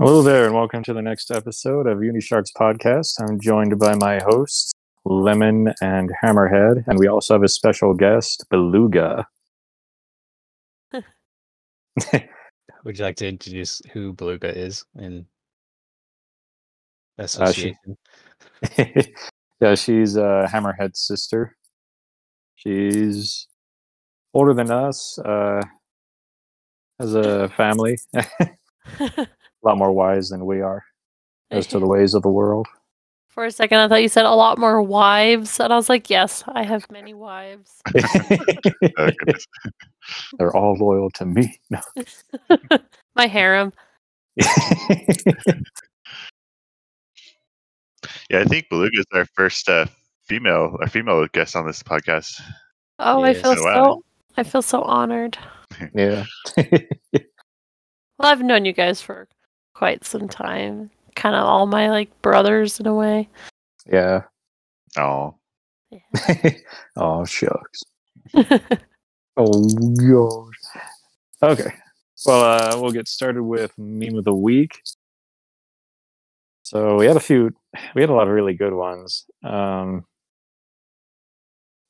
Hello 0.00 0.22
there, 0.22 0.46
and 0.46 0.54
welcome 0.54 0.82
to 0.84 0.94
the 0.94 1.02
next 1.02 1.30
episode 1.30 1.86
of 1.86 1.98
Unisharks 1.98 2.50
podcast. 2.58 3.20
I'm 3.20 3.38
joined 3.38 3.78
by 3.78 3.94
my 3.96 4.18
hosts, 4.24 4.72
Lemon 5.04 5.74
and 5.82 6.10
Hammerhead, 6.24 6.84
and 6.86 6.98
we 6.98 7.06
also 7.06 7.34
have 7.34 7.42
a 7.42 7.48
special 7.48 7.92
guest, 7.92 8.46
Beluga. 8.48 9.26
Would 12.82 12.98
you 12.98 13.04
like 13.04 13.16
to 13.16 13.28
introduce 13.28 13.82
who 13.92 14.14
Beluga 14.14 14.48
is 14.48 14.86
in 14.98 15.26
Uh, 17.18 17.52
she- 17.52 17.76
yeah, 19.60 19.74
she's 19.74 20.16
uh, 20.16 20.48
Hammerhead's 20.50 21.00
sister. 21.00 21.54
She's 22.54 23.48
older 24.32 24.54
than 24.54 24.70
us, 24.70 25.18
uh, 25.18 25.60
has 26.98 27.14
a 27.14 27.50
family, 27.50 27.98
a 29.62 29.68
lot 29.68 29.78
more 29.78 29.92
wise 29.92 30.28
than 30.30 30.46
we 30.46 30.60
are 30.60 30.84
as 31.50 31.66
to 31.68 31.78
the 31.78 31.86
ways 31.86 32.14
of 32.14 32.22
the 32.22 32.28
world. 32.30 32.66
For 33.28 33.44
a 33.44 33.50
second, 33.50 33.78
I 33.78 33.88
thought 33.88 34.02
you 34.02 34.08
said 34.08 34.24
a 34.24 34.34
lot 34.34 34.58
more 34.58 34.82
wives, 34.82 35.60
and 35.60 35.72
I 35.72 35.76
was 35.76 35.88
like, 35.88 36.10
yes, 36.10 36.42
I 36.48 36.62
have 36.64 36.90
many 36.90 37.14
wives. 37.14 37.80
Oh. 37.94 39.10
They're 40.38 40.54
all 40.56 40.74
loyal 40.76 41.10
to 41.12 41.24
me. 41.26 41.60
No. 41.70 41.80
My 43.14 43.26
harem. 43.26 43.72
Yeah, 48.30 48.40
I 48.40 48.44
think 48.44 48.68
Beluga 48.68 48.98
is 48.98 49.06
our 49.12 49.26
first 49.26 49.68
uh, 49.68 49.86
female, 50.22 50.76
a 50.80 50.88
female 50.88 51.26
guest 51.32 51.54
on 51.56 51.66
this 51.66 51.82
podcast. 51.82 52.40
Oh, 52.98 53.22
I 53.22 53.30
Yes. 53.32 53.42
feel 53.42 53.54
Oh, 53.58 53.64
wow. 53.64 53.84
so. 53.84 54.04
I 54.36 54.42
feel 54.42 54.62
so 54.62 54.82
honored. 54.82 55.36
yeah. 55.94 56.24
Well, 56.56 58.28
I've 58.28 58.42
known 58.42 58.64
you 58.64 58.72
guys 58.72 59.00
for 59.02 59.28
quite 59.80 60.04
some 60.04 60.28
time. 60.28 60.90
Kind 61.16 61.34
of 61.34 61.46
all 61.46 61.66
my 61.66 61.88
like 61.88 62.10
brothers 62.20 62.78
in 62.78 62.86
a 62.86 62.94
way. 62.94 63.30
yeah. 63.90 64.24
Oh, 64.98 65.36
oh 66.96 67.24
shucks. 67.24 67.82
Oh 69.36 69.62
gosh. 69.94 70.80
Okay. 71.42 71.72
Well, 72.26 72.42
uh, 72.42 72.78
we'll 72.78 72.90
get 72.90 73.08
started 73.08 73.42
with 73.44 73.72
meme 73.78 74.16
of 74.18 74.24
the 74.24 74.34
week. 74.34 74.82
So 76.62 76.96
we 76.96 77.06
had 77.06 77.16
a 77.16 77.20
few. 77.20 77.50
We 77.94 78.02
had 78.02 78.10
a 78.10 78.12
lot 78.12 78.28
of 78.28 78.34
really 78.34 78.52
good 78.52 78.74
ones. 78.74 79.24
Um, 79.42 80.04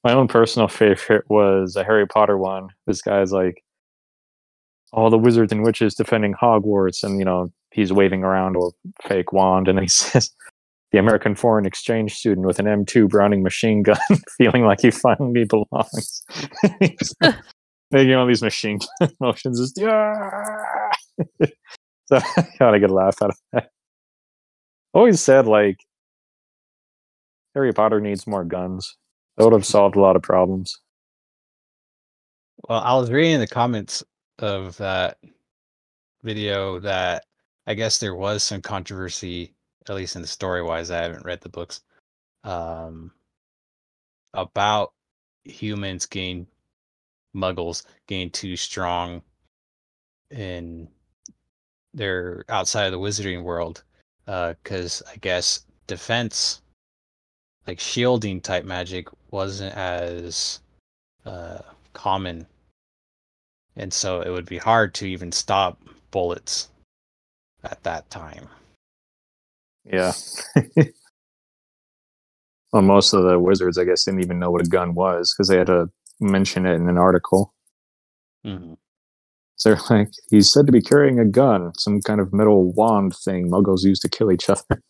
my 0.04 0.12
own 0.12 0.28
personal 0.28 0.68
favorite 0.68 1.24
was 1.28 1.74
a 1.74 1.82
Harry 1.82 2.06
Potter 2.06 2.38
one. 2.38 2.68
This 2.86 3.02
guy's 3.02 3.32
like 3.32 3.64
all 4.92 5.10
the 5.10 5.18
wizards 5.18 5.50
and 5.50 5.64
witches 5.64 5.94
defending 5.94 6.34
Hogwarts, 6.34 7.02
and 7.02 7.18
you 7.18 7.24
know 7.24 7.50
he's 7.70 7.92
waving 7.92 8.24
around 8.24 8.56
a 8.56 8.70
fake 9.08 9.32
wand, 9.32 9.68
and 9.68 9.78
he 9.78 9.88
says, 9.88 10.30
"The 10.92 10.98
American 10.98 11.34
foreign 11.34 11.66
exchange 11.66 12.14
student 12.14 12.46
with 12.46 12.58
an 12.58 12.66
M2 12.66 13.08
Browning 13.08 13.42
machine 13.42 13.82
gun, 13.82 13.98
feeling 14.38 14.64
like 14.64 14.80
he 14.80 14.90
finally 14.90 15.44
belongs." 15.44 16.24
Making 17.92 18.14
all 18.14 18.26
these 18.26 18.42
machine 18.42 18.78
gun 19.00 19.10
motions, 19.18 19.58
just 19.58 19.76
yeah. 19.76 20.92
so 22.06 22.20
I 22.60 22.78
get 22.78 22.90
a 22.90 22.94
laugh 22.94 23.20
out 23.20 23.30
of 23.30 23.36
that. 23.52 23.70
Always 24.94 25.20
said 25.20 25.46
like 25.48 25.78
Harry 27.54 27.72
Potter 27.72 28.00
needs 28.00 28.26
more 28.26 28.44
guns. 28.44 28.96
That 29.36 29.44
would 29.44 29.52
have 29.52 29.66
solved 29.66 29.96
a 29.96 30.00
lot 30.00 30.16
of 30.16 30.22
problems. 30.22 30.78
Well, 32.68 32.80
I 32.80 32.94
was 32.96 33.10
reading 33.10 33.40
the 33.40 33.46
comments 33.46 34.04
of 34.38 34.76
that 34.76 35.18
video 36.22 36.78
that 36.80 37.24
I 37.70 37.74
guess 37.74 37.98
there 37.98 38.16
was 38.16 38.42
some 38.42 38.62
controversy, 38.62 39.54
at 39.88 39.94
least 39.94 40.16
in 40.16 40.22
the 40.22 40.26
story 40.26 40.60
wise. 40.60 40.90
I 40.90 41.02
haven't 41.02 41.24
read 41.24 41.40
the 41.40 41.48
books 41.48 41.82
um, 42.42 43.12
about 44.34 44.92
humans 45.44 46.04
getting 46.04 46.48
muggles 47.32 47.84
getting 48.08 48.28
too 48.28 48.56
strong 48.56 49.22
in 50.32 50.88
their 51.94 52.44
outside 52.48 52.86
of 52.86 52.92
the 52.92 52.98
wizarding 52.98 53.44
world 53.44 53.84
because 54.26 55.00
I 55.08 55.14
guess 55.20 55.64
defense, 55.86 56.62
like 57.68 57.78
shielding 57.78 58.40
type 58.40 58.64
magic, 58.64 59.06
wasn't 59.30 59.76
as 59.76 60.58
uh, 61.24 61.60
common, 61.92 62.48
and 63.76 63.92
so 63.92 64.22
it 64.22 64.30
would 64.30 64.46
be 64.46 64.58
hard 64.58 64.92
to 64.94 65.06
even 65.06 65.30
stop 65.30 65.80
bullets 66.10 66.69
at 67.64 67.82
that 67.82 68.08
time. 68.10 68.48
Yeah. 69.84 70.12
well, 72.72 72.82
most 72.82 73.12
of 73.12 73.24
the 73.24 73.38
wizards, 73.38 73.78
I 73.78 73.84
guess, 73.84 74.04
didn't 74.04 74.22
even 74.24 74.38
know 74.38 74.50
what 74.50 74.64
a 74.66 74.68
gun 74.68 74.94
was 74.94 75.34
because 75.34 75.48
they 75.48 75.58
had 75.58 75.68
to 75.68 75.90
mention 76.20 76.66
it 76.66 76.74
in 76.74 76.88
an 76.88 76.98
article. 76.98 77.54
Mhm. 78.44 78.76
So 79.56 79.70
they're 79.74 79.98
like, 79.98 80.10
he's 80.30 80.50
said 80.50 80.66
to 80.66 80.72
be 80.72 80.80
carrying 80.80 81.18
a 81.18 81.24
gun, 81.26 81.72
some 81.78 82.00
kind 82.00 82.20
of 82.20 82.32
metal 82.32 82.72
wand 82.72 83.14
thing 83.16 83.50
muggles 83.50 83.84
use 83.84 83.98
to 84.00 84.08
kill 84.08 84.32
each 84.32 84.48
other. 84.48 84.82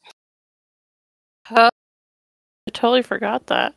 I 2.67 2.71
totally 2.73 3.03
forgot 3.03 3.47
that. 3.49 3.75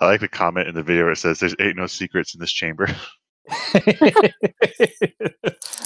I 0.00 0.06
like 0.06 0.20
the 0.20 0.28
comment 0.28 0.68
in 0.68 0.74
the 0.74 0.82
video 0.82 1.04
where 1.04 1.12
it 1.12 1.16
says, 1.16 1.40
"There's 1.40 1.54
ain't 1.60 1.76
no 1.76 1.86
secrets 1.86 2.34
in 2.34 2.40
this 2.40 2.52
chamber." 2.52 2.88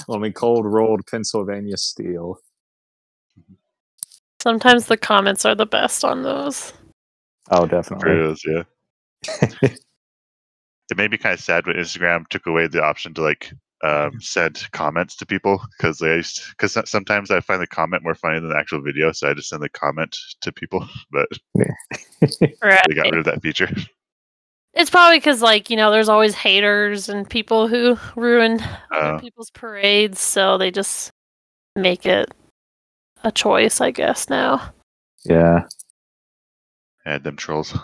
Let 0.07 0.21
me 0.21 0.31
cold 0.31 0.65
rolled 0.65 1.05
Pennsylvania 1.07 1.77
steel. 1.77 2.39
Sometimes 4.41 4.87
the 4.87 4.97
comments 4.97 5.45
are 5.45 5.55
the 5.55 5.65
best 5.65 6.03
on 6.03 6.23
those. 6.23 6.73
Oh, 7.51 7.65
definitely. 7.65 8.11
is, 8.11 8.45
yeah. 8.45 8.63
It 10.91 10.97
made 10.97 11.11
me 11.11 11.17
kind 11.17 11.33
of 11.33 11.39
sad 11.39 11.65
when 11.65 11.77
Instagram 11.77 12.27
took 12.27 12.45
away 12.45 12.67
the 12.67 12.83
option 12.83 13.13
to 13.13 13.21
like 13.21 13.53
um, 13.83 14.19
send 14.19 14.69
comments 14.73 15.15
to 15.15 15.25
people 15.25 15.61
because 15.77 15.97
they 15.97 16.21
because 16.49 16.77
sometimes 16.89 17.31
I 17.31 17.39
find 17.39 17.61
the 17.61 17.67
comment 17.67 18.03
more 18.03 18.15
funny 18.15 18.39
than 18.39 18.49
the 18.49 18.57
actual 18.57 18.81
video, 18.81 19.11
so 19.11 19.29
I 19.29 19.33
just 19.33 19.49
send 19.49 19.63
the 19.63 19.69
comment 19.69 20.15
to 20.41 20.51
people. 20.51 20.87
But 21.11 21.27
Right. 22.61 22.81
they 22.87 22.95
got 22.95 23.11
rid 23.11 23.19
of 23.19 23.25
that 23.25 23.41
feature. 23.41 23.69
It's 24.73 24.89
probably 24.89 25.17
because, 25.17 25.41
like, 25.41 25.69
you 25.69 25.77
know, 25.77 25.91
there's 25.91 26.09
always 26.09 26.33
haters 26.33 27.07
and 27.09 27.29
people 27.29 27.67
who 27.67 27.97
ruin 28.15 28.59
other 28.91 29.15
Uh. 29.15 29.19
people's 29.19 29.51
parades, 29.51 30.19
so 30.19 30.57
they 30.57 30.71
just 30.71 31.11
make 31.75 32.05
it 32.05 32.31
a 33.23 33.31
choice, 33.31 33.81
I 33.81 33.91
guess, 33.91 34.29
now. 34.29 34.73
yeah. 35.25 35.67
Add 37.05 37.23
them 37.23 37.35
trolls. 37.35 37.77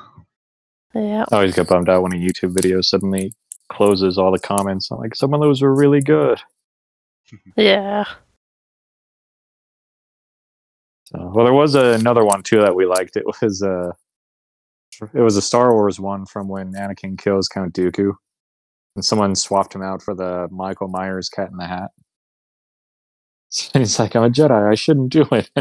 Yeah. 0.94 1.25
I 1.31 1.35
always 1.35 1.53
get 1.55 1.67
bummed 1.67 1.89
out 1.89 2.01
when 2.03 2.13
a 2.13 2.17
YouTube 2.17 2.53
video 2.55 2.81
suddenly 2.81 3.33
closes 3.69 4.17
all 4.17 4.31
the 4.31 4.39
comments. 4.39 4.89
I'm 4.91 4.97
like, 4.97 5.13
some 5.16 5.33
of 5.33 5.41
those 5.41 5.61
were 5.61 5.75
really 5.75 6.01
good. 6.01 6.41
Yeah. 7.55 8.05
So, 11.05 11.31
well, 11.33 11.45
there 11.45 11.53
was 11.53 11.75
another 11.75 12.23
one 12.25 12.41
too 12.44 12.61
that 12.61 12.75
we 12.75 12.85
liked. 12.85 13.17
It 13.17 13.25
was 13.41 13.61
uh 13.61 13.91
it 15.13 15.21
was 15.21 15.37
a 15.37 15.41
Star 15.41 15.73
Wars 15.73 15.99
one 15.99 16.25
from 16.25 16.47
when 16.47 16.73
Anakin 16.73 17.17
kills 17.17 17.47
Count 17.47 17.73
Dooku, 17.73 18.13
and 18.95 19.05
someone 19.05 19.35
swapped 19.35 19.73
him 19.73 19.81
out 19.81 20.01
for 20.01 20.15
the 20.15 20.47
Michael 20.51 20.87
Myers 20.87 21.29
Cat 21.29 21.49
in 21.51 21.57
the 21.57 21.67
Hat. 21.67 21.91
And 23.73 23.81
he's 23.83 23.99
like, 23.99 24.15
"I'm 24.15 24.23
a 24.23 24.29
Jedi. 24.29 24.69
I 24.69 24.75
shouldn't 24.75 25.11
do 25.11 25.25
it." 25.31 25.49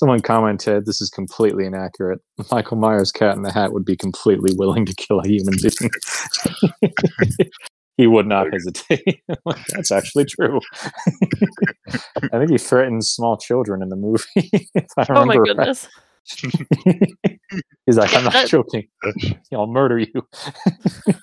And 0.00 0.06
someone 0.06 0.20
commented, 0.20 0.86
"This 0.86 1.02
is 1.02 1.10
completely 1.10 1.66
inaccurate. 1.66 2.20
Michael 2.50 2.78
Myers 2.78 3.12
Cat 3.12 3.36
in 3.36 3.42
the 3.42 3.52
Hat 3.52 3.72
would 3.72 3.84
be 3.84 3.96
completely 3.96 4.54
willing 4.56 4.86
to 4.86 4.94
kill 4.94 5.20
a 5.20 5.28
human 5.28 5.54
being. 5.60 5.90
he 7.98 8.06
would 8.06 8.26
not 8.26 8.46
hesitate." 8.50 9.22
That's 9.74 9.92
actually 9.92 10.24
true. 10.24 10.58
I 12.32 12.38
think 12.38 12.50
he 12.50 12.56
threatens 12.58 13.10
small 13.10 13.36
children 13.36 13.82
in 13.82 13.90
the 13.90 13.96
movie. 13.96 14.68
Oh 15.10 15.26
my 15.26 15.34
remember 15.34 15.54
right. 15.54 15.88
Goodness. 17.86 17.86
He's 17.86 17.96
like, 17.96 18.14
I'm 18.14 18.24
not 18.24 18.32
That- 18.32 18.48
joking. 18.48 18.88
I'll 19.52 19.66
murder 19.66 19.98
you. 19.98 20.26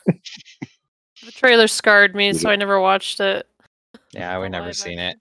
The 1.28 1.34
trailer 1.34 1.68
scarred 1.68 2.16
me, 2.16 2.32
so 2.32 2.50
I 2.50 2.56
never 2.56 2.80
watched 2.80 3.20
it. 3.20 3.46
Yeah, 4.14 4.40
we 4.40 4.48
never 4.48 4.68
live 4.68 4.78
seen 4.78 4.98
it. 4.98 5.18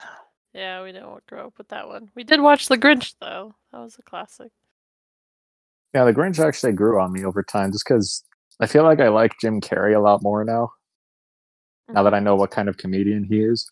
Yeah, 0.54 0.84
we 0.84 0.92
didn't 0.92 1.26
grow 1.26 1.48
up 1.48 1.58
with 1.58 1.66
that 1.68 1.88
one. 1.88 2.10
We 2.14 2.22
did 2.22 2.40
watch 2.40 2.68
The 2.68 2.78
Grinch, 2.78 3.16
though. 3.20 3.56
That 3.72 3.80
was 3.80 3.96
a 3.98 4.02
classic. 4.02 4.52
Yeah, 5.94 6.04
the 6.04 6.12
Grinch 6.12 6.38
actually 6.38 6.74
grew 6.74 7.00
on 7.00 7.12
me 7.12 7.24
over 7.24 7.42
time 7.42 7.72
just 7.72 7.84
because 7.84 8.22
I 8.60 8.66
feel 8.66 8.84
like 8.84 9.00
I 9.00 9.08
like 9.08 9.32
Jim 9.40 9.60
Carrey 9.60 9.96
a 9.96 9.98
lot 9.98 10.22
more 10.22 10.44
now. 10.44 10.70
Now 11.88 12.04
that 12.04 12.14
I 12.14 12.20
know 12.20 12.34
mm-hmm. 12.34 12.40
what 12.40 12.52
kind 12.52 12.68
of 12.68 12.76
comedian 12.76 13.24
he 13.24 13.40
is. 13.40 13.68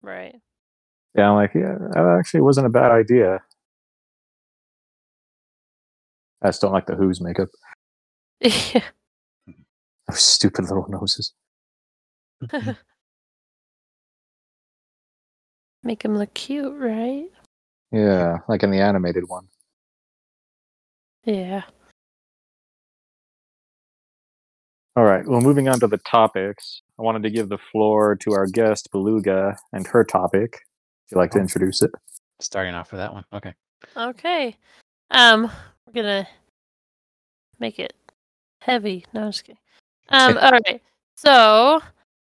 Right. 0.00 0.36
Yeah, 1.14 1.30
I'm 1.30 1.36
like, 1.36 1.52
yeah, 1.54 1.76
that 1.92 2.16
actually 2.18 2.40
wasn't 2.40 2.66
a 2.66 2.70
bad 2.70 2.92
idea. 2.92 3.42
I 6.42 6.48
just 6.48 6.60
don't 6.60 6.72
like 6.72 6.86
the 6.86 6.94
Who's 6.96 7.20
makeup. 7.20 7.48
Yeah. 8.40 8.82
Those 10.08 10.20
stupid 10.20 10.64
little 10.66 10.86
noses. 10.88 11.32
make 15.82 16.04
him 16.04 16.16
look 16.16 16.32
cute, 16.34 16.74
right? 16.78 17.26
Yeah, 17.92 18.38
like 18.48 18.62
in 18.62 18.70
the 18.70 18.80
animated 18.80 19.24
one. 19.28 19.48
Yeah. 21.24 21.62
All 24.96 25.04
right. 25.04 25.26
Well, 25.26 25.40
moving 25.40 25.68
on 25.68 25.78
to 25.80 25.86
the 25.86 25.98
topics, 25.98 26.82
I 26.98 27.02
wanted 27.02 27.22
to 27.24 27.30
give 27.30 27.48
the 27.48 27.58
floor 27.58 28.16
to 28.16 28.32
our 28.32 28.46
guest 28.46 28.88
Beluga 28.92 29.56
and 29.72 29.86
her 29.88 30.04
topic. 30.04 30.54
If 31.06 31.12
you'd 31.12 31.18
like 31.18 31.32
to 31.32 31.38
Oh. 31.38 31.42
introduce 31.42 31.82
it. 31.82 31.90
Starting 32.40 32.74
off 32.74 32.92
with 32.92 33.00
that 33.00 33.12
one. 33.12 33.24
Okay. 33.32 33.52
Okay. 33.96 34.56
Um, 35.10 35.50
we're 35.86 35.92
gonna 35.92 36.28
make 37.58 37.78
it 37.78 37.94
heavy. 38.60 39.04
No, 39.12 39.22
I'm 39.24 39.28
just 39.28 39.44
kidding. 39.44 39.58
Um, 40.08 40.38
all 40.40 40.50
right. 40.50 40.82
So, 41.16 41.80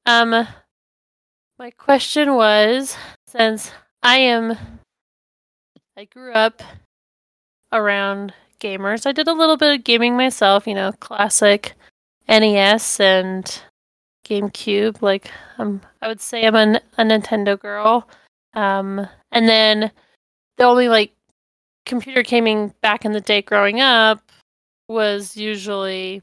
um, 0.06 0.46
my 1.58 1.70
question 1.72 2.34
was, 2.34 2.96
since 3.26 3.72
I 4.02 4.16
am, 4.16 4.56
I 5.96 6.04
grew 6.04 6.32
up 6.32 6.62
around 7.72 8.32
gamers. 8.60 9.06
I 9.06 9.12
did 9.12 9.28
a 9.28 9.32
little 9.32 9.56
bit 9.56 9.74
of 9.74 9.84
gaming 9.84 10.16
myself. 10.16 10.66
You 10.66 10.74
know, 10.74 10.92
classic 10.92 11.74
NES 12.28 13.00
and 13.00 13.62
GameCube. 14.24 15.02
Like, 15.02 15.30
um, 15.58 15.80
I 16.00 16.08
would 16.08 16.20
say 16.20 16.46
I'm 16.46 16.54
a 16.54 16.80
Nintendo 16.98 17.58
girl. 17.58 18.08
Um, 18.54 19.06
and 19.32 19.48
then 19.48 19.90
the 20.56 20.64
only 20.64 20.88
like 20.88 21.12
computer 21.86 22.22
gaming 22.22 22.74
back 22.80 23.04
in 23.04 23.12
the 23.12 23.20
day 23.20 23.42
growing 23.42 23.80
up 23.80 24.20
was 24.88 25.36
usually, 25.36 26.22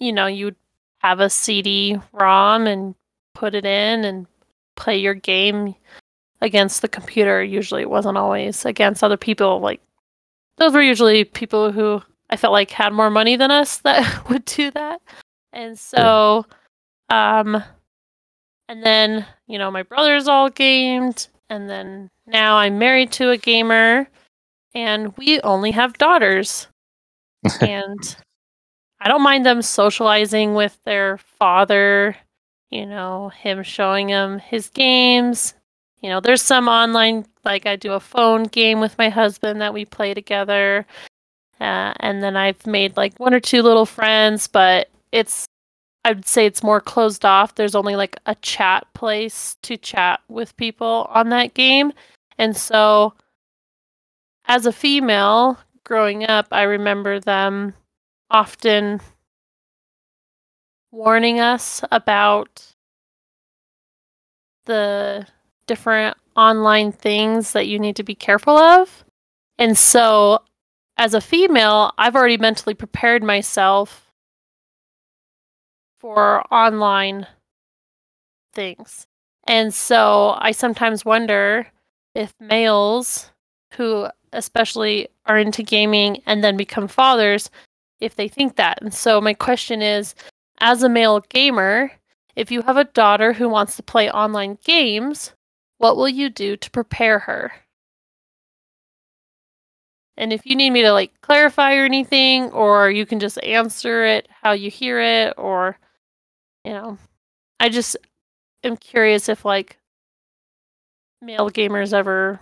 you 0.00 0.12
know, 0.12 0.26
you'd 0.26 0.56
have 0.98 1.20
a 1.20 1.30
CD 1.30 1.98
ROM 2.12 2.66
and 2.66 2.94
put 3.34 3.54
it 3.54 3.64
in 3.64 4.04
and 4.04 4.26
play 4.76 4.96
your 4.96 5.14
game 5.14 5.74
against 6.40 6.82
the 6.82 6.88
computer. 6.88 7.42
Usually 7.42 7.82
it 7.82 7.90
wasn't 7.90 8.18
always 8.18 8.64
against 8.64 9.04
other 9.04 9.16
people. 9.16 9.60
Like, 9.60 9.80
those 10.58 10.72
were 10.72 10.82
usually 10.82 11.24
people 11.24 11.70
who 11.70 12.02
I 12.30 12.36
felt 12.36 12.52
like 12.52 12.70
had 12.70 12.92
more 12.92 13.10
money 13.10 13.36
than 13.36 13.50
us 13.50 13.78
that 13.84 14.28
would 14.28 14.44
do 14.44 14.70
that. 14.72 15.00
And 15.52 15.78
so, 15.78 16.44
um, 17.08 17.62
and 18.68 18.82
then, 18.82 19.24
you 19.46 19.58
know, 19.58 19.70
my 19.70 19.82
brothers 19.82 20.28
all 20.28 20.50
gamed. 20.50 21.28
And 21.48 21.70
then 21.70 22.10
now 22.26 22.56
I'm 22.56 22.78
married 22.78 23.12
to 23.12 23.30
a 23.30 23.36
gamer 23.36 24.08
and 24.76 25.16
we 25.16 25.40
only 25.40 25.70
have 25.70 25.96
daughters. 25.96 26.68
and 27.62 28.16
I 29.00 29.08
don't 29.08 29.22
mind 29.22 29.46
them 29.46 29.62
socializing 29.62 30.54
with 30.54 30.78
their 30.84 31.16
father, 31.16 32.14
you 32.70 32.84
know, 32.84 33.30
him 33.30 33.62
showing 33.62 34.08
them 34.08 34.38
his 34.38 34.68
games. 34.68 35.54
You 36.00 36.10
know, 36.10 36.20
there's 36.20 36.42
some 36.42 36.68
online, 36.68 37.24
like 37.42 37.64
I 37.64 37.76
do 37.76 37.92
a 37.92 38.00
phone 38.00 38.44
game 38.44 38.80
with 38.80 38.98
my 38.98 39.08
husband 39.08 39.62
that 39.62 39.72
we 39.72 39.86
play 39.86 40.12
together. 40.12 40.86
Uh, 41.58 41.94
and 42.00 42.22
then 42.22 42.36
I've 42.36 42.66
made 42.66 42.98
like 42.98 43.18
one 43.18 43.32
or 43.32 43.40
two 43.40 43.62
little 43.62 43.86
friends, 43.86 44.46
but 44.46 44.90
it's, 45.10 45.46
I'd 46.04 46.26
say 46.26 46.44
it's 46.44 46.62
more 46.62 46.82
closed 46.82 47.24
off. 47.24 47.54
There's 47.54 47.74
only 47.74 47.96
like 47.96 48.18
a 48.26 48.34
chat 48.36 48.86
place 48.92 49.56
to 49.62 49.78
chat 49.78 50.20
with 50.28 50.56
people 50.58 51.10
on 51.10 51.30
that 51.30 51.54
game. 51.54 51.92
And 52.36 52.54
so, 52.54 53.14
as 54.46 54.66
a 54.66 54.72
female 54.72 55.58
growing 55.84 56.24
up, 56.24 56.48
I 56.50 56.62
remember 56.62 57.20
them 57.20 57.74
often 58.30 59.00
warning 60.90 61.40
us 61.40 61.82
about 61.92 62.74
the 64.66 65.26
different 65.66 66.16
online 66.36 66.92
things 66.92 67.52
that 67.52 67.66
you 67.66 67.78
need 67.78 67.96
to 67.96 68.02
be 68.02 68.14
careful 68.14 68.56
of. 68.56 69.04
And 69.58 69.76
so, 69.76 70.42
as 70.98 71.14
a 71.14 71.20
female, 71.20 71.92
I've 71.98 72.16
already 72.16 72.36
mentally 72.36 72.74
prepared 72.74 73.22
myself 73.22 74.10
for 76.00 76.42
online 76.52 77.26
things. 78.54 79.06
And 79.46 79.72
so, 79.72 80.36
I 80.38 80.52
sometimes 80.52 81.04
wonder 81.04 81.68
if 82.14 82.34
males 82.40 83.30
who 83.74 84.08
especially 84.32 85.08
are 85.26 85.38
into 85.38 85.62
gaming 85.62 86.22
and 86.26 86.42
then 86.42 86.56
become 86.56 86.88
fathers 86.88 87.50
if 88.00 88.16
they 88.16 88.28
think 88.28 88.56
that. 88.56 88.78
And 88.82 88.92
so 88.92 89.20
my 89.20 89.34
question 89.34 89.82
is 89.82 90.14
as 90.58 90.82
a 90.82 90.88
male 90.88 91.20
gamer, 91.28 91.92
if 92.34 92.50
you 92.50 92.62
have 92.62 92.76
a 92.76 92.84
daughter 92.84 93.32
who 93.32 93.48
wants 93.48 93.76
to 93.76 93.82
play 93.82 94.10
online 94.10 94.58
games, 94.64 95.32
what 95.78 95.96
will 95.96 96.08
you 96.08 96.28
do 96.28 96.56
to 96.56 96.70
prepare 96.70 97.20
her? 97.20 97.52
And 100.16 100.32
if 100.32 100.46
you 100.46 100.56
need 100.56 100.70
me 100.70 100.82
to 100.82 100.92
like 100.92 101.20
clarify 101.20 101.74
or 101.76 101.84
anything 101.84 102.50
or 102.50 102.90
you 102.90 103.04
can 103.04 103.20
just 103.20 103.42
answer 103.42 104.04
it 104.04 104.28
how 104.42 104.52
you 104.52 104.70
hear 104.70 105.00
it 105.00 105.34
or 105.36 105.78
you 106.64 106.72
know, 106.72 106.98
I 107.60 107.68
just 107.68 107.96
am 108.64 108.76
curious 108.76 109.28
if 109.28 109.44
like 109.44 109.78
male 111.22 111.50
gamers 111.50 111.92
ever 111.92 112.40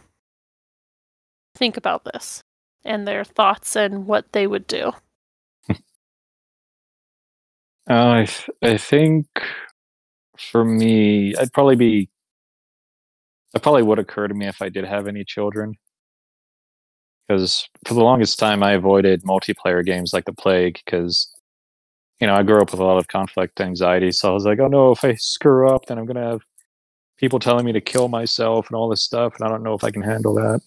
think 1.54 1.76
about 1.76 2.04
this 2.04 2.42
and 2.84 3.06
their 3.06 3.24
thoughts 3.24 3.76
and 3.76 4.06
what 4.06 4.32
they 4.32 4.46
would 4.46 4.66
do. 4.66 4.92
Uh, 7.86 8.22
I 8.22 8.24
th- 8.24 8.48
I 8.62 8.78
think 8.78 9.26
for 10.38 10.64
me, 10.64 11.34
I'd 11.36 11.52
probably 11.52 11.76
be. 11.76 12.10
It 13.54 13.62
probably 13.62 13.82
would 13.82 13.98
occur 13.98 14.26
to 14.26 14.34
me 14.34 14.46
if 14.46 14.60
I 14.62 14.68
did 14.68 14.84
have 14.84 15.06
any 15.06 15.24
children. 15.24 15.74
Because 17.28 17.68
for 17.86 17.94
the 17.94 18.02
longest 18.02 18.38
time, 18.38 18.62
I 18.62 18.72
avoided 18.72 19.22
multiplayer 19.22 19.84
games 19.84 20.12
like 20.12 20.24
the 20.24 20.32
plague. 20.32 20.80
Because, 20.84 21.28
you 22.20 22.26
know, 22.26 22.34
I 22.34 22.42
grew 22.42 22.60
up 22.60 22.70
with 22.72 22.80
a 22.80 22.84
lot 22.84 22.98
of 22.98 23.08
conflict 23.08 23.60
anxiety. 23.60 24.12
So 24.12 24.30
I 24.30 24.34
was 24.34 24.44
like, 24.46 24.58
oh 24.60 24.68
no, 24.68 24.92
if 24.92 25.04
I 25.04 25.14
screw 25.16 25.68
up, 25.70 25.86
then 25.86 25.98
I'm 25.98 26.06
gonna 26.06 26.30
have 26.30 26.42
people 27.18 27.38
telling 27.38 27.64
me 27.66 27.72
to 27.72 27.80
kill 27.80 28.08
myself 28.08 28.68
and 28.68 28.76
all 28.76 28.88
this 28.88 29.02
stuff, 29.04 29.34
and 29.36 29.46
I 29.46 29.50
don't 29.50 29.62
know 29.62 29.74
if 29.74 29.84
I 29.84 29.90
can 29.90 30.02
handle 30.02 30.34
that. 30.34 30.60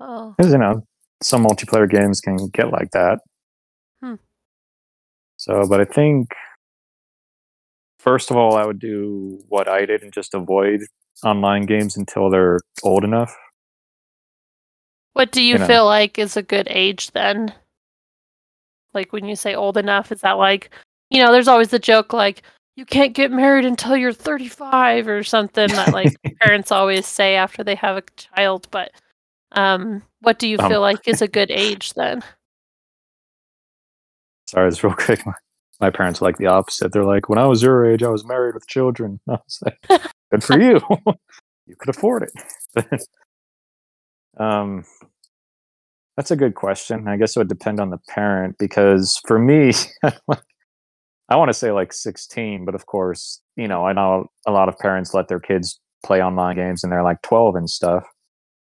Oh, 0.00 0.34
Because 0.36 0.52
you 0.52 0.58
know, 0.58 0.82
some 1.22 1.44
multiplayer 1.44 1.88
games 1.90 2.20
can 2.20 2.48
get 2.48 2.70
like 2.70 2.90
that. 2.92 3.18
Hmm. 4.02 4.14
So, 5.36 5.66
but 5.68 5.80
I 5.80 5.84
think 5.84 6.28
first 7.98 8.30
of 8.30 8.36
all, 8.36 8.56
I 8.56 8.64
would 8.64 8.78
do 8.78 9.40
what 9.48 9.68
I 9.68 9.84
did 9.86 10.02
and 10.02 10.12
just 10.12 10.34
avoid 10.34 10.80
online 11.24 11.62
games 11.62 11.96
until 11.96 12.30
they're 12.30 12.60
old 12.82 13.04
enough. 13.04 13.34
what 15.14 15.32
do 15.32 15.42
you, 15.42 15.54
You 15.54 15.58
know. 15.58 15.66
feel 15.66 15.84
like 15.84 16.16
is 16.18 16.36
a 16.36 16.42
good 16.42 16.68
age 16.70 17.10
then? 17.10 17.52
Like 18.94 19.12
when 19.12 19.24
you 19.24 19.34
say 19.36 19.54
old 19.54 19.76
enough, 19.76 20.12
is 20.12 20.20
that 20.20 20.38
like, 20.38 20.70
you 21.10 21.20
know, 21.20 21.32
there's 21.32 21.48
always 21.48 21.68
the 21.68 21.78
joke 21.80 22.12
like 22.12 22.42
you 22.76 22.84
can't 22.84 23.14
get 23.14 23.32
married 23.32 23.64
until 23.64 23.96
you're 23.96 24.12
35 24.12 25.08
or 25.08 25.24
something 25.24 25.68
that 25.68 25.92
like 25.92 26.14
parents 26.40 26.70
always 26.70 27.04
say 27.06 27.34
after 27.34 27.64
they 27.64 27.74
have 27.74 27.96
a 27.96 28.02
child. 28.16 28.68
But 28.70 28.92
um, 29.52 30.02
what 30.20 30.38
do 30.38 30.48
you 30.48 30.58
Um. 30.58 30.68
feel 30.68 30.80
like 30.80 31.08
is 31.08 31.22
a 31.22 31.28
good 31.28 31.50
age 31.52 31.94
then? 31.94 32.22
Sorry, 34.46 34.68
it's 34.68 34.82
real 34.84 34.94
quick. 34.94 35.24
My, 35.26 35.34
my 35.80 35.90
parents 35.90 36.20
are 36.22 36.24
like 36.26 36.38
the 36.38 36.46
opposite. 36.46 36.92
They're 36.92 37.04
like, 37.04 37.28
when 37.28 37.38
I 37.38 37.46
was 37.46 37.62
your 37.62 37.86
age, 37.86 38.02
I 38.02 38.08
was 38.10 38.24
married 38.26 38.54
with 38.54 38.66
children. 38.68 39.20
I 39.28 39.32
was 39.32 39.60
like, 39.64 39.78
good 40.32 40.44
for 40.44 40.60
you. 40.60 40.80
you 41.66 41.76
could 41.78 41.90
afford 41.94 42.24
it. 42.76 43.02
um, 44.38 44.84
that's 46.16 46.30
a 46.30 46.36
good 46.36 46.54
question. 46.54 47.08
I 47.08 47.16
guess 47.16 47.36
it 47.36 47.40
would 47.40 47.48
depend 47.48 47.80
on 47.80 47.90
the 47.90 47.98
parent 48.08 48.56
because 48.58 49.20
for 49.26 49.38
me, 49.38 49.72
I 51.28 51.36
want 51.36 51.48
to 51.50 51.54
say 51.54 51.72
like 51.72 51.92
16, 51.92 52.64
but 52.64 52.74
of 52.74 52.86
course, 52.86 53.40
you 53.56 53.68
know, 53.68 53.86
I 53.86 53.92
know 53.92 54.26
a 54.46 54.52
lot 54.52 54.68
of 54.68 54.78
parents 54.78 55.14
let 55.14 55.28
their 55.28 55.40
kids 55.40 55.80
play 56.04 56.22
online 56.22 56.56
games 56.56 56.82
and 56.84 56.92
they're 56.92 57.02
like 57.04 57.22
12 57.22 57.56
and 57.56 57.70
stuff. 57.70 58.04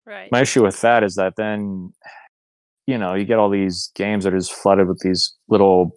Right. 0.09 0.33
My 0.33 0.41
issue 0.41 0.63
with 0.63 0.81
that 0.81 1.05
is 1.05 1.17
that 1.17 1.35
then, 1.37 1.93
you 2.87 2.97
know, 2.97 3.15
you 3.15 3.27
get 3.27 3.39
all 3.39 3.51
these 3.51 3.91
games 3.95 4.25
that 4.25 4.33
are 4.33 4.39
just 4.39 4.53
flooded 4.53 4.89
with 4.89 5.01
these 5.01 5.35
little 5.49 5.91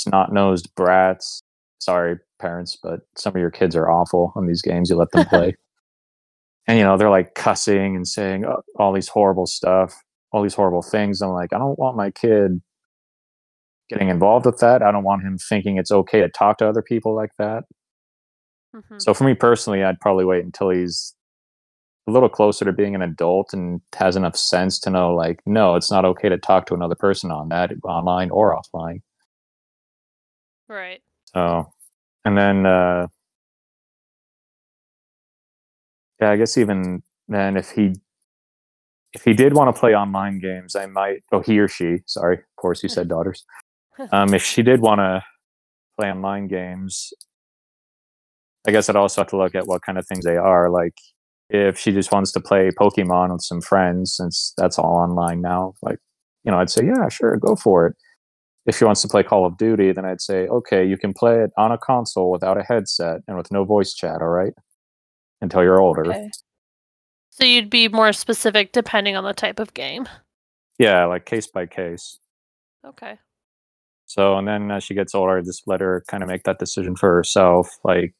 snot 0.00 0.32
nosed 0.32 0.68
brats. 0.74 1.40
Sorry, 1.78 2.16
parents, 2.40 2.76
but 2.82 3.00
some 3.16 3.36
of 3.36 3.40
your 3.40 3.52
kids 3.52 3.76
are 3.76 3.88
awful 3.88 4.32
on 4.34 4.48
these 4.48 4.62
games 4.62 4.90
you 4.90 4.96
let 4.96 5.12
them 5.12 5.26
play. 5.26 5.54
and, 6.66 6.76
you 6.76 6.84
know, 6.84 6.96
they're 6.96 7.08
like 7.08 7.34
cussing 7.36 7.94
and 7.94 8.06
saying 8.06 8.44
uh, 8.44 8.56
all 8.80 8.92
these 8.92 9.08
horrible 9.08 9.46
stuff, 9.46 9.94
all 10.32 10.42
these 10.42 10.54
horrible 10.54 10.82
things. 10.82 11.20
I'm 11.20 11.30
like, 11.30 11.52
I 11.52 11.58
don't 11.58 11.78
want 11.78 11.96
my 11.96 12.10
kid 12.10 12.60
getting 13.88 14.08
involved 14.08 14.44
with 14.44 14.58
that. 14.58 14.82
I 14.82 14.90
don't 14.90 15.04
want 15.04 15.22
him 15.22 15.38
thinking 15.38 15.78
it's 15.78 15.92
okay 15.92 16.20
to 16.20 16.28
talk 16.28 16.58
to 16.58 16.68
other 16.68 16.82
people 16.82 17.14
like 17.14 17.30
that. 17.38 17.62
Mhm. 18.74 19.00
So 19.00 19.14
for 19.14 19.22
me 19.24 19.34
personally, 19.34 19.84
I'd 19.84 20.00
probably 20.00 20.24
wait 20.24 20.44
until 20.44 20.70
he's 20.70 21.14
a 22.08 22.10
little 22.10 22.28
closer 22.28 22.64
to 22.64 22.72
being 22.72 22.94
an 22.94 23.02
adult 23.02 23.52
and 23.52 23.80
has 23.94 24.16
enough 24.16 24.36
sense 24.36 24.80
to 24.80 24.90
know, 24.90 25.14
like, 25.14 25.40
no, 25.46 25.76
it's 25.76 25.90
not 25.90 26.04
okay 26.04 26.28
to 26.28 26.38
talk 26.38 26.66
to 26.66 26.74
another 26.74 26.94
person 26.94 27.30
on 27.30 27.50
that, 27.50 27.70
online 27.84 28.30
or 28.30 28.58
offline. 28.58 29.02
Right. 30.68 31.02
So, 31.26 31.72
and 32.24 32.36
then, 32.36 32.66
uh, 32.66 33.08
yeah, 36.20 36.30
I 36.30 36.36
guess 36.36 36.56
even 36.58 37.02
then, 37.28 37.56
if 37.56 37.70
he 37.70 37.94
if 39.14 39.24
he 39.24 39.32
did 39.32 39.54
want 39.54 39.74
to 39.74 39.78
play 39.78 39.94
online 39.94 40.38
games, 40.38 40.76
I 40.76 40.86
might. 40.86 41.22
Oh, 41.32 41.40
he 41.40 41.58
or 41.58 41.68
she. 41.68 41.98
Sorry, 42.06 42.36
of 42.36 42.56
course, 42.56 42.82
you 42.82 42.88
said 42.88 43.08
daughters. 43.16 43.44
Um, 44.12 44.32
if 44.32 44.44
she 44.44 44.62
did 44.62 44.80
want 44.80 45.00
to 45.00 45.24
play 45.98 46.08
online 46.08 46.46
games, 46.46 47.12
I 48.64 48.70
guess 48.70 48.88
I'd 48.88 48.94
also 48.94 49.22
have 49.22 49.28
to 49.30 49.36
look 49.36 49.56
at 49.56 49.66
what 49.66 49.82
kind 49.82 49.98
of 49.98 50.06
things 50.06 50.24
they 50.24 50.36
are. 50.36 50.70
Like, 50.70 50.94
if 51.50 51.78
she 51.78 51.92
just 51.92 52.12
wants 52.12 52.32
to 52.32 52.40
play 52.40 52.70
Pokemon 52.70 53.32
with 53.32 53.42
some 53.42 53.60
friends, 53.60 54.16
since 54.16 54.52
that's 54.56 54.78
all 54.78 54.96
online 54.96 55.40
now, 55.40 55.74
like, 55.82 55.98
you 56.44 56.52
know, 56.52 56.58
I'd 56.58 56.70
say, 56.70 56.84
yeah, 56.84 57.08
sure, 57.08 57.36
go 57.36 57.56
for 57.56 57.86
it. 57.86 57.96
If 58.66 58.76
she 58.76 58.84
wants 58.84 59.00
to 59.02 59.08
play 59.08 59.22
Call 59.22 59.46
of 59.46 59.56
Duty, 59.56 59.92
then 59.92 60.04
I'd 60.04 60.20
say, 60.20 60.46
okay, 60.46 60.84
you 60.84 60.98
can 60.98 61.14
play 61.14 61.42
it 61.42 61.50
on 61.56 61.72
a 61.72 61.78
console 61.78 62.30
without 62.30 62.58
a 62.58 62.62
headset 62.62 63.22
and 63.26 63.36
with 63.36 63.50
no 63.50 63.64
voice 63.64 63.94
chat, 63.94 64.20
all 64.20 64.28
right? 64.28 64.52
Until 65.40 65.62
you're 65.62 65.80
older. 65.80 66.06
Okay. 66.06 66.30
So 67.30 67.44
you'd 67.44 67.70
be 67.70 67.88
more 67.88 68.12
specific 68.12 68.72
depending 68.72 69.16
on 69.16 69.24
the 69.24 69.32
type 69.32 69.58
of 69.58 69.72
game. 69.72 70.06
Yeah, 70.78 71.06
like 71.06 71.24
case 71.24 71.46
by 71.46 71.66
case. 71.66 72.18
Okay. 72.86 73.18
So, 74.06 74.36
and 74.36 74.46
then 74.46 74.70
as 74.70 74.84
she 74.84 74.94
gets 74.94 75.14
older, 75.14 75.38
I 75.38 75.42
just 75.42 75.62
let 75.66 75.80
her 75.80 76.04
kind 76.08 76.22
of 76.22 76.28
make 76.28 76.42
that 76.44 76.58
decision 76.58 76.96
for 76.96 77.14
herself. 77.14 77.78
Like, 77.84 78.14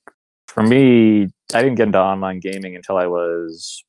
for 0.48 0.62
me, 0.62 1.28
I 1.54 1.62
didn't 1.62 1.76
get 1.76 1.86
into 1.86 2.00
online 2.00 2.40
gaming 2.40 2.74
until 2.74 2.96
I 2.96 3.06
was, 3.06 3.84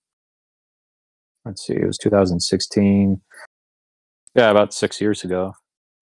let's 1.46 1.66
see, 1.66 1.74
it 1.74 1.86
was 1.86 1.98
2016. 1.98 3.22
Yeah, 4.36 4.52
about 4.52 4.74
six 4.74 5.02
years 5.02 5.24
ago. 5.24 5.54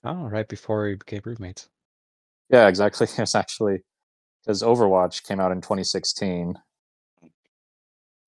Oh, 0.04 0.26
right 0.28 0.48
before 0.48 0.84
we 0.84 0.96
became 0.96 1.22
roommates. 1.24 1.70
Yeah, 2.50 2.68
exactly. 2.68 3.08
It's 3.18 3.36
actually 3.36 3.84
because 4.44 4.64
Overwatch 4.64 5.24
came 5.24 5.40
out 5.40 5.52
in 5.52 5.62
2016. 5.62 6.56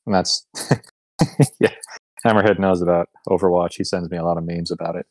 And 0.05 0.15
that's, 0.15 0.45
yeah, 1.59 1.74
Hammerhead 2.25 2.59
knows 2.59 2.81
about 2.81 3.09
Overwatch. 3.27 3.75
He 3.75 3.83
sends 3.83 4.09
me 4.09 4.17
a 4.17 4.24
lot 4.24 4.38
of 4.38 4.45
memes 4.45 4.71
about 4.71 4.95
it. 4.95 5.05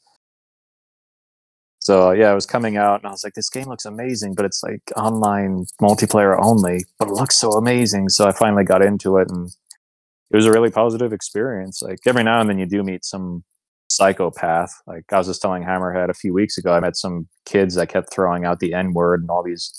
So 1.89 2.11
yeah, 2.11 2.31
it 2.31 2.35
was 2.35 2.45
coming 2.45 2.77
out, 2.77 3.01
and 3.01 3.07
I 3.07 3.11
was 3.13 3.25
like, 3.25 3.33
"This 3.33 3.49
game 3.49 3.65
looks 3.65 3.87
amazing," 3.87 4.35
but 4.35 4.45
it's 4.45 4.63
like 4.63 4.83
online 4.95 5.65
multiplayer 5.81 6.39
only. 6.39 6.85
But 6.99 7.09
it 7.09 7.15
looks 7.15 7.35
so 7.35 7.53
amazing, 7.53 8.11
so 8.11 8.29
I 8.29 8.33
finally 8.33 8.63
got 8.63 8.83
into 8.83 9.17
it, 9.17 9.31
and 9.31 9.49
it 10.31 10.37
was 10.37 10.45
a 10.45 10.53
really 10.53 10.71
positive 10.71 11.15
experience. 11.15 11.81
Like 11.81 12.01
every 12.05 12.25
now 12.25 12.43
and 12.43 12.51
then, 12.51 12.59
you 12.59 12.67
do 12.67 12.83
meet 12.83 13.07
some 13.07 13.43
psychopath. 13.89 14.71
Like 14.87 15.05
I 15.11 15.17
was 15.17 15.29
just 15.29 15.41
telling 15.41 15.63
Hammerhead 15.63 16.11
a 16.11 16.15
few 16.15 16.35
weeks 16.35 16.59
ago, 16.59 16.75
I 16.75 16.81
met 16.81 16.95
some 16.95 17.27
kids 17.47 17.75
that 17.77 17.89
kept 17.89 18.13
throwing 18.13 18.45
out 18.45 18.61
the 18.61 18.75
N 18.75 18.93
word 18.93 19.23
and 19.23 19.31
all 19.31 19.43
these 19.43 19.73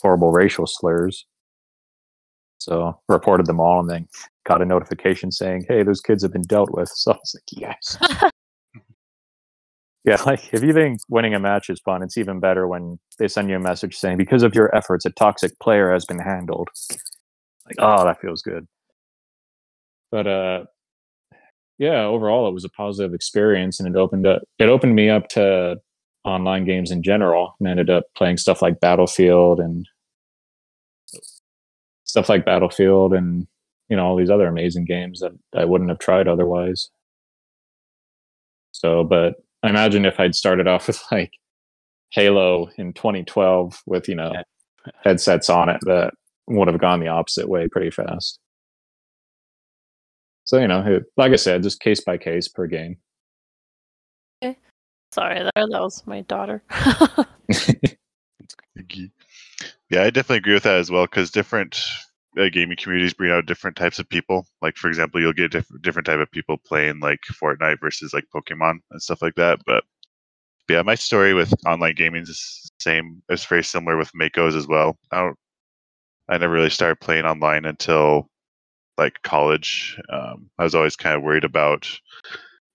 horrible 0.00 0.32
racial 0.32 0.66
slurs. 0.66 1.24
So 2.58 3.00
reported 3.08 3.46
them 3.46 3.60
all, 3.60 3.78
and 3.78 3.88
then 3.88 4.08
got 4.44 4.60
a 4.60 4.64
notification 4.64 5.30
saying, 5.30 5.66
"Hey, 5.68 5.84
those 5.84 6.00
kids 6.00 6.24
have 6.24 6.32
been 6.32 6.42
dealt 6.42 6.72
with." 6.72 6.90
So 6.96 7.12
I 7.12 7.14
was 7.14 7.36
like, 7.36 7.62
"Yes." 7.62 8.30
Yeah, 10.08 10.22
like 10.26 10.40
if 10.54 10.62
you 10.62 10.72
think 10.72 11.00
winning 11.10 11.34
a 11.34 11.40
match 11.40 11.68
is 11.70 11.80
fun, 11.80 12.02
it's 12.02 12.16
even 12.16 12.40
better 12.40 12.66
when 12.66 12.98
they 13.18 13.28
send 13.28 13.50
you 13.50 13.56
a 13.56 13.60
message 13.60 13.96
saying, 13.96 14.16
because 14.16 14.42
of 14.42 14.54
your 14.54 14.74
efforts, 14.74 15.04
a 15.04 15.10
toxic 15.10 15.58
player 15.60 15.92
has 15.92 16.06
been 16.06 16.18
handled. 16.18 16.68
Like, 17.66 17.76
oh, 17.80 18.04
that 18.04 18.20
feels 18.22 18.40
good. 18.42 18.66
But 20.10 20.26
uh 20.26 20.64
yeah, 21.78 22.04
overall 22.04 22.48
it 22.48 22.54
was 22.54 22.64
a 22.64 22.70
positive 22.70 23.14
experience 23.14 23.80
and 23.80 23.88
it 23.94 23.98
opened 23.98 24.26
up 24.26 24.42
it 24.58 24.70
opened 24.70 24.94
me 24.94 25.10
up 25.10 25.28
to 25.30 25.76
online 26.24 26.64
games 26.64 26.90
in 26.90 27.02
general 27.02 27.54
and 27.60 27.68
ended 27.68 27.90
up 27.90 28.04
playing 28.16 28.38
stuff 28.38 28.62
like 28.62 28.80
Battlefield 28.80 29.60
and 29.60 29.86
stuff 32.04 32.28
like 32.28 32.46
Battlefield 32.46 33.12
and 33.14 33.46
you 33.90 33.96
know 33.96 34.06
all 34.06 34.16
these 34.16 34.30
other 34.30 34.46
amazing 34.48 34.86
games 34.86 35.20
that 35.20 35.32
I 35.54 35.66
wouldn't 35.66 35.90
have 35.90 35.98
tried 36.00 36.28
otherwise. 36.28 36.90
So, 38.72 39.04
but 39.04 39.34
I 39.62 39.70
imagine 39.70 40.04
if 40.04 40.18
I'd 40.20 40.34
started 40.34 40.68
off 40.68 40.86
with 40.86 41.02
like 41.10 41.32
Halo 42.10 42.70
in 42.78 42.92
2012 42.92 43.82
with 43.86 44.08
you 44.08 44.14
know 44.14 44.32
Yeah. 44.34 44.42
headsets 45.04 45.50
on 45.50 45.68
it, 45.68 45.80
that 45.82 46.14
would 46.46 46.68
have 46.68 46.80
gone 46.80 47.00
the 47.00 47.08
opposite 47.08 47.48
way 47.48 47.68
pretty 47.68 47.90
fast. 47.90 48.38
So 50.44 50.58
you 50.58 50.68
know, 50.68 51.00
like 51.16 51.32
I 51.32 51.36
said, 51.36 51.62
just 51.62 51.80
case 51.80 52.00
by 52.00 52.16
case 52.16 52.48
per 52.48 52.66
game. 52.66 52.96
Sorry, 55.12 55.38
there 55.38 55.50
that 55.54 55.80
was 55.80 56.06
my 56.06 56.20
daughter. 56.22 56.62
Yeah, 59.90 60.02
I 60.02 60.10
definitely 60.10 60.38
agree 60.38 60.54
with 60.54 60.64
that 60.64 60.76
as 60.76 60.90
well 60.90 61.04
because 61.04 61.30
different 61.30 61.80
uh, 62.38 62.48
gaming 62.50 62.76
communities 62.76 63.14
bring 63.14 63.30
out 63.30 63.46
different 63.46 63.76
types 63.76 63.98
of 63.98 64.08
people. 64.08 64.46
Like, 64.60 64.76
for 64.76 64.88
example, 64.88 65.20
you'll 65.20 65.32
get 65.32 65.52
diff- 65.52 65.66
different 65.82 66.06
type 66.06 66.20
of 66.20 66.30
people 66.30 66.56
playing 66.66 67.00
like 67.00 67.20
Fortnite 67.40 67.80
versus 67.80 68.12
like 68.12 68.24
Pokemon 68.34 68.78
and 68.90 69.02
stuff 69.02 69.22
like 69.22 69.34
that. 69.36 69.60
But 69.66 69.84
yeah, 70.68 70.82
my 70.82 70.94
story 70.94 71.34
with 71.34 71.52
online 71.66 71.94
gaming 71.94 72.22
is 72.22 72.70
same. 72.80 73.22
It's 73.28 73.44
very 73.44 73.64
similar 73.64 73.96
with 73.96 74.14
Mako's 74.14 74.54
as 74.54 74.66
well. 74.66 74.98
I 75.10 75.20
don't. 75.20 75.36
I 76.28 76.36
never 76.36 76.52
really 76.52 76.70
started 76.70 77.00
playing 77.00 77.24
online 77.24 77.64
until 77.64 78.28
like 78.98 79.22
college. 79.22 79.98
Um, 80.10 80.50
I 80.58 80.64
was 80.64 80.74
always 80.74 80.96
kind 80.96 81.16
of 81.16 81.22
worried 81.22 81.44
about 81.44 81.88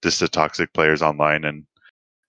just 0.01 0.19
the 0.19 0.27
toxic 0.27 0.74
players 0.74 1.01
online 1.03 1.43
and 1.45 1.65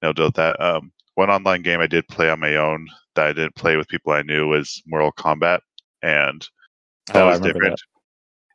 no 0.03 0.13
deal 0.13 0.27
with 0.27 0.35
that. 0.35 0.61
Um, 0.61 0.93
one 1.15 1.31
online 1.31 1.63
game 1.63 1.81
I 1.81 1.87
did 1.87 2.07
play 2.09 2.29
on 2.29 2.41
my 2.41 2.57
own 2.57 2.87
that 3.15 3.27
I 3.27 3.33
didn't 3.33 3.55
play 3.55 3.77
with 3.77 3.89
people 3.89 4.13
I 4.13 4.23
knew 4.23 4.49
was 4.49 4.83
Mortal 4.87 5.13
Kombat, 5.13 5.61
and 6.03 6.47
that 7.07 7.17
Oh, 7.17 7.27
was 7.27 7.41
different. 7.41 7.81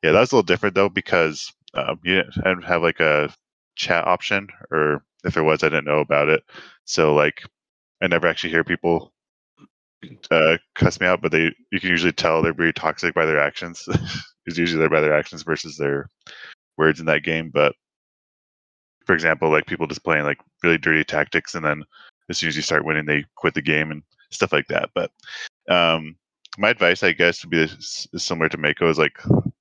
Yeah, 0.03 0.11
that 0.11 0.19
was 0.19 0.31
a 0.31 0.35
little 0.35 0.43
different 0.43 0.75
though 0.75 0.89
because 0.89 1.51
um, 1.73 1.99
you 2.03 2.15
didn't 2.15 2.35
didn't 2.35 2.63
have 2.63 2.81
like 2.81 2.99
a 2.99 3.33
chat 3.75 4.07
option, 4.07 4.47
or 4.71 5.03
if 5.23 5.33
there 5.33 5.43
was, 5.43 5.63
I 5.63 5.69
didn't 5.69 5.85
know 5.85 5.99
about 5.99 6.29
it. 6.29 6.43
So 6.85 7.13
like, 7.13 7.43
I 8.01 8.07
never 8.07 8.27
actually 8.27 8.51
hear 8.51 8.63
people 8.63 9.13
uh, 10.31 10.57
cuss 10.75 10.99
me 10.99 11.07
out, 11.07 11.21
but 11.21 11.31
they 11.31 11.53
you 11.71 11.79
can 11.79 11.89
usually 11.89 12.13
tell 12.13 12.41
they're 12.41 12.53
pretty 12.53 12.73
toxic 12.73 13.13
by 13.13 13.25
their 13.25 13.39
actions. 13.39 13.87
it's 14.45 14.57
usually 14.57 14.79
they're 14.79 14.89
by 14.89 15.01
their 15.01 15.17
actions 15.17 15.43
versus 15.43 15.77
their 15.77 16.09
words 16.77 16.99
in 16.99 17.05
that 17.07 17.23
game. 17.23 17.51
But 17.53 17.75
for 19.05 19.13
example, 19.13 19.49
like 19.49 19.65
people 19.65 19.87
just 19.87 20.03
playing 20.03 20.23
like 20.23 20.39
really 20.63 20.77
dirty 20.77 21.03
tactics, 21.03 21.55
and 21.55 21.65
then 21.65 21.83
as 22.29 22.37
soon 22.37 22.49
as 22.49 22.55
you 22.55 22.61
start 22.61 22.85
winning, 22.85 23.05
they 23.05 23.25
quit 23.35 23.53
the 23.53 23.61
game 23.61 23.91
and 23.91 24.03
stuff 24.31 24.53
like 24.53 24.67
that. 24.67 24.89
But 24.93 25.11
um, 25.67 26.15
my 26.59 26.69
advice, 26.69 27.03
I 27.03 27.13
guess, 27.13 27.43
would 27.43 27.51
be 27.51 27.67
similar 27.79 28.49
to 28.49 28.57
Mako: 28.57 28.89
is 28.89 28.99
like 28.99 29.17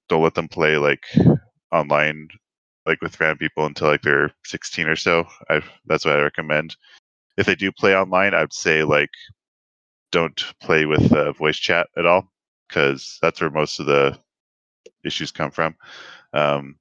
don't 0.08 0.22
let 0.22 0.34
them 0.34 0.48
play 0.48 0.76
like 0.76 1.04
online, 1.72 2.28
like 2.86 3.00
with 3.00 3.18
random 3.20 3.38
people 3.38 3.66
until 3.66 3.88
like 3.88 4.02
they're 4.02 4.32
16 4.44 4.88
or 4.88 4.96
so. 4.96 5.24
I 5.48 5.62
that's 5.86 6.04
what 6.04 6.16
I 6.16 6.22
recommend. 6.22 6.76
If 7.36 7.46
they 7.46 7.54
do 7.54 7.70
play 7.70 7.96
online, 7.96 8.34
I'd 8.34 8.52
say 8.52 8.82
like 8.82 9.10
don't 10.10 10.44
play 10.60 10.86
with 10.86 11.12
uh, 11.12 11.32
voice 11.32 11.56
chat 11.56 11.86
at 11.96 12.06
all 12.06 12.28
because 12.68 13.18
that's 13.22 13.40
where 13.40 13.50
most 13.50 13.78
of 13.78 13.86
the 13.86 14.18
issues 15.04 15.30
come 15.30 15.52
from. 15.52 15.76
Um, 16.32 16.76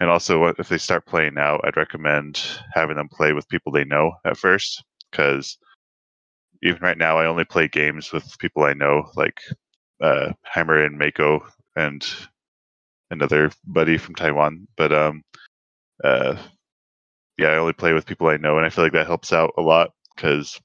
and 0.00 0.10
also, 0.10 0.46
if 0.58 0.68
they 0.68 0.78
start 0.78 1.06
playing 1.06 1.34
now, 1.34 1.60
I'd 1.64 1.76
recommend 1.76 2.42
having 2.74 2.96
them 2.96 3.08
play 3.08 3.32
with 3.32 3.48
people 3.48 3.72
they 3.72 3.84
know 3.84 4.12
at 4.26 4.36
first 4.36 4.84
because 5.10 5.56
even 6.64 6.80
right 6.82 6.98
now, 6.98 7.18
I 7.18 7.26
only 7.26 7.44
play 7.44 7.68
games 7.68 8.12
with 8.12 8.38
people 8.38 8.64
I 8.64 8.72
know, 8.72 9.10
like 9.16 9.38
uh, 10.02 10.32
Hammer 10.44 10.84
and 10.84 10.98
Mako 10.98 11.46
and 11.76 12.04
another 13.10 13.50
buddy 13.66 13.98
from 13.98 14.14
Taiwan. 14.14 14.66
But 14.76 14.92
um, 14.92 15.22
uh, 16.02 16.36
yeah, 17.38 17.48
I 17.48 17.58
only 17.58 17.74
play 17.74 17.92
with 17.92 18.06
people 18.06 18.28
I 18.28 18.38
know, 18.38 18.56
and 18.56 18.66
I 18.66 18.70
feel 18.70 18.84
like 18.84 18.94
that 18.94 19.06
helps 19.06 19.32
out 19.32 19.52
a 19.58 19.62
lot 19.62 19.90
because 20.16 20.58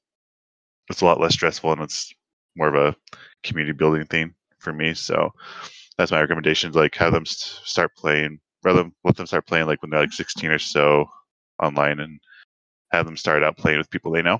it's 0.89 1.01
a 1.01 1.06
lot 1.06 1.20
less 1.20 1.34
stressful 1.34 1.72
and 1.72 1.82
it's 1.82 2.13
more 2.56 2.70
of 2.70 2.75
a 2.75 2.96
community 3.44 3.74
building 3.74 4.06
thing 4.06 4.34
for 4.60 4.74
me. 4.74 4.94
So 4.94 5.32
that's 5.98 6.12
my 6.12 6.22
recommendations. 6.22 6.75
Like 6.75 6.96
have 6.96 7.13
them 7.13 7.25
start 7.25 7.96
playing, 7.98 8.39
rather 8.63 8.89
let 9.03 9.18
them 9.18 9.27
start 9.27 9.48
playing 9.48 9.68
like 9.68 9.82
when 9.82 9.91
they're 9.91 10.01
like 10.01 10.13
16 10.13 10.50
or 10.50 10.60
so 10.60 11.10
online, 11.62 12.00
and 12.00 12.20
have 12.91 13.06
them 13.06 13.18
start 13.18 13.44
out 13.44 13.58
playing 13.58 13.79
with 13.79 13.89
people 13.89 14.12
they 14.12 14.22
know. 14.22 14.39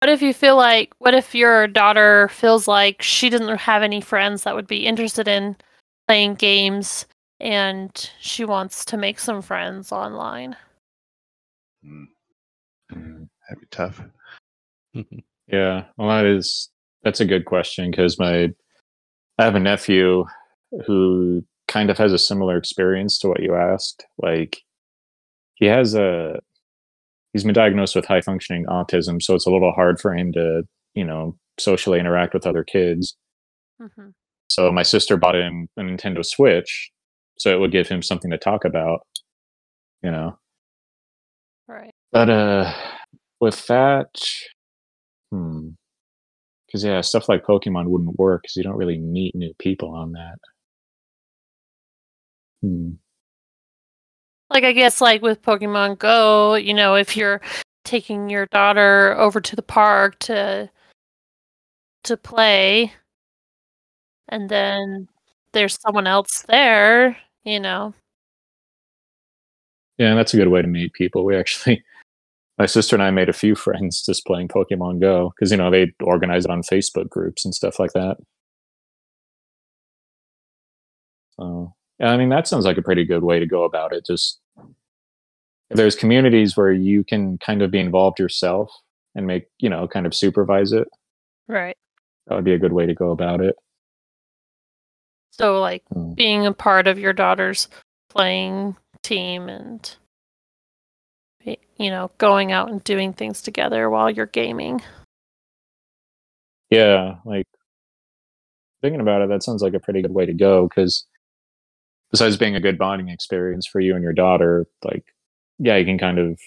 What 0.00 0.08
if 0.10 0.22
you 0.22 0.32
feel 0.32 0.56
like, 0.56 0.92
what 0.98 1.14
if 1.14 1.34
your 1.34 1.66
daughter 1.66 2.28
feels 2.28 2.68
like 2.68 3.02
she 3.02 3.28
doesn't 3.30 3.58
have 3.58 3.82
any 3.82 4.00
friends 4.00 4.44
that 4.44 4.54
would 4.54 4.68
be 4.68 4.86
interested 4.86 5.26
in 5.26 5.56
playing 6.06 6.34
games 6.34 7.04
and 7.40 7.90
she 8.20 8.44
wants 8.44 8.84
to 8.86 8.96
make 8.96 9.18
some 9.18 9.42
friends 9.42 9.90
online? 9.92 10.56
Mm, 11.84 12.06
Mm. 12.92 13.28
that'd 13.48 13.60
be 13.60 13.66
tough. 13.70 14.00
Yeah, 15.50 15.86
well, 15.96 16.08
that 16.10 16.26
is 16.26 16.68
that's 17.04 17.20
a 17.20 17.24
good 17.24 17.46
question 17.46 17.90
because 17.90 18.18
my 18.18 18.50
I 19.38 19.44
have 19.44 19.54
a 19.54 19.60
nephew 19.60 20.24
who 20.86 21.44
kind 21.68 21.90
of 21.90 21.98
has 21.98 22.12
a 22.12 22.18
similar 22.18 22.56
experience 22.58 23.18
to 23.20 23.28
what 23.28 23.42
you 23.42 23.54
asked. 23.54 24.06
Like, 24.18 24.58
he 25.54 25.66
has 25.66 25.94
a 25.94 26.40
he's 27.32 27.44
been 27.44 27.54
diagnosed 27.54 27.94
with 27.96 28.06
high 28.06 28.20
functioning 28.20 28.66
autism, 28.66 29.22
so 29.22 29.34
it's 29.34 29.46
a 29.46 29.50
little 29.50 29.72
hard 29.72 30.00
for 30.00 30.14
him 30.14 30.32
to 30.32 30.62
you 30.94 31.04
know 31.04 31.36
socially 31.58 32.00
interact 32.00 32.34
with 32.34 32.46
other 32.46 32.64
kids. 32.64 33.16
hmm 33.78 34.10
So 34.48 34.70
my 34.72 34.82
sister 34.82 35.16
bought 35.16 35.36
him 35.36 35.68
a 35.76 35.82
Nintendo 35.82 36.24
Switch, 36.24 36.90
so 37.38 37.52
it 37.54 37.60
would 37.60 37.72
give 37.72 37.88
him 37.88 38.02
something 38.02 38.30
to 38.30 38.38
talk 38.38 38.64
about. 38.64 39.00
You 40.02 40.10
know, 40.10 40.38
Right. 41.68 41.94
but 42.12 42.28
uh, 42.30 42.72
with 43.40 43.66
that, 43.66 44.08
hmm, 45.30 45.70
because 46.66 46.84
yeah, 46.84 47.00
stuff 47.00 47.28
like 47.28 47.44
Pokemon 47.44 47.86
wouldn't 47.88 48.18
work 48.18 48.42
because 48.42 48.56
you 48.56 48.62
don't 48.62 48.76
really 48.76 48.98
meet 48.98 49.34
new 49.34 49.54
people 49.58 49.90
on 49.94 50.12
that. 50.12 50.38
Hmm. 52.62 52.98
Like 54.50 54.64
I 54.64 54.72
guess 54.72 55.00
like 55.00 55.22
with 55.22 55.42
Pokemon 55.42 55.98
Go, 55.98 56.54
you 56.54 56.74
know, 56.74 56.94
if 56.94 57.16
you're 57.16 57.40
taking 57.84 58.30
your 58.30 58.46
daughter 58.46 59.14
over 59.18 59.40
to 59.40 59.56
the 59.56 59.62
park 59.62 60.18
to 60.20 60.70
to 62.04 62.16
play 62.16 62.92
and 64.28 64.48
then 64.48 65.08
there's 65.52 65.78
someone 65.80 66.06
else 66.06 66.42
there, 66.48 67.16
you 67.44 67.60
know. 67.60 67.94
Yeah, 69.98 70.14
that's 70.14 70.32
a 70.34 70.36
good 70.36 70.48
way 70.48 70.62
to 70.62 70.68
meet 70.68 70.92
people. 70.92 71.24
We 71.24 71.36
actually, 71.36 71.82
my 72.58 72.66
sister 72.66 72.94
and 72.94 73.02
I 73.02 73.10
made 73.10 73.28
a 73.28 73.32
few 73.32 73.54
friends 73.54 74.04
just 74.04 74.24
playing 74.26 74.48
Pokemon 74.48 75.00
Go 75.00 75.32
because 75.34 75.50
you 75.50 75.56
know 75.56 75.70
they 75.70 75.92
organize 76.02 76.44
it 76.44 76.50
on 76.50 76.62
Facebook 76.62 77.08
groups 77.08 77.44
and 77.44 77.54
stuff 77.54 77.78
like 77.78 77.92
that. 77.94 78.18
So, 81.36 81.74
I 82.00 82.16
mean 82.16 82.28
that 82.28 82.46
sounds 82.46 82.64
like 82.64 82.78
a 82.78 82.82
pretty 82.82 83.04
good 83.04 83.22
way 83.22 83.38
to 83.40 83.46
go 83.46 83.64
about 83.64 83.92
it. 83.92 84.06
Just 84.06 84.40
if 85.70 85.76
there's 85.76 85.96
communities 85.96 86.56
where 86.56 86.72
you 86.72 87.04
can 87.04 87.38
kind 87.38 87.62
of 87.62 87.70
be 87.70 87.78
involved 87.78 88.18
yourself 88.18 88.70
and 89.14 89.26
make 89.26 89.48
you 89.58 89.68
know 89.68 89.88
kind 89.88 90.06
of 90.06 90.14
supervise 90.14 90.72
it, 90.72 90.88
Right. 91.48 91.76
that 92.26 92.34
would 92.34 92.44
be 92.44 92.54
a 92.54 92.58
good 92.58 92.72
way 92.72 92.86
to 92.86 92.94
go 92.94 93.10
about 93.10 93.40
it. 93.40 93.56
So 95.32 95.60
like 95.60 95.82
Hmm. 95.92 96.14
being 96.14 96.46
a 96.46 96.52
part 96.52 96.86
of 96.86 96.98
your 96.98 97.12
daughter's 97.12 97.68
playing 98.10 98.76
team 99.02 99.48
and 99.48 99.96
you 101.78 101.90
know, 101.90 102.10
going 102.18 102.50
out 102.52 102.70
and 102.70 102.82
doing 102.82 103.12
things 103.12 103.40
together 103.40 103.88
while 103.88 104.10
you're 104.10 104.26
gaming. 104.26 104.82
Yeah, 106.70 107.16
like 107.24 107.46
thinking 108.82 109.00
about 109.00 109.22
it, 109.22 109.28
that 109.28 109.42
sounds 109.42 109.62
like 109.62 109.74
a 109.74 109.80
pretty 109.80 110.02
good 110.02 110.12
way 110.12 110.26
to 110.26 110.34
go 110.34 110.68
because 110.68 111.06
besides 112.10 112.36
being 112.36 112.54
a 112.56 112.60
good 112.60 112.78
bonding 112.78 113.08
experience 113.08 113.66
for 113.66 113.80
you 113.80 113.94
and 113.94 114.02
your 114.02 114.12
daughter, 114.12 114.66
like, 114.84 115.04
yeah, 115.58 115.76
you 115.76 115.84
can 115.84 115.98
kind 115.98 116.18
of 116.18 116.38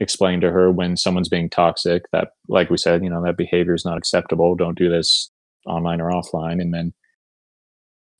explain 0.00 0.40
to 0.40 0.50
her 0.50 0.70
when 0.70 0.96
someone's 0.96 1.28
being 1.28 1.48
toxic 1.48 2.04
that, 2.12 2.28
like 2.48 2.70
we 2.70 2.76
said, 2.76 3.02
you 3.02 3.10
know, 3.10 3.22
that 3.24 3.36
behavior 3.36 3.74
is 3.74 3.84
not 3.84 3.96
acceptable. 3.98 4.54
Don't 4.54 4.78
do 4.78 4.90
this 4.90 5.30
online 5.66 6.00
or 6.00 6.10
offline. 6.10 6.60
And 6.60 6.74
then, 6.74 6.92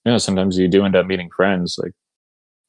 you 0.04 0.12
know, 0.12 0.18
sometimes 0.18 0.58
you 0.58 0.68
do 0.68 0.84
end 0.84 0.96
up 0.96 1.06
meeting 1.06 1.30
friends. 1.36 1.76
Like, 1.82 1.92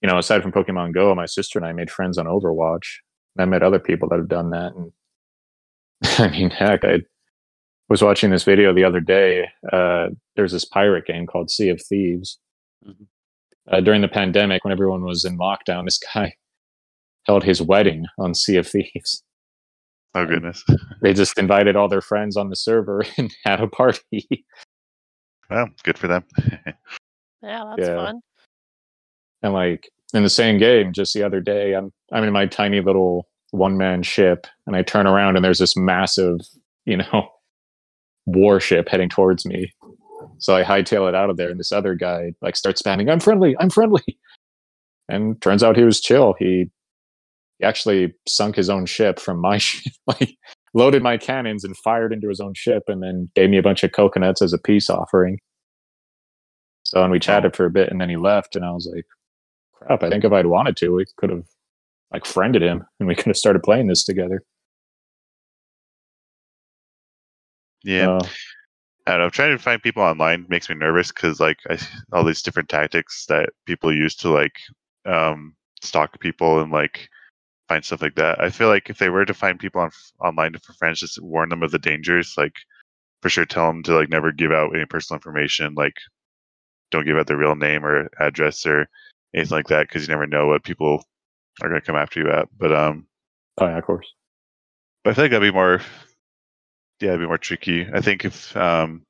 you 0.01 0.10
know, 0.10 0.17
aside 0.17 0.41
from 0.41 0.51
Pokemon 0.51 0.94
Go, 0.94 1.13
my 1.15 1.25
sister 1.25 1.60
and 1.60 1.65
I 1.65 1.72
made 1.72 1.91
friends 1.91 2.17
on 2.17 2.25
Overwatch. 2.25 2.98
And 3.36 3.41
I 3.41 3.46
met 3.46 3.63
other 3.63 3.79
people 3.79 4.10
that 4.10 4.17
have 4.20 4.27
done 4.27 4.50
that. 4.51 4.74
And 4.74 4.91
I 6.20 6.29
mean, 6.29 6.50
heck, 6.50 6.84
I 6.84 7.00
was 7.89 8.01
watching 8.01 8.32
this 8.32 8.44
video 8.44 8.74
the 8.74 8.84
other 8.84 9.00
day. 9.00 9.48
Uh, 9.72 10.08
there's 10.36 10.51
this 10.51 10.65
pirate 10.65 11.05
game 11.05 11.27
called 11.27 11.50
Sea 11.51 11.70
of 11.70 11.82
Thieves. 11.82 12.39
Mhm. 12.86 13.08
Uh, 13.72 13.81
during 13.81 14.01
the 14.01 14.07
pandemic, 14.07 14.63
when 14.63 14.72
everyone 14.72 15.03
was 15.03 15.25
in 15.25 15.38
lockdown, 15.38 15.86
this 15.86 16.00
guy 16.13 16.34
held 17.25 17.43
his 17.43 17.62
wedding 17.62 18.05
on 18.19 18.34
Sea 18.36 18.57
of 18.57 18.67
Thieves. 18.67 19.24
Oh 20.13 20.25
goodness. 20.25 20.63
They 21.01 21.13
just 21.13 21.38
invited 21.38 21.75
all 21.75 21.88
their 21.89 22.01
friends 22.01 22.36
on 22.38 22.50
the 22.50 22.55
server 22.55 23.03
and 23.17 23.31
had 23.43 23.62
a 23.62 23.67
party. 23.67 24.27
Well, 25.50 25.69
good 25.84 25.98
for 26.00 26.07
them. 26.07 26.24
Yeah, 27.43 27.63
that's 27.75 27.88
Yeah. 27.88 27.95
fun. 27.95 28.22
and 29.43 29.54
like 29.54 29.89
in 30.13 30.23
the 30.23 30.30
same 30.30 30.58
game, 30.58 30.93
just 30.93 31.13
the 31.13 31.21
other 31.23 31.41
day, 31.41 31.73
I'm 31.73 31.91
I'm 32.12 32.23
in 32.23 32.34
my 32.34 32.45
tiny 32.47 32.82
little 32.82 33.28
one 33.51 33.78
man 33.78 34.01
ship, 34.04 34.47
and 34.65 34.75
I 34.75 34.82
turn 34.82 35.06
around 35.06 35.36
and 35.36 35.45
there's 35.45 35.60
this 35.60 35.75
massive, 35.78 36.39
you 36.86 36.97
know, 36.97 37.30
warship 38.25 38.89
heading 38.89 39.10
towards 39.10 39.45
me. 39.45 39.71
So 40.38 40.56
I 40.56 40.64
hightail 40.64 41.08
it 41.10 41.16
out 41.16 41.30
of 41.30 41.38
there, 41.38 41.50
and 41.50 41.60
this 41.60 41.72
other 41.72 41.96
guy 41.96 42.34
like 42.42 42.56
starts 42.56 42.82
spamming, 42.82 43.12
"I'm 43.12 43.20
friendly, 43.20 43.56
I'm 43.60 43.70
friendly," 43.70 44.04
and 45.10 45.42
turns 45.42 45.64
out 45.64 45.78
he 45.78 45.84
was 45.84 46.02
chill. 46.02 46.36
He, 46.40 46.70
he 47.60 47.66
actually 47.66 48.14
sunk 48.28 48.56
his 48.56 48.70
own 48.70 48.86
ship 48.86 49.20
from 49.20 49.40
my 49.40 49.58
ship, 49.60 49.94
like 50.08 50.38
loaded 50.74 51.04
my 51.04 51.18
cannons 51.18 51.64
and 51.64 51.78
fired 51.78 52.14
into 52.14 52.30
his 52.30 52.40
own 52.40 52.54
ship, 52.56 52.84
and 52.88 53.02
then 53.04 53.30
gave 53.36 53.50
me 53.50 53.58
a 53.58 53.64
bunch 53.64 53.84
of 53.84 53.92
coconuts 53.92 54.42
as 54.42 54.54
a 54.54 54.58
peace 54.60 54.90
offering. 54.90 55.40
So 56.84 57.02
and 57.04 57.12
we 57.12 57.20
chatted 57.20 57.56
for 57.56 57.66
a 57.66 57.72
bit, 57.72 57.90
and 57.90 58.00
then 58.02 58.10
he 58.10 58.18
left, 58.18 58.56
and 58.56 58.66
I 58.66 58.72
was 58.72 58.92
like, 58.94 59.06
"Crap! 59.74 60.04
I 60.04 60.10
think 60.10 60.24
if 60.24 60.32
I'd 60.32 60.48
wanted 60.48 60.78
to, 60.78 60.90
we 60.90 61.06
could 61.18 61.30
have 61.32 61.46
like 62.12 62.26
friended 62.26 62.62
him, 62.62 62.86
and 63.00 63.08
we 63.08 63.16
could 63.16 63.28
have 63.28 63.38
started 63.38 63.64
playing 63.64 63.88
this 63.88 64.04
together." 64.04 64.44
yeah. 67.86 68.20
So, 68.20 68.28
I 69.08 69.12
don't 69.12 69.20
know. 69.20 69.30
Trying 69.30 69.52
to 69.56 69.62
find 69.62 69.82
people 69.82 70.04
online 70.04 70.46
makes 70.50 70.70
me 70.70 70.76
nervous 70.76 71.12
because 71.12 71.39
like 71.39 71.60
I, 71.70 71.78
all 72.12 72.24
these 72.24 72.41
different 72.41 72.70
tactics 72.70 73.26
that 73.28 73.50
people 73.65 73.96
use 73.96 74.15
to 74.18 74.30
like 74.30 74.56
um, 75.06 75.56
stalk 75.82 76.20
people 76.20 76.60
and 76.60 76.72
like 76.72 77.10
find 77.68 77.84
stuff 77.86 78.02
like 78.02 78.15
that. 78.15 78.41
I 78.41 78.50
feel 78.50 78.68
like 78.68 78.89
if 78.89 78.98
they 78.98 79.10
were 79.10 79.26
to 79.26 79.34
find 79.34 79.60
people 79.60 79.82
on 79.82 79.91
online 80.20 80.54
for 80.58 80.74
friends, 80.74 81.00
just 81.02 81.22
warn 81.22 81.50
them 81.50 81.63
of 81.63 81.72
the 81.72 81.80
dangers. 81.80 82.34
Like 82.38 82.56
for 83.22 83.30
sure, 83.30 83.46
tell 83.46 83.68
them 83.68 83.84
to 83.84 83.96
like 83.96 84.10
never 84.10 84.32
give 84.32 84.52
out 84.52 84.76
any 84.76 84.86
personal 84.86 85.18
information. 85.18 85.76
Like 85.76 85.98
don't 86.91 87.06
give 87.06 87.18
out 87.18 87.28
their 87.28 87.38
real 87.38 87.56
name 87.56 87.86
or 87.86 88.10
address 88.20 88.65
or 88.65 88.88
anything 89.36 89.56
like 89.56 89.68
that 89.68 89.88
because 89.88 90.08
you 90.08 90.13
never 90.13 90.28
know 90.28 90.48
what 90.48 90.63
people 90.63 91.04
are 91.62 91.70
going 91.70 91.82
to 91.82 91.86
come 91.86 91.96
after 91.96 92.22
you 92.22 92.30
at. 92.32 92.48
But 92.58 92.74
um, 92.74 93.08
oh 93.60 93.65
yeah, 93.65 93.78
of 93.78 93.86
course. 93.86 94.08
but 95.04 95.12
I 95.12 95.13
feel 95.13 95.24
like 95.26 95.32
that'd 95.32 95.54
be 95.54 95.56
more, 95.56 95.82
yeah, 97.01 97.10
it'd 97.10 97.19
be 97.19 97.27
more 97.27 97.38
tricky. 97.38 97.88
I 97.93 98.01
think 98.01 98.25
if, 98.25 98.55
um, 98.55 99.03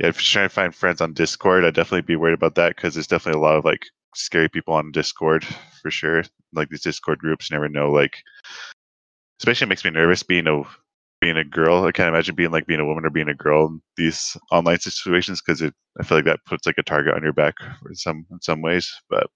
yeah, 0.00 0.08
if 0.08 0.16
you're 0.16 0.40
trying 0.40 0.48
to 0.48 0.54
find 0.54 0.74
friends 0.74 1.00
on 1.00 1.12
Discord, 1.12 1.64
I'd 1.64 1.74
definitely 1.74 2.02
be 2.02 2.16
worried 2.16 2.34
about 2.34 2.54
that 2.56 2.74
because 2.74 2.94
there's 2.94 3.06
definitely 3.06 3.38
a 3.40 3.42
lot 3.42 3.56
of 3.56 3.64
like 3.64 3.82
scary 4.14 4.48
people 4.48 4.74
on 4.74 4.92
Discord 4.92 5.44
for 5.82 5.90
sure. 5.90 6.22
Like 6.52 6.68
these 6.70 6.82
Discord 6.82 7.18
groups, 7.18 7.50
never 7.50 7.68
know. 7.68 7.90
Like, 7.90 8.16
especially 9.40 9.66
it 9.66 9.68
makes 9.68 9.84
me 9.84 9.90
nervous 9.90 10.22
being 10.22 10.46
a 10.46 10.62
being 11.20 11.36
a 11.36 11.44
girl. 11.44 11.84
I 11.84 11.92
can't 11.92 12.08
imagine 12.08 12.34
being 12.34 12.50
like 12.50 12.66
being 12.66 12.80
a 12.80 12.86
woman 12.86 13.04
or 13.04 13.10
being 13.10 13.28
a 13.28 13.34
girl 13.34 13.66
in 13.66 13.82
these 13.96 14.36
online 14.50 14.80
situations 14.80 15.42
because 15.42 15.62
it. 15.62 15.74
I 15.98 16.02
feel 16.02 16.18
like 16.18 16.24
that 16.24 16.44
puts 16.46 16.66
like 16.66 16.78
a 16.78 16.82
target 16.82 17.14
on 17.14 17.22
your 17.22 17.32
back 17.32 17.54
in 17.86 17.94
some 17.94 18.26
in 18.30 18.40
some 18.40 18.62
ways. 18.62 18.90
But 19.10 19.26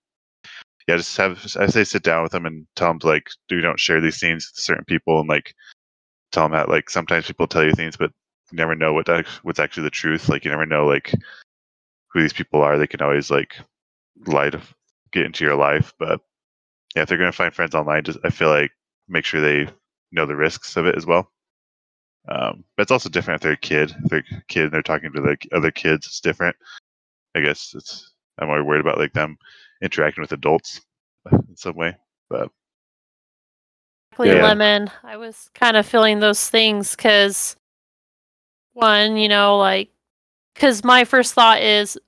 yeah, 0.89 0.97
just 0.97 1.17
have 1.19 1.45
I 1.59 1.67
say 1.67 1.85
sit 1.85 2.03
down 2.03 2.23
with 2.23 2.33
them 2.33 2.47
and 2.47 2.67
tell 2.75 2.89
them 2.89 3.01
to 3.01 3.07
like 3.07 3.29
do 3.49 3.61
don't 3.61 3.81
share 3.81 4.01
these 4.01 4.19
things 4.19 4.51
with 4.55 4.63
certain 4.63 4.85
people 4.85 5.21
and 5.21 5.29
like 5.29 5.55
tell 6.35 6.45
them 6.45 6.53
that 6.53 6.69
like 6.69 6.91
sometimes 6.91 7.27
people 7.27 7.47
tell 7.47 7.65
you 7.65 7.73
things 7.73 7.97
but 7.97 8.11
you 8.51 8.57
never 8.57 8.75
know 8.75 8.93
what 8.93 9.09
what's 9.43 9.59
actually 9.59 9.85
the 9.85 9.91
truth. 9.91 10.29
Like 10.29 10.45
you 10.45 10.51
never 10.51 10.67
know 10.67 10.87
like 10.87 11.13
who 12.13 12.21
these 12.21 12.33
people 12.33 12.63
are. 12.63 12.79
They 12.79 12.87
can 12.87 13.03
always 13.03 13.31
like 13.31 13.57
lie 14.27 14.51
to 14.51 14.61
get 15.13 15.27
into 15.27 15.45
your 15.45 15.57
life. 15.57 15.93
But 15.99 16.21
yeah, 16.95 17.03
if 17.03 17.09
they're 17.09 17.19
gonna 17.19 17.33
find 17.33 17.55
friends 17.55 17.75
online, 17.75 18.05
just 18.05 18.19
I 18.25 18.31
feel 18.31 18.49
like 18.49 18.71
make 19.09 19.25
sure 19.25 19.41
they 19.41 19.69
know 20.13 20.27
the 20.27 20.37
risks 20.37 20.77
of 20.77 20.87
it 20.87 20.97
as 20.97 21.07
well. 21.07 21.31
Um, 22.29 22.65
but 22.77 22.83
it's 22.83 22.93
also 22.93 23.09
different 23.09 23.39
if 23.39 23.43
they're 23.43 23.53
a 23.53 23.57
kid. 23.57 23.95
If 24.05 24.11
they're 24.11 24.25
a 24.31 24.43
kid 24.49 24.65
and 24.65 24.73
they're 24.73 24.83
talking 24.83 25.13
to 25.13 25.21
like 25.21 25.49
other 25.53 25.71
kids, 25.71 26.07
it's 26.07 26.21
different. 26.21 26.57
I 27.35 27.41
guess 27.41 27.75
it's 27.75 28.13
I'm 28.39 28.49
more 28.49 28.63
worried 28.63 28.81
about 28.81 28.99
like 28.99 29.13
them 29.13 29.37
interacting 29.83 30.23
with 30.23 30.33
adults 30.33 30.81
in 31.33 31.57
some 31.57 31.77
way. 31.77 31.97
But 32.31 32.51
Yeah. 34.19 34.43
lemon. 34.43 34.91
I 35.03 35.17
was 35.17 35.51
kind 35.55 35.77
of 35.77 35.87
feeling 35.87 36.21
those 36.21 36.49
things 36.49 36.95
because 36.95 37.57
one, 38.73 39.17
you 39.17 39.29
know, 39.29 39.59
like 39.59 39.91
because 40.55 40.85
my 40.85 41.05
first 41.05 41.35
thought 41.35 41.61
is 41.63 41.99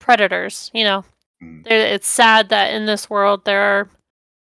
predators. 0.00 0.70
You 0.74 0.84
know, 0.84 1.04
Mm. 1.42 1.64
It's 1.66 2.08
sad 2.08 2.48
that 2.48 2.74
in 2.74 2.86
this 2.86 3.08
world 3.08 3.44
there 3.44 3.62
are 3.62 3.88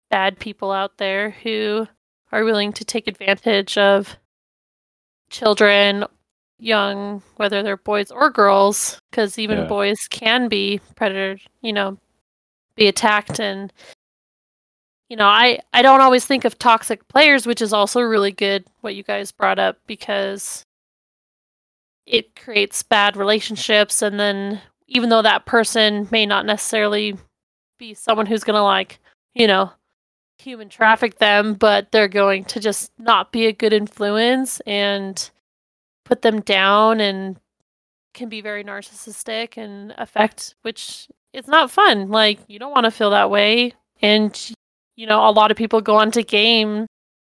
bad 0.09 0.39
people 0.39 0.71
out 0.71 0.97
there 0.97 1.31
who 1.31 1.87
are 2.31 2.45
willing 2.45 2.71
to 2.71 2.85
take 2.85 3.07
advantage 3.07 3.77
of 3.77 4.15
children, 5.29 6.05
young, 6.57 7.21
whether 7.35 7.61
they're 7.63 7.75
boys 7.75 8.11
or 8.11 8.29
girls, 8.29 8.99
because 9.11 9.37
even 9.37 9.57
Yeah. 9.59 9.63
boys 9.65 10.07
can 10.09 10.47
be 10.47 10.79
predator. 10.95 11.41
You 11.61 11.73
know, 11.73 11.97
be 12.75 12.87
attacked 12.87 13.39
and 13.39 13.73
you 15.09 15.15
know 15.15 15.27
i 15.27 15.59
i 15.73 15.81
don't 15.81 16.01
always 16.01 16.25
think 16.25 16.45
of 16.45 16.57
toxic 16.57 17.07
players 17.07 17.45
which 17.45 17.61
is 17.61 17.73
also 17.73 18.01
really 18.01 18.31
good 18.31 18.65
what 18.81 18.95
you 18.95 19.03
guys 19.03 19.31
brought 19.31 19.59
up 19.59 19.77
because 19.87 20.65
it 22.05 22.35
creates 22.35 22.83
bad 22.83 23.17
relationships 23.17 24.01
and 24.01 24.19
then 24.19 24.61
even 24.87 25.09
though 25.09 25.21
that 25.21 25.45
person 25.45 26.07
may 26.11 26.25
not 26.25 26.45
necessarily 26.45 27.17
be 27.77 27.93
someone 27.93 28.25
who's 28.25 28.43
going 28.43 28.55
to 28.57 28.63
like 28.63 28.99
you 29.33 29.47
know 29.47 29.71
human 30.37 30.69
traffic 30.69 31.17
them 31.17 31.53
but 31.53 31.91
they're 31.91 32.07
going 32.07 32.43
to 32.43 32.59
just 32.59 32.91
not 32.99 33.31
be 33.31 33.47
a 33.47 33.53
good 33.53 33.73
influence 33.73 34.59
and 34.61 35.31
put 36.03 36.21
them 36.21 36.41
down 36.41 36.99
and 36.99 37.37
can 38.13 38.29
be 38.29 38.41
very 38.41 38.63
narcissistic 38.63 39.57
and 39.57 39.93
affect 39.97 40.55
which 40.63 41.07
it's 41.33 41.47
not 41.47 41.69
fun. 41.69 42.09
Like 42.09 42.39
you 42.47 42.57
don't 42.57 42.71
want 42.71 42.85
to 42.85 42.91
feel 42.91 43.11
that 43.11 43.29
way. 43.29 43.73
And 44.01 44.51
you 44.95 45.07
know, 45.07 45.27
a 45.27 45.31
lot 45.31 45.51
of 45.51 45.57
people 45.57 45.81
go 45.81 45.95
on 45.95 46.11
to 46.11 46.23
game, 46.23 46.87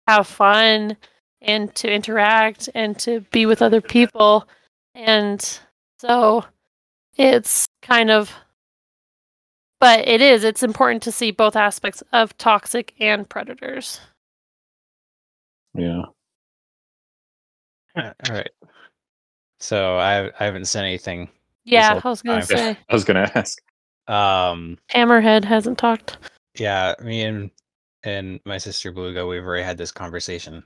have 0.07 0.27
fun 0.27 0.97
and 1.41 1.73
to 1.75 1.91
interact 1.91 2.69
and 2.73 2.97
to 2.99 3.21
be 3.31 3.45
with 3.45 3.61
other 3.61 3.81
people. 3.81 4.47
And 4.95 5.59
so 5.99 6.45
it's 7.17 7.67
kind 7.81 8.09
of 8.09 8.33
but 9.79 10.07
it 10.07 10.21
is 10.21 10.45
it's 10.45 10.63
important 10.63 11.03
to 11.03 11.11
see 11.11 11.31
both 11.31 11.57
aspects 11.57 12.01
of 12.13 12.37
toxic 12.37 12.93
and 13.01 13.27
predators. 13.27 13.99
Yeah. 15.75 16.03
All 17.97 18.13
right. 18.29 18.49
So 19.59 19.97
I 19.97 20.27
I 20.39 20.45
haven't 20.45 20.69
said 20.69 20.85
anything. 20.85 21.27
Yeah, 21.65 21.99
I 22.01 22.07
was 22.07 22.21
gonna 22.21 22.45
time. 22.45 22.57
say 22.57 22.77
I 22.89 22.93
was 22.93 23.03
gonna 23.03 23.29
ask. 23.35 23.61
Um 24.07 24.77
Hammerhead 24.93 25.43
hasn't 25.43 25.77
talked. 25.77 26.17
Yeah, 26.55 26.95
me 27.01 27.23
and 27.23 27.51
and 28.03 28.39
my 28.45 28.57
sister 28.57 28.91
Beluga, 28.91 29.25
we've 29.25 29.43
already 29.43 29.63
had 29.63 29.77
this 29.77 29.91
conversation. 29.91 30.63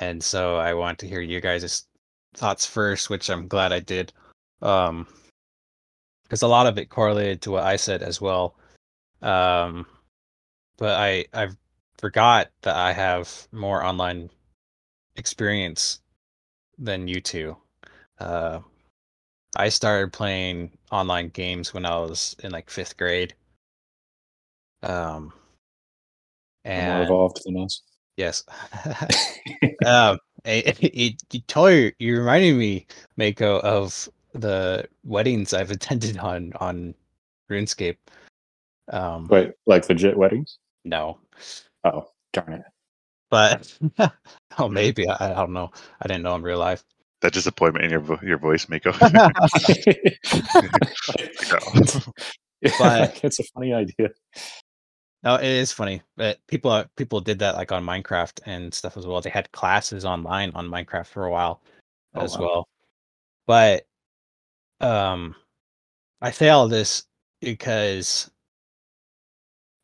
And 0.00 0.22
so 0.22 0.56
I 0.56 0.74
want 0.74 0.98
to 1.00 1.08
hear 1.08 1.20
you 1.20 1.40
guys' 1.40 1.86
thoughts 2.34 2.66
first, 2.66 3.08
which 3.10 3.30
I'm 3.30 3.48
glad 3.48 3.72
I 3.72 3.80
did. 3.80 4.12
Um 4.62 5.06
because 6.24 6.42
a 6.42 6.48
lot 6.48 6.66
of 6.66 6.76
it 6.78 6.90
correlated 6.90 7.42
to 7.42 7.52
what 7.52 7.64
I 7.64 7.76
said 7.76 8.02
as 8.02 8.20
well. 8.20 8.56
Um 9.22 9.86
but 10.78 10.98
I 11.00 11.26
I 11.32 11.48
forgot 11.98 12.50
that 12.62 12.76
I 12.76 12.92
have 12.92 13.48
more 13.52 13.82
online 13.84 14.30
experience 15.16 16.00
than 16.78 17.08
you 17.08 17.20
two. 17.20 17.56
Uh 18.18 18.60
I 19.56 19.70
started 19.70 20.12
playing 20.12 20.76
online 20.92 21.28
games 21.30 21.72
when 21.72 21.86
I 21.86 21.96
was 21.98 22.36
in 22.42 22.52
like 22.52 22.70
fifth 22.70 22.96
grade. 22.98 23.34
Um, 24.82 25.24
More 25.24 25.32
and 26.64 27.04
evolved 27.04 27.40
than 27.44 27.58
us. 27.62 27.82
yes, 28.16 28.44
um, 29.86 30.18
it, 30.44 30.78
it, 30.82 31.14
you 31.32 31.40
totally 31.48 31.94
you 31.98 32.18
reminded 32.18 32.56
me, 32.56 32.86
Mako, 33.16 33.60
of 33.60 34.08
the 34.32 34.86
weddings 35.04 35.54
I've 35.54 35.70
attended 35.70 36.18
on 36.18 36.52
on 36.60 36.94
RuneScape. 37.50 37.96
Um, 38.92 39.26
Wait, 39.28 39.52
like 39.66 39.88
legit 39.88 40.16
weddings? 40.16 40.58
no, 40.84 41.18
Oh, 41.84 42.08
darn 42.32 42.52
it. 42.54 42.62
but 43.30 43.76
oh, 44.58 44.68
maybe 44.68 45.08
I, 45.08 45.32
I 45.32 45.34
don't 45.34 45.52
know. 45.52 45.70
I 46.02 46.06
didn't 46.08 46.22
know 46.22 46.34
in 46.36 46.42
real 46.42 46.58
life. 46.58 46.84
That 47.22 47.32
disappointment 47.32 47.84
in 47.86 47.90
your 47.90 48.00
vo- 48.00 48.20
your 48.22 48.38
voice, 48.38 48.68
Miko. 48.68 48.92
But 49.00 49.32
But- 52.78 53.20
it's 53.24 53.38
a 53.38 53.44
funny 53.54 53.72
idea. 53.72 54.10
No, 55.22 55.34
it 55.36 55.44
is 55.44 55.72
funny, 55.72 56.02
but 56.16 56.38
people 56.46 56.70
are, 56.70 56.88
people 56.96 57.20
did 57.20 57.38
that 57.40 57.56
like 57.56 57.72
on 57.72 57.84
Minecraft 57.84 58.40
and 58.46 58.72
stuff 58.72 58.96
as 58.96 59.06
well. 59.06 59.20
They 59.20 59.30
had 59.30 59.50
classes 59.52 60.04
online 60.04 60.52
on 60.54 60.68
Minecraft 60.68 61.06
for 61.06 61.26
a 61.26 61.30
while 61.30 61.62
Oh, 62.14 62.20
as 62.20 62.38
wow. 62.38 62.44
well. 62.44 62.68
But 63.46 63.86
um 64.80 65.34
I 66.20 66.30
say 66.30 66.48
all 66.48 66.68
this 66.68 67.04
because 67.40 68.30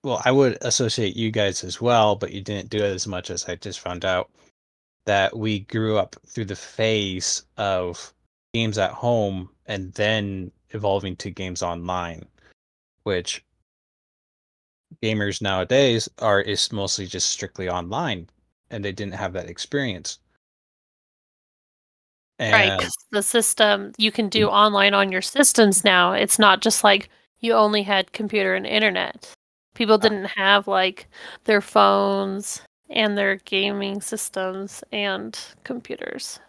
well, 0.04 0.20
I 0.24 0.32
would 0.32 0.58
associate 0.62 1.14
you 1.16 1.30
guys 1.30 1.62
as 1.62 1.80
well, 1.80 2.16
but 2.16 2.32
you 2.32 2.40
didn't 2.40 2.70
do 2.70 2.78
it 2.78 2.94
as 2.94 3.06
much 3.06 3.30
as 3.30 3.44
I 3.48 3.54
just 3.54 3.80
found 3.80 4.04
out 4.04 4.30
that 5.06 5.36
we 5.36 5.60
grew 5.60 5.96
up 5.96 6.16
through 6.26 6.46
the 6.46 6.56
phase 6.56 7.44
of 7.56 8.12
games 8.52 8.78
at 8.78 8.90
home 8.90 9.48
and 9.66 9.92
then 9.94 10.50
evolving 10.70 11.16
to 11.16 11.30
games 11.30 11.62
online, 11.62 12.26
which 13.04 13.44
gamers 15.02 15.40
nowadays 15.42 16.08
are 16.18 16.40
is 16.40 16.72
mostly 16.72 17.06
just 17.06 17.30
strictly 17.30 17.68
online 17.68 18.28
and 18.70 18.84
they 18.84 18.92
didn't 18.92 19.14
have 19.14 19.32
that 19.34 19.48
experience. 19.48 20.18
Right, 22.52 22.72
And 22.72 22.80
'cause 22.80 22.92
the 23.10 23.22
system 23.22 23.92
you 23.98 24.10
can 24.12 24.28
do 24.28 24.48
online 24.48 24.94
on 24.94 25.10
your 25.12 25.22
systems 25.22 25.84
now. 25.84 26.12
It's 26.12 26.38
not 26.38 26.60
just 26.60 26.82
like 26.84 27.08
you 27.40 27.52
only 27.54 27.82
had 27.82 28.12
computer 28.12 28.54
and 28.54 28.66
internet. 28.66 29.32
People 29.74 29.98
didn't 29.98 30.26
have 30.36 30.66
like 30.68 31.08
their 31.44 31.60
phones 31.60 32.62
and 32.90 33.16
their 33.16 33.36
gaming 33.36 34.00
systems 34.00 34.82
and 34.92 35.38
computers. 35.64 36.40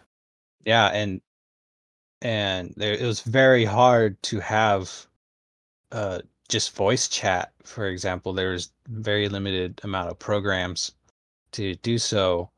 yeah 0.64 0.88
and 0.88 1.20
and 2.22 2.72
there, 2.76 2.94
it 2.94 3.02
was 3.02 3.20
very 3.20 3.64
hard 3.64 4.20
to 4.24 4.40
have 4.40 5.06
uh 5.92 6.20
just 6.48 6.74
voice 6.74 7.08
chat 7.08 7.52
for 7.64 7.88
example 7.88 8.32
there 8.32 8.52
was 8.52 8.72
very 8.88 9.28
limited 9.28 9.80
amount 9.84 10.10
of 10.10 10.18
programs 10.18 10.92
to 11.52 11.74
do 11.76 11.98
so 11.98 12.50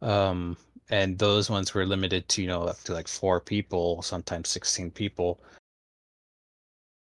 um 0.00 0.56
and 0.90 1.18
those 1.18 1.50
ones 1.50 1.74
were 1.74 1.86
limited 1.86 2.28
to 2.28 2.42
you 2.42 2.48
know 2.48 2.62
up 2.62 2.80
to 2.82 2.92
like 2.92 3.08
four 3.08 3.40
people 3.40 4.00
sometimes 4.02 4.48
16 4.48 4.90
people 4.90 5.40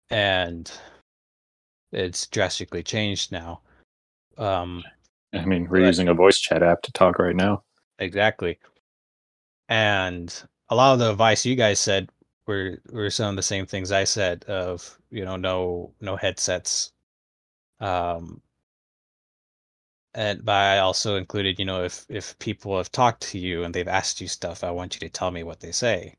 and 0.10 0.72
it's 1.92 2.28
drastically 2.28 2.84
changed 2.84 3.32
now 3.32 3.62
um 4.38 4.84
I 5.34 5.46
mean, 5.46 5.68
we're 5.70 5.86
using 5.86 6.08
a 6.08 6.14
voice 6.14 6.40
chat 6.40 6.64
app 6.64 6.82
to 6.84 6.92
talk 6.92 7.20
right 7.20 7.36
now. 7.36 7.64
Exactly. 8.00 8.58
And 9.68 10.34
a 10.70 10.76
lot 10.76 10.94
of 10.94 11.00
the 11.00 11.12
advice 11.12 11.46
you 11.46 11.56
guys 11.56 11.80
said 11.80 12.10
were 12.50 12.82
were 12.92 13.12
some 13.12 13.30
of 13.32 13.36
the 13.38 13.44
same 13.44 13.66
things 13.68 13.92
I 13.92 14.04
said 14.06 14.44
of, 14.46 15.00
you 15.12 15.24
know, 15.26 15.38
no 15.38 15.94
no 16.02 16.16
headsets. 16.18 16.92
Um 17.80 18.42
and 20.14 20.44
but 20.46 20.54
I 20.54 20.80
also 20.80 21.16
included, 21.16 21.58
you 21.60 21.66
know, 21.66 21.84
if 21.84 22.06
if 22.10 22.38
people 22.40 22.78
have 22.78 22.92
talked 22.92 23.22
to 23.32 23.40
you 23.40 23.64
and 23.64 23.74
they've 23.74 23.88
asked 23.88 24.22
you 24.22 24.28
stuff, 24.28 24.64
I 24.64 24.72
want 24.72 24.96
you 24.96 25.00
to 25.02 25.10
tell 25.10 25.32
me 25.32 25.44
what 25.44 25.60
they 25.62 25.72
say. 25.72 26.18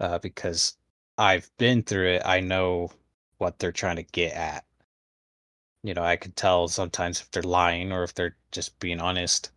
Uh 0.00 0.18
because 0.18 0.76
I've 1.16 1.50
been 1.56 1.82
through 1.82 2.08
it, 2.16 2.22
I 2.24 2.40
know 2.40 2.90
what 3.38 3.58
they're 3.58 3.72
trying 3.72 3.96
to 3.96 4.02
get 4.02 4.34
at. 4.34 4.64
You 5.84 5.94
know, 5.94 6.02
I 6.04 6.16
could 6.16 6.36
tell 6.36 6.68
sometimes 6.68 7.20
if 7.20 7.30
they're 7.30 7.42
lying 7.42 7.92
or 7.92 8.02
if 8.04 8.14
they're 8.14 8.36
just 8.50 8.78
being 8.80 9.00
honest. 9.00 9.50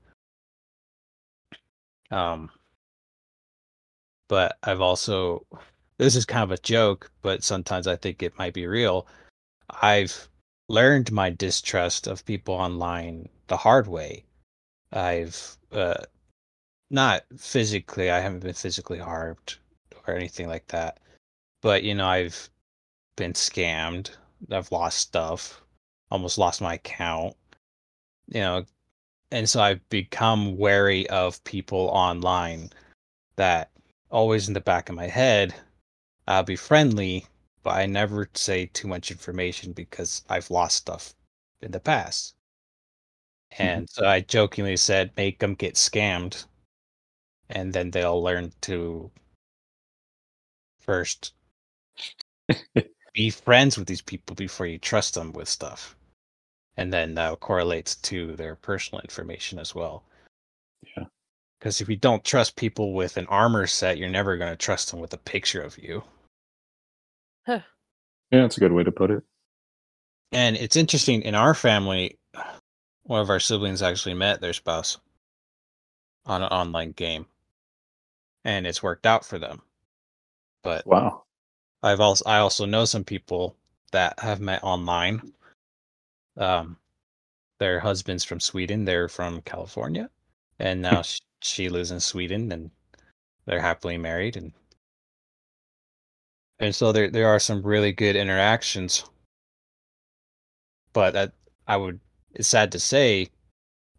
Um, 2.12 2.52
but 4.28 4.58
I've 4.64 4.82
also, 4.82 5.46
this 5.98 6.16
is 6.16 6.26
kind 6.26 6.44
of 6.44 6.52
a 6.52 6.62
joke, 6.62 7.12
but 7.22 7.44
sometimes 7.44 7.88
I 7.88 7.96
think 7.96 8.22
it 8.22 8.38
might 8.38 8.54
be 8.54 8.68
real. 8.68 9.08
I've 9.82 10.30
learned 10.70 11.12
my 11.12 11.30
distrust 11.30 12.08
of 12.08 12.26
people 12.26 12.56
online 12.56 13.30
the 13.48 13.58
hard 13.58 13.88
way. 13.88 14.24
I've, 14.92 15.58
uh, 15.72 16.04
not 16.90 17.24
physically, 17.38 18.10
I 18.12 18.20
haven't 18.20 18.44
been 18.44 18.54
physically 18.54 19.00
harmed 19.00 19.56
or 20.08 20.16
anything 20.16 20.48
like 20.48 20.68
that, 20.68 21.00
but 21.62 21.84
you 21.84 21.96
know, 21.96 22.08
I've 22.08 22.50
been 23.16 23.34
scammed, 23.34 24.12
I've 24.52 24.72
lost 24.72 25.00
stuff, 25.00 25.62
almost 26.12 26.38
lost 26.38 26.62
my 26.62 26.76
account, 26.76 27.36
you 28.28 28.40
know, 28.40 28.66
and 29.32 29.50
so 29.50 29.62
I've 29.62 29.88
become 29.90 30.58
wary 30.58 31.10
of 31.10 31.44
people 31.44 31.90
online 31.92 32.70
that 33.36 33.72
always 34.15 34.47
in 34.47 34.54
the 34.54 34.62
back 34.62 34.88
of 34.88 34.95
my 34.95 35.08
head, 35.08 35.54
I'll 36.25 36.41
be 36.41 36.56
friendly, 36.56 37.25
but 37.63 37.75
I 37.75 37.86
never 37.86 38.30
say 38.34 38.67
too 38.67 38.88
much 38.88 39.12
information 39.12 39.73
because 39.73 40.23
I've 40.30 40.49
lost 40.49 40.78
stuff 40.78 41.13
in 41.62 41.71
the 41.71 41.82
past. 41.82 42.36
Mm-hmm. 43.54 43.63
And 43.63 43.89
so 43.89 44.06
I 44.06 44.21
jokingly 44.21 44.78
said, 44.78 45.12
make 45.17 45.39
them 45.39 45.54
get 45.54 45.75
scammed, 45.75 46.45
and 47.49 47.73
then 47.73 47.91
they'll 47.91 48.23
learn 48.23 48.54
to 48.62 49.12
first 50.80 51.34
be 53.13 53.30
friends 53.30 53.78
with 53.78 53.88
these 53.88 54.01
people 54.01 54.34
before 54.36 54.65
you 54.65 54.78
trust 54.78 55.15
them 55.15 55.34
with 55.34 55.49
stuff. 55.49 55.97
And 56.78 56.91
then 56.91 57.15
that 57.15 57.41
correlates 57.41 57.95
to 57.95 58.34
their 58.38 58.56
personal 58.56 59.01
information 59.01 59.60
as 59.60 59.75
well. 59.75 60.06
Yeah. 60.95 61.06
Because 61.65 61.82
if 61.82 61.89
you 61.89 61.95
don't 61.95 62.23
trust 62.23 62.58
people 62.58 62.93
with 62.93 63.17
an 63.17 63.25
armor 63.25 63.65
set, 63.65 63.97
you're 63.97 64.08
never 64.08 64.38
going 64.38 64.51
to 64.51 64.56
trust 64.56 64.91
them 64.91 64.99
with 64.99 65.15
a 65.15 65.17
picture 65.17 65.63
of 65.63 65.75
you. 65.80 66.04
Yeah, 67.47 67.62
that's 68.30 68.58
a 68.58 68.60
good 68.60 68.71
way 68.71 68.84
to 68.84 68.91
put 68.91 69.10
it. 69.10 69.23
And 70.32 70.56
it's 70.58 70.75
interesting 70.75 71.23
in 71.23 71.34
our 71.34 71.56
family, 71.56 72.19
one 73.06 73.19
of 73.19 73.32
our 73.32 73.39
siblings 73.39 73.82
actually 73.82 74.13
met 74.13 74.41
their 74.41 74.54
spouse 74.54 74.99
on 76.28 76.43
an 76.43 76.49
online 76.49 76.91
game, 76.91 77.25
and 78.43 78.67
it's 78.67 78.84
worked 78.84 79.08
out 79.08 79.25
for 79.25 79.39
them. 79.39 79.63
But 80.62 80.86
Wow. 80.86 81.23
I've 81.82 81.99
also 81.99 82.25
I 82.30 82.38
also 82.38 82.67
know 82.67 82.86
some 82.86 83.04
people 83.04 83.56
that 83.91 84.19
have 84.19 84.39
met 84.39 84.63
online. 84.63 85.34
Um, 86.38 86.78
their 87.58 87.80
husband's 87.80 88.23
from 88.23 88.39
Sweden. 88.39 88.86
They're 88.86 89.10
from 89.10 89.41
California, 89.41 90.12
and 90.60 90.84
now 90.84 91.01
sh- 91.01 91.21
she 91.41 91.69
lives 91.69 91.91
in 91.91 92.00
Sweden, 92.00 92.52
and 92.52 92.71
they're 93.45 93.62
happily 93.62 93.98
married. 93.98 94.38
And 94.38 94.54
and 96.60 96.74
so 96.74 96.91
there 96.91 97.10
there 97.10 97.28
are 97.28 97.39
some 97.39 97.62
really 97.62 97.91
good 97.91 98.15
interactions. 98.15 99.04
But 100.93 101.13
that 101.13 101.34
I 101.67 101.78
would 101.78 102.00
it's 102.34 102.48
sad 102.48 102.71
to 102.74 102.80
say, 102.80 103.30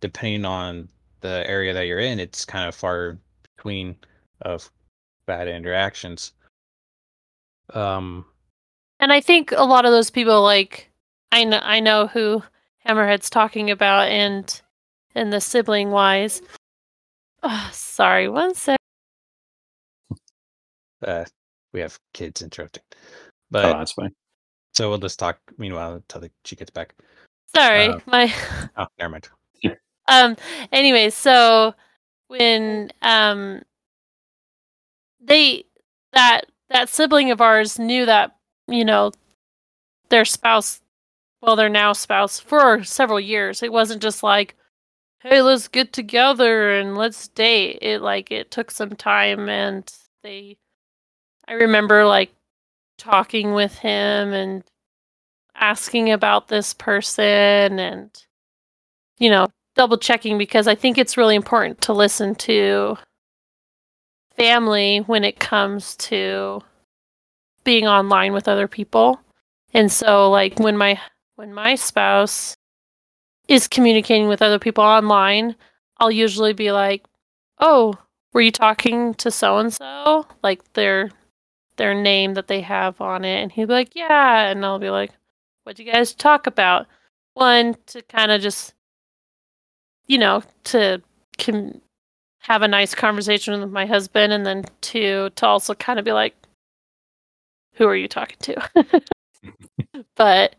depending 0.00 0.44
on 0.44 0.88
the 1.20 1.48
area 1.48 1.72
that 1.74 1.86
you're 1.86 1.98
in, 2.00 2.20
it's 2.20 2.44
kind 2.44 2.68
of 2.68 2.74
far 2.74 3.18
between 3.56 3.96
of 4.42 4.70
bad 5.26 5.48
interactions. 5.48 6.32
Um, 7.74 8.24
And 9.00 9.12
I 9.12 9.20
think 9.20 9.52
a 9.52 9.64
lot 9.64 9.84
of 9.84 9.90
those 9.90 10.10
people, 10.10 10.42
like 10.42 10.90
I 11.32 11.44
know, 11.44 11.60
I 11.62 11.80
know 11.80 12.06
who 12.06 12.42
Hammerhead's 12.86 13.28
talking 13.28 13.70
about, 13.70 14.08
and 14.08 14.62
and 15.14 15.32
the 15.32 15.40
sibling 15.40 15.90
wise. 15.90 16.42
Oh, 17.48 17.70
sorry, 17.72 18.28
one 18.28 18.56
sec. 18.56 18.76
uh, 21.06 21.24
we 21.72 21.78
have 21.78 21.96
kids 22.12 22.42
interrupting, 22.42 22.82
oh, 22.92 22.96
but 23.52 23.78
that's 23.78 23.92
fine. 23.92 24.10
so 24.74 24.88
we'll 24.88 24.98
just 24.98 25.18
talk 25.20 25.38
meanwhile 25.56 25.94
until 25.94 26.22
the, 26.22 26.30
she 26.44 26.56
gets 26.56 26.70
back. 26.70 26.96
Sorry, 27.54 27.86
Uh, 27.90 28.00
my 28.06 28.34
Oh, 28.76 28.86
never 28.98 29.10
mind. 29.10 29.28
um. 30.08 30.36
Anyway, 30.72 31.10
so 31.10 31.72
when 32.26 32.90
um 33.02 33.62
they 35.20 35.64
that 36.12 36.46
that 36.70 36.88
sibling 36.88 37.30
of 37.30 37.40
ours 37.40 37.78
knew 37.78 38.06
that 38.06 38.36
you 38.66 38.84
know 38.84 39.12
their 40.08 40.24
spouse, 40.24 40.80
well, 41.42 41.54
their 41.54 41.68
now 41.68 41.92
spouse 41.92 42.40
for 42.40 42.82
several 42.82 43.20
years. 43.20 43.62
It 43.62 43.72
wasn't 43.72 44.02
just 44.02 44.24
like, 44.24 44.56
hey, 45.20 45.42
let's 45.42 45.68
get 45.68 45.92
together 45.92 46.72
and 46.78 46.96
let's 46.96 47.28
date. 47.28 47.78
It 47.82 48.02
like 48.02 48.30
it 48.30 48.50
took 48.50 48.70
some 48.70 48.90
time, 48.90 49.48
and 49.48 49.90
they. 50.22 50.56
I 51.48 51.54
remember 51.54 52.04
like 52.04 52.32
talking 52.98 53.52
with 53.52 53.78
him 53.78 54.32
and 54.32 54.64
asking 55.54 56.10
about 56.10 56.48
this 56.48 56.74
person 56.74 57.78
and 57.78 58.10
you 59.18 59.30
know 59.30 59.46
double 59.74 59.98
checking 59.98 60.38
because 60.38 60.66
I 60.66 60.74
think 60.74 60.98
it's 60.98 61.16
really 61.16 61.34
important 61.34 61.80
to 61.82 61.92
listen 61.92 62.34
to 62.36 62.96
family 64.36 64.98
when 65.06 65.24
it 65.24 65.38
comes 65.38 65.96
to 65.96 66.62
being 67.64 67.86
online 67.86 68.32
with 68.32 68.48
other 68.48 68.68
people. 68.68 69.20
And 69.74 69.90
so 69.90 70.30
like 70.30 70.58
when 70.58 70.76
my 70.76 71.00
when 71.36 71.52
my 71.52 71.74
spouse 71.74 72.56
is 73.48 73.68
communicating 73.68 74.28
with 74.28 74.42
other 74.42 74.58
people 74.58 74.84
online, 74.84 75.56
I'll 75.98 76.10
usually 76.10 76.52
be 76.52 76.72
like, 76.72 77.04
"Oh, 77.58 77.94
were 78.32 78.40
you 78.42 78.52
talking 78.52 79.14
to 79.14 79.30
so 79.30 79.58
and 79.58 79.72
so?" 79.72 80.26
Like 80.42 80.72
their 80.74 81.10
their 81.76 81.94
name 81.94 82.34
that 82.34 82.48
they 82.48 82.60
have 82.62 83.00
on 83.00 83.24
it 83.24 83.42
and 83.42 83.52
he'd 83.52 83.66
be 83.68 83.72
like, 83.74 83.94
"Yeah." 83.96 84.48
And 84.48 84.64
I'll 84.64 84.78
be 84.78 84.90
like, 84.90 85.12
"What'd 85.64 85.84
you 85.84 85.90
guys 85.92 86.14
talk 86.14 86.46
about?" 86.46 86.86
One 87.34 87.76
to 87.88 88.02
kind 88.02 88.32
of 88.32 88.40
just 88.42 88.74
you 90.06 90.18
know, 90.18 90.42
to 90.64 91.02
com- 91.38 91.80
have 92.40 92.62
a 92.62 92.68
nice 92.68 92.94
conversation 92.94 93.60
with 93.60 93.70
my 93.70 93.86
husband, 93.86 94.32
and 94.32 94.46
then 94.46 94.64
two 94.80 95.30
to 95.36 95.46
also 95.46 95.74
kind 95.74 95.98
of 95.98 96.04
be 96.04 96.12
like, 96.12 96.34
"Who 97.74 97.86
are 97.86 97.96
you 97.96 98.08
talking 98.08 98.38
to?" 98.42 99.02
but 100.16 100.56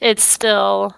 it's 0.00 0.22
still, 0.22 0.94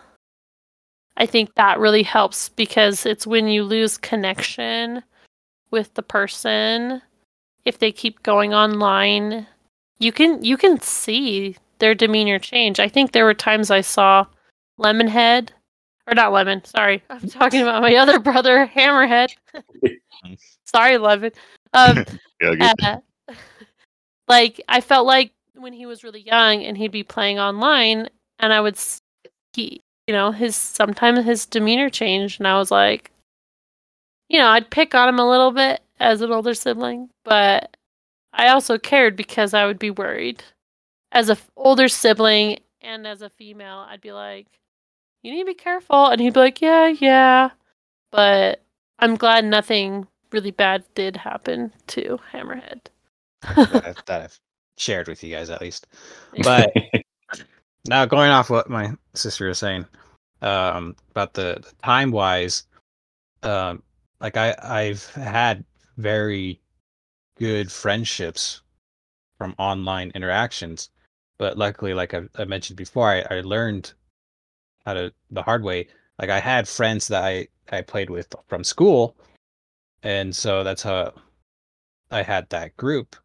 I 1.22 1.26
think 1.26 1.54
that 1.54 1.78
really 1.78 2.02
helps 2.02 2.48
because 2.48 3.06
it's 3.06 3.28
when 3.28 3.46
you 3.46 3.62
lose 3.62 3.96
connection 3.96 5.04
with 5.70 5.94
the 5.94 6.02
person, 6.02 7.00
if 7.64 7.78
they 7.78 7.92
keep 7.92 8.24
going 8.24 8.52
online, 8.52 9.46
you 10.00 10.10
can 10.10 10.44
you 10.44 10.56
can 10.56 10.80
see 10.80 11.54
their 11.78 11.94
demeanor 11.94 12.40
change. 12.40 12.80
I 12.80 12.88
think 12.88 13.12
there 13.12 13.24
were 13.24 13.34
times 13.34 13.70
I 13.70 13.82
saw 13.82 14.26
Lemonhead 14.80 15.50
or 16.08 16.14
not 16.14 16.32
lemon 16.32 16.64
sorry 16.64 17.00
i'm 17.10 17.28
talking 17.28 17.62
about 17.62 17.80
my 17.82 17.94
other 17.94 18.18
brother 18.18 18.66
hammerhead. 18.66 19.28
Sorry 20.64 20.98
lemon 20.98 21.30
um 21.72 22.04
Yeah, 22.40 22.72
uh, 22.82 22.96
like 24.26 24.60
i 24.68 24.80
felt 24.80 25.06
like 25.06 25.30
when 25.54 25.72
he 25.72 25.86
was 25.86 26.02
really 26.02 26.22
young 26.22 26.64
and 26.64 26.76
he'd 26.76 26.90
be 26.90 27.04
playing 27.04 27.38
online 27.38 28.08
and 28.40 28.52
i 28.52 28.60
would 28.60 28.76
he 29.52 29.80
you 30.06 30.14
know 30.14 30.30
his 30.30 30.56
sometimes 30.56 31.24
his 31.24 31.46
demeanor 31.46 31.90
changed 31.90 32.40
and 32.40 32.48
i 32.48 32.58
was 32.58 32.70
like 32.70 33.10
you 34.28 34.38
know 34.38 34.48
i'd 34.48 34.70
pick 34.70 34.94
on 34.94 35.08
him 35.08 35.18
a 35.18 35.28
little 35.28 35.52
bit 35.52 35.80
as 36.00 36.20
an 36.20 36.32
older 36.32 36.54
sibling 36.54 37.08
but 37.24 37.76
i 38.32 38.48
also 38.48 38.78
cared 38.78 39.16
because 39.16 39.54
i 39.54 39.66
would 39.66 39.78
be 39.78 39.90
worried 39.90 40.42
as 41.12 41.28
a 41.28 41.32
f- 41.32 41.50
older 41.56 41.88
sibling 41.88 42.58
and 42.80 43.06
as 43.06 43.22
a 43.22 43.30
female 43.30 43.86
i'd 43.88 44.00
be 44.00 44.12
like 44.12 44.46
you 45.22 45.32
need 45.32 45.40
to 45.40 45.46
be 45.46 45.54
careful. 45.54 46.06
And 46.06 46.20
he'd 46.20 46.34
be 46.34 46.40
like, 46.40 46.60
yeah, 46.60 46.88
yeah. 46.88 47.50
But 48.10 48.62
I'm 48.98 49.16
glad 49.16 49.44
nothing 49.44 50.06
really 50.32 50.50
bad 50.50 50.84
did 50.94 51.16
happen 51.16 51.72
to 51.88 52.18
Hammerhead. 52.32 52.80
that, 53.42 53.86
I've, 53.86 54.04
that 54.06 54.22
I've 54.22 54.40
shared 54.76 55.08
with 55.08 55.22
you 55.22 55.34
guys 55.34 55.50
at 55.50 55.60
least. 55.60 55.86
But 56.42 56.72
now 57.86 58.06
going 58.06 58.30
off 58.30 58.50
what 58.50 58.70
my 58.70 58.92
sister 59.14 59.48
was 59.48 59.58
saying 59.58 59.86
um, 60.40 60.96
about 61.10 61.34
the, 61.34 61.58
the 61.62 61.72
time 61.82 62.10
wise, 62.10 62.64
um, 63.42 63.82
like 64.20 64.36
I 64.36 64.54
I've 64.62 65.04
had 65.10 65.64
very 65.96 66.60
good 67.38 67.70
friendships 67.70 68.62
from 69.36 69.54
online 69.58 70.12
interactions, 70.14 70.90
but 71.38 71.58
luckily, 71.58 71.94
like 71.94 72.14
I, 72.14 72.22
I 72.36 72.44
mentioned 72.44 72.76
before, 72.76 73.08
I, 73.10 73.24
I 73.30 73.40
learned 73.40 73.92
how 74.86 74.94
to 74.94 75.12
the 75.30 75.42
hard 75.42 75.62
way. 75.64 75.88
Like 76.18 76.30
I 76.30 76.38
had 76.38 76.68
friends 76.68 77.08
that 77.08 77.24
I 77.24 77.48
I 77.70 77.82
played 77.82 78.10
with 78.10 78.32
from 78.48 78.64
school, 78.64 79.16
and 80.02 80.34
so 80.34 80.62
that's 80.62 80.82
how 80.82 81.12
I 82.10 82.22
had 82.22 82.48
that 82.50 82.76
group. 82.76 83.16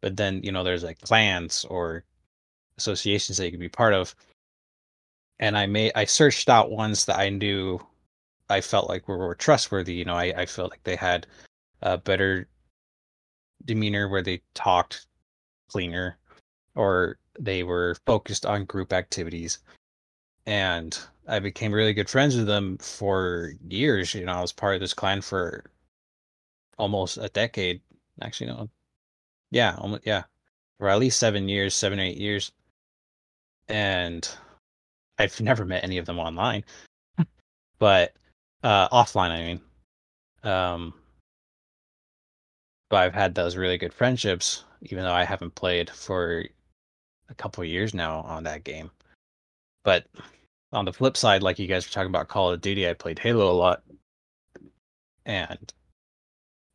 But 0.00 0.16
then 0.16 0.40
you 0.42 0.52
know, 0.52 0.64
there's 0.64 0.84
like 0.84 1.00
clans 1.00 1.64
or 1.66 2.04
associations 2.78 3.38
that 3.38 3.46
you 3.46 3.50
can 3.50 3.60
be 3.60 3.68
part 3.68 3.94
of, 3.94 4.14
and 5.40 5.56
I 5.56 5.66
made 5.66 5.92
I 5.94 6.04
searched 6.04 6.48
out 6.48 6.70
ones 6.70 7.04
that 7.06 7.18
I 7.18 7.28
knew 7.28 7.80
I 8.48 8.60
felt 8.60 8.88
like 8.88 9.08
were, 9.08 9.18
were 9.18 9.34
trustworthy. 9.34 9.94
You 9.94 10.04
know, 10.04 10.14
I 10.14 10.32
I 10.36 10.46
felt 10.46 10.70
like 10.70 10.82
they 10.84 10.96
had 10.96 11.26
a 11.82 11.98
better 11.98 12.48
demeanor 13.64 14.08
where 14.08 14.22
they 14.22 14.42
talked 14.54 15.06
cleaner 15.68 16.18
or 16.74 17.18
they 17.38 17.62
were 17.62 17.96
focused 18.06 18.46
on 18.46 18.64
group 18.64 18.92
activities 18.92 19.58
and 20.48 20.98
I 21.28 21.40
became 21.40 21.72
really 21.72 21.92
good 21.92 22.08
friends 22.08 22.34
with 22.34 22.46
them 22.46 22.78
for 22.78 23.52
years. 23.68 24.14
You 24.14 24.24
know, 24.24 24.32
I 24.32 24.40
was 24.40 24.50
part 24.50 24.74
of 24.76 24.80
this 24.80 24.94
clan 24.94 25.20
for 25.20 25.70
almost 26.78 27.18
a 27.18 27.28
decade. 27.28 27.82
Actually, 28.22 28.46
no, 28.46 28.70
yeah, 29.50 29.76
almost 29.76 30.06
yeah, 30.06 30.22
for 30.78 30.88
at 30.88 30.98
least 30.98 31.20
seven 31.20 31.46
years, 31.46 31.74
seven 31.74 32.00
eight 32.00 32.16
years. 32.16 32.50
And 33.68 34.28
I've 35.18 35.40
never 35.40 35.64
met 35.64 35.84
any 35.84 35.98
of 35.98 36.06
them 36.06 36.18
online, 36.18 36.64
but 37.78 38.14
uh, 38.62 38.88
offline, 38.88 39.30
I 39.30 39.40
mean. 39.40 39.60
Um, 40.42 40.94
but 42.88 42.98
I've 42.98 43.14
had 43.14 43.34
those 43.34 43.56
really 43.56 43.78
good 43.78 43.92
friendships, 43.92 44.64
even 44.82 45.04
though 45.04 45.12
I 45.12 45.24
haven't 45.24 45.54
played 45.54 45.90
for 45.90 46.44
a 47.28 47.34
couple 47.34 47.64
years 47.64 47.92
now 47.94 48.20
on 48.20 48.44
that 48.44 48.64
game. 48.64 48.90
But 49.84 50.06
on 50.72 50.84
the 50.84 50.92
flip 50.92 51.16
side, 51.16 51.42
like 51.42 51.58
you 51.58 51.66
guys 51.66 51.86
were 51.86 51.92
talking 51.92 52.10
about 52.10 52.28
Call 52.28 52.50
of 52.50 52.60
Duty, 52.60 52.88
I 52.88 52.94
played 52.94 53.18
Halo 53.18 53.50
a 53.50 53.52
lot, 53.52 53.82
and 55.26 55.72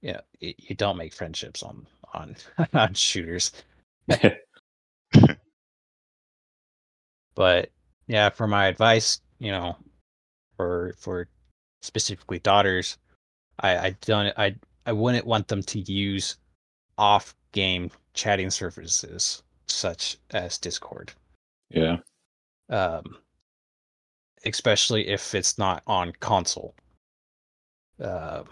you, 0.01 0.15
you 0.39 0.75
don't 0.75 0.97
make 0.97 1.13
friendships 1.13 1.63
on 1.63 1.87
on 2.13 2.35
on 2.73 2.93
shooters. 2.93 3.51
But 7.35 7.69
yeah, 8.07 8.29
for 8.29 8.47
my 8.47 8.67
advice, 8.67 9.21
you 9.39 9.51
know, 9.51 9.75
for 10.57 10.93
for 10.97 11.27
specifically 11.81 12.39
daughters, 12.39 12.97
I 13.59 13.77
I 13.77 13.95
don't 14.01 14.33
I 14.37 14.55
I 14.85 14.91
wouldn't 14.93 15.25
want 15.25 15.47
them 15.47 15.63
to 15.63 15.79
use 15.79 16.37
off 16.97 17.35
game 17.51 17.89
chatting 18.13 18.49
services 18.51 19.41
such 19.67 20.17
as 20.31 20.57
Discord. 20.57 21.11
yeah. 21.69 21.97
um, 22.69 23.17
especially 24.45 25.07
if 25.07 25.33
it's 25.33 25.57
not 25.57 25.81
on 25.87 26.11
console. 26.19 26.75
Uh, 28.01 28.43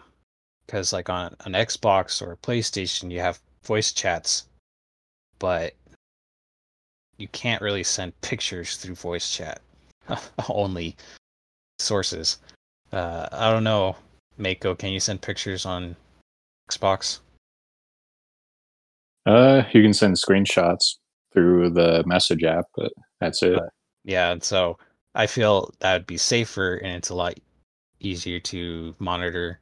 Because 0.65 0.93
like 0.93 1.09
on 1.09 1.35
an 1.45 1.53
Xbox 1.53 2.21
or 2.21 2.31
a 2.31 2.37
PlayStation, 2.37 3.11
you 3.11 3.19
have 3.19 3.41
voice 3.63 3.91
chats, 3.91 4.47
but 5.37 5.73
you 7.21 7.27
can't 7.29 7.61
really 7.61 7.83
send 7.83 8.19
pictures 8.21 8.77
through 8.77 8.95
voice 8.95 9.31
chat. 9.31 9.61
Only 10.49 10.97
sources. 11.79 12.39
Uh, 12.91 13.29
I 13.31 13.51
don't 13.51 13.63
know, 13.63 13.95
Mako. 14.37 14.75
Can 14.75 14.91
you 14.91 14.99
send 14.99 15.21
pictures 15.21 15.65
on 15.65 15.95
Xbox? 16.69 17.19
Uh, 19.25 19.63
you 19.71 19.83
can 19.83 19.93
send 19.93 20.15
screenshots. 20.15 20.95
through 21.33 21.69
the 21.69 22.03
message 22.05 22.43
app, 22.43 22.65
but 22.75 22.91
that's 23.21 23.41
it. 23.41 23.55
But- 23.55 23.69
Yeah, 24.03 24.31
and 24.31 24.43
so 24.43 24.77
I 25.15 25.27
feel 25.27 25.73
that 25.79 25.93
would 25.93 26.05
be 26.05 26.17
safer 26.17 26.75
and 26.75 26.97
it's 26.97 27.09
a 27.09 27.15
lot 27.15 27.35
easier 28.01 28.39
to 28.41 28.93
monitor. 28.99 29.61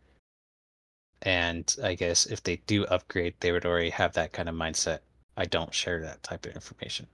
And 1.21 1.75
I 1.83 1.93
guess 1.93 2.25
if 2.25 2.41
they 2.41 2.55
do 2.65 2.85
upgrade, 2.85 3.35
they 3.39 3.51
would 3.51 3.65
already 3.65 3.91
have 3.91 4.13
that 4.13 4.31
kind 4.33 4.49
of 4.49 4.55
mindset. 4.55 4.99
I 5.37 5.45
don't 5.45 5.71
share 5.73 6.01
that 6.01 6.23
type 6.23 6.47
of 6.47 6.55
information. 6.55 7.05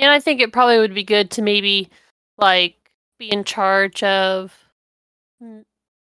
And 0.00 0.10
I 0.10 0.18
think 0.18 0.40
it 0.40 0.52
probably 0.52 0.78
would 0.78 0.94
be 0.94 1.04
good 1.04 1.30
to 1.32 1.42
maybe 1.42 1.90
like 2.38 2.76
be 3.18 3.30
in 3.30 3.44
charge 3.44 4.02
of 4.02 4.52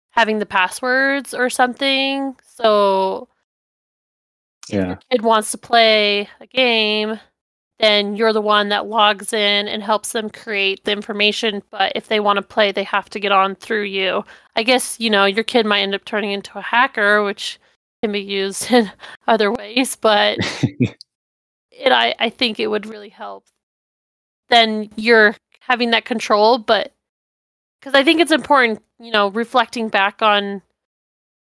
having 0.09 0.39
the 0.39 0.45
passwords 0.45 1.33
or 1.33 1.49
something. 1.49 2.35
So 2.43 3.27
yeah. 4.69 4.79
if 4.79 4.87
your 4.87 4.99
kid 5.11 5.21
wants 5.23 5.51
to 5.51 5.57
play 5.57 6.27
a 6.41 6.47
game, 6.47 7.19
then 7.79 8.15
you're 8.15 8.33
the 8.33 8.41
one 8.41 8.69
that 8.69 8.87
logs 8.87 9.33
in 9.33 9.67
and 9.67 9.83
helps 9.83 10.13
them 10.13 10.29
create 10.29 10.83
the 10.85 10.91
information. 10.91 11.61
But 11.69 11.91
if 11.95 12.07
they 12.07 12.19
want 12.19 12.37
to 12.37 12.41
play, 12.41 12.71
they 12.71 12.83
have 12.83 13.09
to 13.11 13.19
get 13.19 13.31
on 13.31 13.55
through 13.55 13.83
you. 13.83 14.23
I 14.55 14.63
guess, 14.63 14.99
you 14.99 15.09
know, 15.09 15.25
your 15.25 15.43
kid 15.43 15.65
might 15.65 15.81
end 15.81 15.93
up 15.93 16.05
turning 16.05 16.31
into 16.31 16.57
a 16.57 16.61
hacker, 16.61 17.23
which 17.23 17.59
can 18.01 18.11
be 18.11 18.21
used 18.21 18.71
in 18.71 18.91
other 19.27 19.51
ways, 19.51 19.95
but 19.95 20.37
it 21.71 21.91
I, 21.91 22.15
I 22.19 22.29
think 22.29 22.59
it 22.59 22.67
would 22.67 22.85
really 22.85 23.09
help. 23.09 23.45
Then 24.49 24.89
you're 24.95 25.35
having 25.59 25.91
that 25.91 26.05
control, 26.05 26.57
but 26.57 26.93
because 27.79 27.93
I 27.93 28.03
think 28.03 28.19
it's 28.19 28.31
important, 28.31 28.83
you 28.99 29.11
know, 29.11 29.29
reflecting 29.29 29.89
back 29.89 30.21
on 30.21 30.61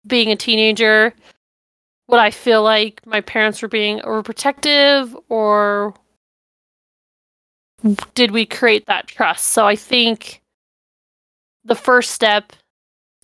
being 0.07 0.31
a 0.31 0.37
teenager, 0.37 1.15
what 2.07 2.21
I 2.21 2.31
feel 2.31 2.63
like 2.63 3.05
my 3.07 3.21
parents 3.21 3.63
were 3.63 3.69
being 3.69 4.01
overprotective 4.01 5.15
or 5.29 5.95
did 8.15 8.31
we 8.31 8.47
create 8.47 8.87
that 8.87 9.09
trust? 9.09 9.49
So 9.49 9.67
I 9.67 9.77
think 9.77 10.41
the 11.65 11.75
first 11.75 12.11
step 12.11 12.53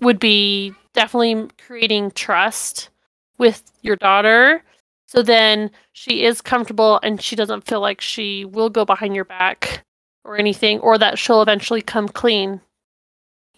would 0.01 0.19
be 0.19 0.73
definitely 0.95 1.49
creating 1.65 2.13
trust 2.13 2.91
with 3.37 3.71
your 3.83 3.97
daughter 3.97 4.63
so 5.09 5.23
then 5.23 5.71
she 5.93 6.25
is 6.25 6.41
comfortable 6.41 7.01
and 7.03 7.21
she 7.21 7.35
doesn't 7.35 7.67
feel 7.67 7.81
like 7.81 8.01
she 8.01 8.45
will 8.45 8.71
go 8.71 8.85
behind 8.85 9.17
your 9.17 9.25
back 9.25 9.85
or 10.25 10.39
anything 10.39 10.79
or 10.81 10.97
that 10.99 11.19
she'll 11.19 11.43
eventually 11.43 11.83
come 11.83 12.09
clean 12.09 12.61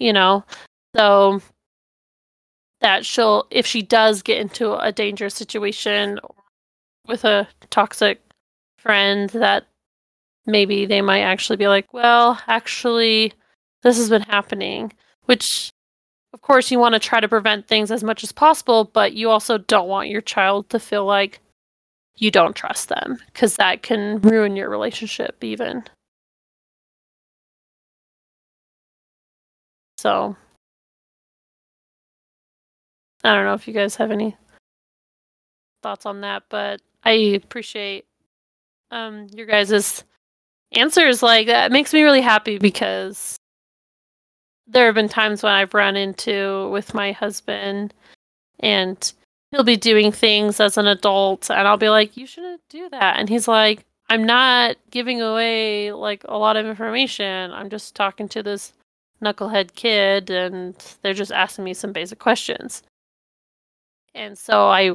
you 0.00 0.12
know? 0.12 0.44
So 0.96 1.40
that 2.80 3.06
she'll 3.06 3.46
if 3.50 3.66
she 3.66 3.82
does 3.82 4.22
get 4.22 4.38
into 4.38 4.74
a 4.74 4.90
dangerous 4.90 5.34
situation 5.34 6.18
with 7.06 7.24
a 7.24 7.46
toxic 7.68 8.20
friend 8.78 9.30
that 9.30 9.66
maybe 10.46 10.86
they 10.86 11.02
might 11.02 11.20
actually 11.20 11.56
be 11.56 11.68
like 11.68 11.92
well 11.92 12.40
actually 12.46 13.34
this 13.82 13.98
has 13.98 14.08
been 14.08 14.22
happening 14.22 14.90
which 15.26 15.70
of 16.32 16.40
course 16.42 16.70
you 16.70 16.78
want 16.78 16.94
to 16.94 16.98
try 16.98 17.20
to 17.20 17.28
prevent 17.28 17.66
things 17.66 17.90
as 17.90 18.04
much 18.04 18.22
as 18.22 18.32
possible 18.32 18.84
but 18.84 19.12
you 19.14 19.30
also 19.30 19.58
don't 19.58 19.88
want 19.88 20.08
your 20.08 20.20
child 20.20 20.68
to 20.70 20.78
feel 20.78 21.04
like 21.04 21.40
you 22.16 22.30
don't 22.30 22.54
trust 22.56 22.88
them 22.88 23.18
because 23.26 23.56
that 23.56 23.82
can 23.82 24.20
ruin 24.20 24.54
your 24.56 24.68
relationship 24.68 25.42
even. 25.42 25.82
So 29.98 30.36
i 33.22 33.34
don't 33.34 33.44
know 33.44 33.52
if 33.54 33.68
you 33.68 33.74
guys 33.74 33.96
have 33.96 34.10
any 34.10 34.34
thoughts 35.82 36.06
on 36.06 36.22
that 36.22 36.42
but 36.48 36.80
i 37.04 37.10
appreciate 37.12 38.06
um 38.90 39.26
your 39.34 39.46
guys' 39.46 40.04
answers. 40.72 41.22
Like 41.22 41.46
that 41.46 41.72
makes 41.72 41.92
me 41.92 42.02
really 42.02 42.20
happy 42.20 42.58
because 42.58 43.36
there 44.70 44.86
have 44.86 44.94
been 44.94 45.08
times 45.08 45.42
when 45.42 45.52
I've 45.52 45.74
run 45.74 45.96
into 45.96 46.68
with 46.70 46.94
my 46.94 47.12
husband 47.12 47.92
and 48.60 49.12
he'll 49.50 49.64
be 49.64 49.76
doing 49.76 50.12
things 50.12 50.60
as 50.60 50.78
an 50.78 50.86
adult 50.86 51.50
and 51.50 51.66
I'll 51.66 51.76
be 51.76 51.88
like, 51.88 52.16
You 52.16 52.26
shouldn't 52.26 52.62
do 52.68 52.88
that. 52.90 53.18
And 53.18 53.28
he's 53.28 53.48
like, 53.48 53.84
I'm 54.08 54.24
not 54.24 54.76
giving 54.90 55.20
away 55.20 55.92
like 55.92 56.24
a 56.24 56.36
lot 56.36 56.56
of 56.56 56.66
information. 56.66 57.52
I'm 57.52 57.70
just 57.70 57.94
talking 57.94 58.28
to 58.30 58.42
this 58.42 58.72
knucklehead 59.22 59.74
kid 59.74 60.30
and 60.30 60.74
they're 61.02 61.14
just 61.14 61.32
asking 61.32 61.64
me 61.64 61.74
some 61.74 61.92
basic 61.92 62.18
questions. 62.18 62.82
And 64.14 64.36
so 64.38 64.68
I 64.68 64.92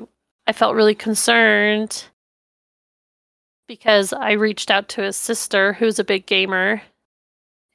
I 0.48 0.54
felt 0.54 0.76
really 0.76 0.96
concerned 0.96 2.06
because 3.68 4.14
I 4.14 4.34
reached 4.34 4.70
out 4.70 4.90
to 4.90 5.02
his 5.02 5.16
sister 5.18 5.74
who's 5.74 5.98
a 6.00 6.04
big 6.04 6.26
gamer 6.26 6.82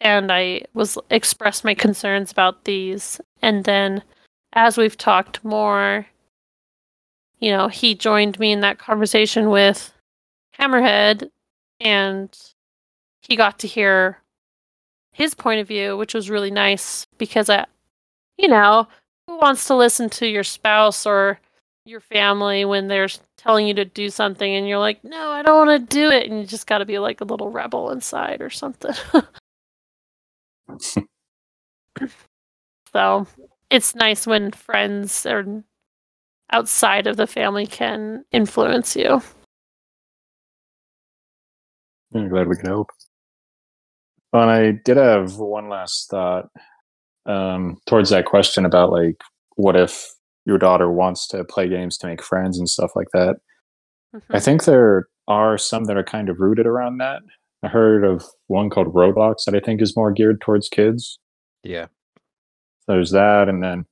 and 0.00 0.32
I 0.32 0.62
was 0.74 0.98
expressed 1.10 1.64
my 1.64 1.74
concerns 1.74 2.32
about 2.32 2.64
these. 2.64 3.20
And 3.42 3.64
then 3.64 4.02
as 4.52 4.76
we've 4.76 4.96
talked 4.96 5.44
more, 5.44 6.06
you 7.38 7.50
know, 7.50 7.68
he 7.68 7.94
joined 7.94 8.38
me 8.38 8.52
in 8.52 8.60
that 8.60 8.78
conversation 8.78 9.50
with 9.50 9.92
Hammerhead 10.58 11.30
and 11.80 12.36
he 13.22 13.36
got 13.36 13.58
to 13.60 13.66
hear 13.66 14.18
his 15.12 15.34
point 15.34 15.60
of 15.60 15.68
view, 15.68 15.96
which 15.96 16.14
was 16.14 16.30
really 16.30 16.50
nice 16.50 17.06
because 17.18 17.48
I 17.50 17.66
you 18.40 18.48
know, 18.48 18.88
who 19.26 19.38
wants 19.38 19.66
to 19.66 19.76
listen 19.76 20.08
to 20.10 20.26
your 20.26 20.44
spouse 20.44 21.06
or 21.06 21.38
your 21.84 22.00
family 22.00 22.64
when 22.64 22.88
they're 22.88 23.08
telling 23.36 23.66
you 23.66 23.74
to 23.74 23.84
do 23.84 24.10
something 24.10 24.54
and 24.54 24.66
you're 24.68 24.78
like, 24.78 25.02
"No, 25.04 25.30
I 25.30 25.42
don't 25.42 25.66
want 25.66 25.88
to 25.88 25.94
do 25.94 26.10
it." 26.10 26.30
And 26.30 26.40
you 26.40 26.46
just 26.46 26.66
got 26.66 26.78
to 26.78 26.86
be 26.86 26.98
like 26.98 27.20
a 27.20 27.24
little 27.24 27.50
rebel 27.50 27.90
inside 27.90 28.40
or 28.40 28.50
something. 28.50 28.94
So 32.92 33.26
it's 33.70 33.94
nice 33.94 34.26
when 34.26 34.50
friends 34.50 35.24
or 35.24 35.62
outside 36.52 37.06
of 37.06 37.16
the 37.16 37.26
family 37.26 37.66
can 37.66 38.24
influence 38.32 38.96
you. 38.96 39.22
I'm 42.14 42.28
glad 42.28 42.48
we 42.48 42.56
could 42.56 42.66
help. 42.66 42.88
Well, 44.32 44.42
and 44.42 44.50
I 44.50 44.72
did 44.84 44.96
have 44.96 45.36
one 45.36 45.68
last 45.68 46.08
thought 46.10 46.48
um, 47.26 47.76
towards 47.86 48.10
that 48.10 48.26
question 48.26 48.64
about 48.64 48.90
like, 48.90 49.20
what 49.56 49.76
if 49.76 50.04
your 50.46 50.58
daughter 50.58 50.90
wants 50.90 51.28
to 51.28 51.44
play 51.44 51.68
games 51.68 51.96
to 51.98 52.06
make 52.06 52.22
friends 52.22 52.58
and 52.58 52.68
stuff 52.68 52.90
like 52.96 53.08
that? 53.12 53.36
I 54.32 54.38
Mhm. 54.38 54.44
think 54.44 54.64
there 54.64 55.06
are 55.28 55.56
some 55.58 55.84
that 55.84 55.96
are 55.96 56.04
kind 56.04 56.28
of 56.28 56.40
rooted 56.40 56.66
around 56.66 56.98
that. 56.98 57.22
I 57.62 57.68
heard 57.68 58.04
of 58.04 58.24
one 58.46 58.70
called 58.70 58.94
Roblox 58.94 59.44
that 59.46 59.54
I 59.54 59.60
think 59.60 59.82
is 59.82 59.96
more 59.96 60.12
geared 60.12 60.40
towards 60.40 60.68
kids. 60.68 61.18
Yeah. 61.62 61.86
There's 62.88 63.10
that, 63.10 63.48
and 63.48 63.62
then 63.62 63.84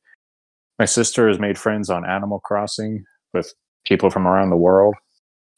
my 0.78 0.84
sister 0.86 1.28
has 1.28 1.38
made 1.38 1.58
friends 1.58 1.90
on 1.90 2.08
Animal 2.08 2.40
Crossing 2.40 3.04
with 3.34 3.52
people 3.86 4.10
from 4.10 4.26
around 4.26 4.50
the 4.50 4.56
world. 4.56 4.94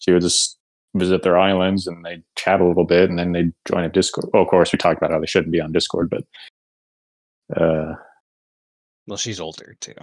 She 0.00 0.12
would 0.12 0.22
just 0.22 0.58
visit 0.96 1.22
their 1.22 1.38
islands 1.38 1.86
and 1.86 2.04
they'd 2.04 2.22
chat 2.36 2.60
a 2.60 2.66
little 2.66 2.84
bit, 2.84 3.08
and 3.08 3.18
then 3.18 3.32
they'd 3.32 3.52
join 3.68 3.84
a 3.84 3.88
Discord. 3.88 4.26
Well, 4.32 4.42
of 4.42 4.48
course, 4.48 4.72
we 4.72 4.76
talked 4.78 4.98
about 4.98 5.12
how 5.12 5.20
they 5.20 5.26
shouldn't 5.26 5.52
be 5.52 5.60
on 5.60 5.72
Discord, 5.72 6.10
but 6.10 6.24
uh, 7.56 7.94
Well, 9.06 9.16
she's 9.16 9.40
older 9.40 9.76
too. 9.80 9.94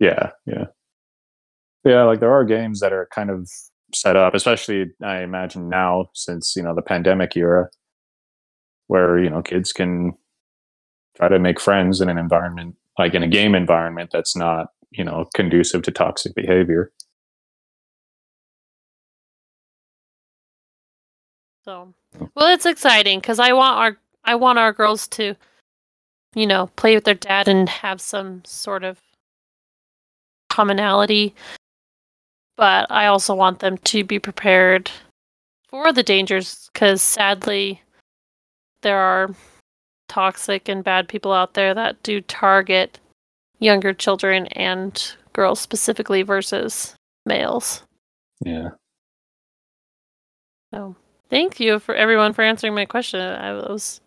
yeah, 0.00 0.30
yeah, 0.46 0.64
yeah. 1.84 2.02
Like 2.04 2.20
there 2.20 2.32
are 2.32 2.44
games 2.44 2.80
that 2.80 2.92
are 2.92 3.08
kind 3.14 3.30
of 3.30 3.48
set 3.94 4.16
up, 4.16 4.34
especially 4.34 4.86
I 5.02 5.22
imagine 5.22 5.68
now 5.68 6.10
since 6.14 6.54
you 6.56 6.62
know 6.62 6.74
the 6.74 6.82
pandemic 6.82 7.36
era, 7.36 7.68
where 8.86 9.18
you 9.18 9.30
know 9.30 9.42
kids 9.42 9.72
can 9.72 10.12
try 11.16 11.28
to 11.28 11.38
make 11.38 11.60
friends 11.60 12.00
in 12.00 12.08
an 12.08 12.18
environment 12.18 12.76
like 12.98 13.14
in 13.14 13.22
a 13.22 13.28
game 13.28 13.54
environment 13.54 14.10
that's 14.12 14.36
not 14.36 14.68
you 14.90 15.04
know 15.04 15.26
conducive 15.34 15.82
to 15.82 15.90
toxic 15.90 16.34
behavior. 16.34 16.92
So, 21.64 21.94
well, 22.34 22.52
it's 22.52 22.66
exciting 22.66 23.20
because 23.20 23.38
I 23.38 23.52
want 23.52 23.78
our 23.78 23.96
I 24.24 24.34
want 24.34 24.58
our 24.58 24.72
girls 24.72 25.06
to, 25.08 25.36
you 26.34 26.46
know, 26.46 26.68
play 26.76 26.94
with 26.94 27.04
their 27.04 27.14
dad 27.14 27.48
and 27.48 27.68
have 27.68 28.00
some 28.00 28.42
sort 28.44 28.84
of 28.84 29.00
commonality. 30.50 31.34
But 32.56 32.90
I 32.90 33.06
also 33.06 33.34
want 33.34 33.60
them 33.60 33.78
to 33.78 34.04
be 34.04 34.18
prepared 34.18 34.90
for 35.68 35.92
the 35.92 36.02
dangers 36.02 36.68
because 36.72 37.00
sadly, 37.02 37.82
there 38.82 38.98
are 38.98 39.30
toxic 40.08 40.68
and 40.68 40.84
bad 40.84 41.08
people 41.08 41.32
out 41.32 41.54
there 41.54 41.72
that 41.72 42.02
do 42.02 42.20
target 42.20 43.00
younger 43.58 43.94
children 43.94 44.46
and 44.48 45.14
girls 45.32 45.60
specifically 45.60 46.22
versus 46.22 46.94
males. 47.24 47.82
Yeah. 48.44 48.70
So 50.74 50.96
thank 51.30 51.60
you 51.60 51.78
for 51.78 51.94
everyone 51.94 52.32
for 52.32 52.42
answering 52.42 52.74
my 52.74 52.84
question. 52.84 53.20
I 53.20 53.52
was 53.52 54.00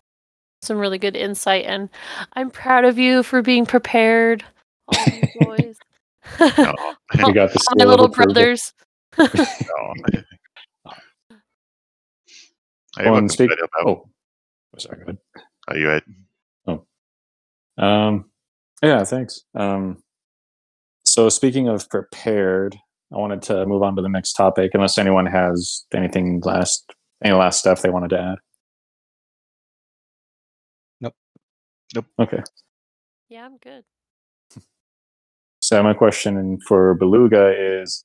some 0.62 0.78
really 0.78 0.98
good 0.98 1.16
insight, 1.16 1.64
and 1.64 1.88
I'm 2.34 2.50
proud 2.50 2.84
of 2.84 2.98
you 2.98 3.22
for 3.22 3.42
being 3.42 3.66
prepared, 3.66 4.44
all 4.88 5.04
you 5.06 5.22
boys. 5.40 5.78
No, 6.40 6.74
We 7.26 7.32
got 7.32 7.52
the 7.52 7.64
All 7.70 7.76
my 7.76 7.84
little 7.84 8.08
brothers. 8.08 8.72
no. 9.18 9.26
I 12.98 13.02
have 13.02 13.04
Well, 13.04 13.12
one 13.12 13.18
and 13.24 13.32
speak- 13.32 13.50
to 13.50 13.56
help 13.56 13.70
out. 13.78 13.86
Oh, 13.86 14.08
oh, 14.74 14.78
sorry. 14.78 14.98
Go 14.98 15.02
ahead. 15.04 15.18
Are 15.68 15.76
you 15.76 15.88
ahead? 15.88 16.02
Oh, 16.66 16.86
um, 17.82 18.30
yeah, 18.82 19.04
thanks. 19.04 19.42
Um, 19.54 20.02
so 21.04 21.28
speaking 21.28 21.68
of 21.68 21.88
prepared, 21.90 22.76
I 23.12 23.16
wanted 23.18 23.42
to 23.42 23.66
move 23.66 23.82
on 23.82 23.96
to 23.96 24.02
the 24.02 24.08
next 24.08 24.32
topic. 24.34 24.70
Unless 24.74 24.98
anyone 24.98 25.26
has 25.26 25.84
anything 25.94 26.40
last, 26.44 26.90
any 27.22 27.34
last 27.34 27.58
stuff 27.58 27.82
they 27.82 27.90
wanted 27.90 28.10
to 28.10 28.20
add. 28.20 28.38
Nope. 31.00 31.14
Nope. 31.94 32.06
Okay. 32.18 32.42
Yeah, 33.28 33.44
I'm 33.44 33.58
good. 33.58 33.84
So 35.66 35.82
my 35.82 35.94
question 35.94 36.60
for 36.60 36.94
Beluga 36.94 37.52
is, 37.82 38.04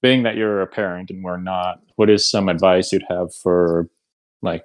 being 0.00 0.22
that 0.22 0.36
you're 0.36 0.62
a 0.62 0.66
parent 0.66 1.10
and 1.10 1.22
we're 1.22 1.36
not, 1.36 1.82
what 1.96 2.08
is 2.08 2.30
some 2.30 2.48
advice 2.48 2.92
you'd 2.92 3.04
have 3.10 3.28
for 3.42 3.90
like 4.40 4.62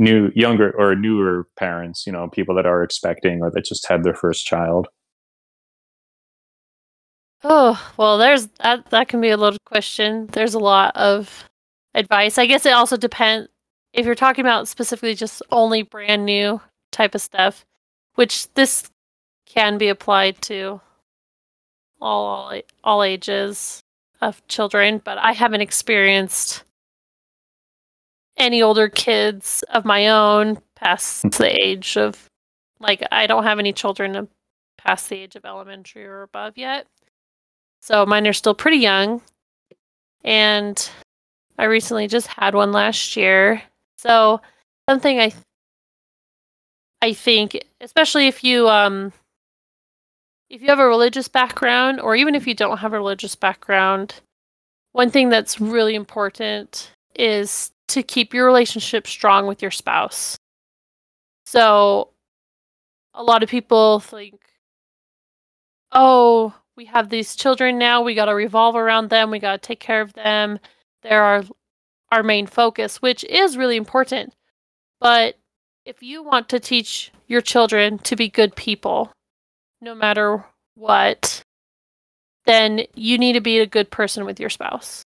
new, 0.00 0.32
younger 0.34 0.74
or 0.76 0.96
newer 0.96 1.46
parents? 1.56 2.08
You 2.08 2.12
know, 2.12 2.26
people 2.26 2.56
that 2.56 2.66
are 2.66 2.82
expecting 2.82 3.40
or 3.40 3.52
that 3.52 3.66
just 3.66 3.86
had 3.86 4.02
their 4.02 4.16
first 4.16 4.44
child. 4.44 4.88
Oh, 7.44 7.80
well, 7.96 8.18
there's 8.18 8.48
that. 8.60 8.90
That 8.90 9.06
can 9.06 9.20
be 9.20 9.30
a 9.30 9.36
loaded 9.36 9.62
question. 9.64 10.26
There's 10.32 10.54
a 10.54 10.58
lot 10.58 10.96
of 10.96 11.48
advice. 11.94 12.36
I 12.36 12.46
guess 12.46 12.66
it 12.66 12.72
also 12.72 12.96
depends 12.96 13.48
if 13.92 14.06
you're 14.06 14.16
talking 14.16 14.44
about 14.44 14.66
specifically 14.66 15.14
just 15.14 15.40
only 15.52 15.84
brand 15.84 16.26
new 16.26 16.60
type 16.90 17.14
of 17.14 17.20
stuff, 17.20 17.64
which 18.16 18.52
this 18.54 18.90
can 19.54 19.78
be 19.78 19.88
applied 19.88 20.40
to 20.42 20.80
all 22.00 22.52
all 22.84 23.02
ages 23.02 23.82
of 24.20 24.46
children. 24.48 25.00
But 25.04 25.18
I 25.18 25.32
haven't 25.32 25.60
experienced 25.60 26.64
any 28.36 28.62
older 28.62 28.88
kids 28.88 29.64
of 29.70 29.84
my 29.84 30.08
own 30.08 30.58
past 30.76 31.30
the 31.32 31.62
age 31.62 31.96
of 31.96 32.28
like 32.78 33.02
I 33.12 33.26
don't 33.26 33.44
have 33.44 33.58
any 33.58 33.72
children 33.72 34.28
past 34.78 35.08
the 35.08 35.16
age 35.16 35.36
of 35.36 35.44
elementary 35.44 36.06
or 36.06 36.22
above 36.22 36.56
yet. 36.56 36.86
So 37.82 38.06
mine 38.06 38.26
are 38.26 38.32
still 38.32 38.54
pretty 38.54 38.78
young. 38.78 39.20
And 40.24 40.90
I 41.58 41.64
recently 41.64 42.06
just 42.06 42.26
had 42.26 42.54
one 42.54 42.72
last 42.72 43.16
year. 43.16 43.62
So 43.98 44.40
something 44.88 45.20
I 45.20 45.32
I 47.02 47.12
think 47.14 47.58
especially 47.80 48.28
if 48.28 48.44
you 48.44 48.68
um 48.68 49.12
if 50.50 50.60
you 50.60 50.66
have 50.66 50.80
a 50.80 50.86
religious 50.86 51.28
background 51.28 52.00
or 52.00 52.16
even 52.16 52.34
if 52.34 52.46
you 52.46 52.54
don't 52.54 52.78
have 52.78 52.92
a 52.92 52.96
religious 52.98 53.36
background, 53.36 54.16
one 54.92 55.08
thing 55.08 55.28
that's 55.28 55.60
really 55.60 55.94
important 55.94 56.92
is 57.14 57.70
to 57.88 58.02
keep 58.02 58.34
your 58.34 58.46
relationship 58.46 59.06
strong 59.06 59.46
with 59.46 59.62
your 59.62 59.70
spouse. 59.70 60.36
So 61.46 62.10
a 63.14 63.22
lot 63.22 63.42
of 63.42 63.48
people 63.48 64.00
think 64.00 64.40
oh, 65.92 66.54
we 66.76 66.84
have 66.84 67.08
these 67.08 67.34
children 67.34 67.76
now, 67.76 68.00
we 68.00 68.14
got 68.14 68.26
to 68.26 68.34
revolve 68.34 68.76
around 68.76 69.10
them, 69.10 69.30
we 69.30 69.40
got 69.40 69.60
to 69.60 69.66
take 69.66 69.80
care 69.80 70.00
of 70.00 70.12
them. 70.12 70.58
They're 71.02 71.22
our 71.22 71.44
our 72.12 72.22
main 72.24 72.46
focus, 72.46 73.00
which 73.00 73.22
is 73.24 73.56
really 73.56 73.76
important. 73.76 74.34
But 75.00 75.36
if 75.84 76.02
you 76.02 76.24
want 76.24 76.48
to 76.48 76.58
teach 76.58 77.12
your 77.28 77.40
children 77.40 77.98
to 77.98 78.16
be 78.16 78.28
good 78.28 78.56
people, 78.56 79.12
no 79.80 79.94
matter 79.94 80.44
what, 80.74 81.42
then 82.46 82.82
you 82.94 83.18
need 83.18 83.34
to 83.34 83.40
be 83.40 83.58
a 83.58 83.66
good 83.66 83.90
person 83.90 84.24
with 84.24 84.40
your 84.40 84.50
spouse. 84.50 85.04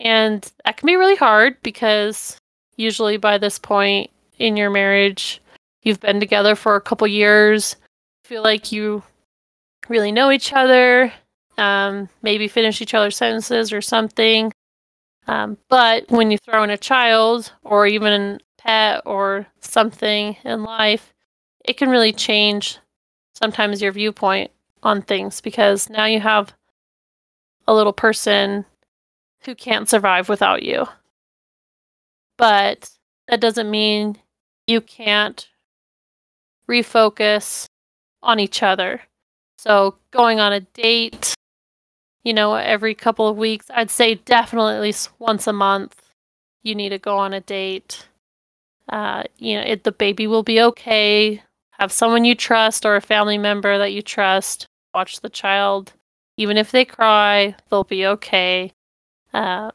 And 0.00 0.50
that 0.64 0.76
can 0.76 0.86
be 0.86 0.96
really 0.96 1.16
hard 1.16 1.56
because 1.62 2.38
usually 2.76 3.16
by 3.16 3.38
this 3.38 3.58
point 3.58 4.10
in 4.38 4.56
your 4.56 4.70
marriage, 4.70 5.40
you've 5.82 6.00
been 6.00 6.20
together 6.20 6.54
for 6.54 6.76
a 6.76 6.80
couple 6.80 7.06
years, 7.06 7.76
feel 8.24 8.42
like 8.42 8.72
you 8.72 9.02
really 9.88 10.12
know 10.12 10.30
each 10.30 10.52
other, 10.52 11.12
um, 11.58 12.08
maybe 12.22 12.48
finish 12.48 12.82
each 12.82 12.94
other's 12.94 13.16
sentences 13.16 13.72
or 13.72 13.80
something. 13.80 14.52
Um, 15.28 15.56
but 15.68 16.08
when 16.10 16.30
you 16.30 16.38
throw 16.38 16.62
in 16.62 16.70
a 16.70 16.76
child 16.76 17.52
or 17.64 17.86
even 17.86 18.12
a 18.12 18.38
pet 18.58 19.02
or 19.06 19.46
something 19.60 20.36
in 20.44 20.62
life, 20.62 21.14
it 21.64 21.76
can 21.76 21.88
really 21.88 22.12
change 22.12 22.78
sometimes 23.36 23.82
your 23.82 23.92
viewpoint 23.92 24.50
on 24.82 25.02
things 25.02 25.40
because 25.40 25.90
now 25.90 26.06
you 26.06 26.20
have 26.20 26.54
a 27.66 27.74
little 27.74 27.92
person 27.92 28.64
who 29.42 29.54
can't 29.54 29.88
survive 29.88 30.28
without 30.28 30.62
you. 30.62 30.86
But 32.38 32.90
that 33.28 33.40
doesn't 33.40 33.70
mean 33.70 34.18
you 34.66 34.80
can't 34.80 35.48
refocus 36.68 37.66
on 38.22 38.40
each 38.40 38.62
other. 38.62 39.02
So 39.58 39.96
going 40.10 40.40
on 40.40 40.52
a 40.52 40.60
date, 40.60 41.34
you 42.24 42.34
know, 42.34 42.54
every 42.54 42.94
couple 42.94 43.28
of 43.28 43.36
weeks, 43.36 43.66
I'd 43.72 43.90
say 43.90 44.16
definitely 44.16 44.74
at 44.74 44.82
least 44.82 45.10
once 45.18 45.46
a 45.46 45.52
month, 45.52 46.02
you 46.62 46.74
need 46.74 46.90
to 46.90 46.98
go 46.98 47.16
on 47.18 47.32
a 47.32 47.40
date. 47.40 48.06
Uh, 48.88 49.24
you 49.38 49.56
know, 49.56 49.62
it, 49.62 49.84
the 49.84 49.92
baby 49.92 50.26
will 50.26 50.42
be 50.42 50.60
okay. 50.60 51.42
Have 51.78 51.92
someone 51.92 52.24
you 52.24 52.34
trust 52.34 52.86
or 52.86 52.96
a 52.96 53.00
family 53.00 53.38
member 53.38 53.78
that 53.78 53.92
you 53.92 54.02
trust. 54.02 54.66
Watch 54.94 55.20
the 55.20 55.28
child. 55.28 55.92
Even 56.38 56.56
if 56.56 56.70
they 56.70 56.84
cry, 56.84 57.54
they'll 57.70 57.84
be 57.84 58.06
okay. 58.06 58.72
Uh, 59.32 59.70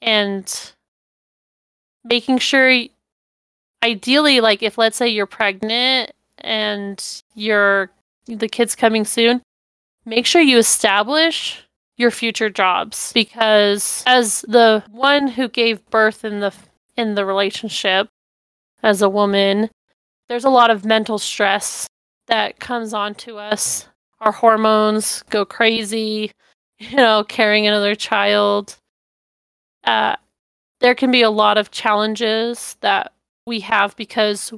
and 0.00 0.72
making 2.04 2.38
sure, 2.38 2.72
ideally, 3.82 4.40
like 4.40 4.62
if 4.62 4.78
let's 4.78 4.96
say 4.96 5.08
you're 5.08 5.26
pregnant 5.26 6.12
and 6.38 7.22
you're 7.34 7.90
the 8.26 8.48
kid's 8.48 8.74
coming 8.74 9.04
soon, 9.04 9.42
make 10.04 10.26
sure 10.26 10.42
you 10.42 10.58
establish 10.58 11.64
your 11.96 12.10
future 12.10 12.50
jobs 12.50 13.12
because 13.12 14.02
as 14.06 14.44
the 14.48 14.82
one 14.90 15.28
who 15.28 15.48
gave 15.48 15.84
birth 15.90 16.24
in 16.24 16.40
the 16.40 16.52
in 16.96 17.14
the 17.14 17.24
relationship 17.24 18.08
as 18.82 19.00
a 19.02 19.08
woman, 19.08 19.70
there's 20.28 20.44
a 20.44 20.50
lot 20.50 20.70
of 20.70 20.84
mental 20.84 21.18
stress 21.18 21.86
that 22.26 22.58
comes 22.58 22.94
onto 22.94 23.36
us. 23.36 23.88
Our 24.20 24.32
hormones 24.32 25.22
go 25.30 25.44
crazy, 25.44 26.32
you 26.78 26.96
know, 26.96 27.24
carrying 27.24 27.66
another 27.66 27.94
child. 27.94 28.76
Uh, 29.84 30.16
there 30.80 30.94
can 30.94 31.10
be 31.10 31.22
a 31.22 31.30
lot 31.30 31.58
of 31.58 31.70
challenges 31.70 32.76
that 32.80 33.12
we 33.46 33.60
have 33.60 33.94
because 33.96 34.52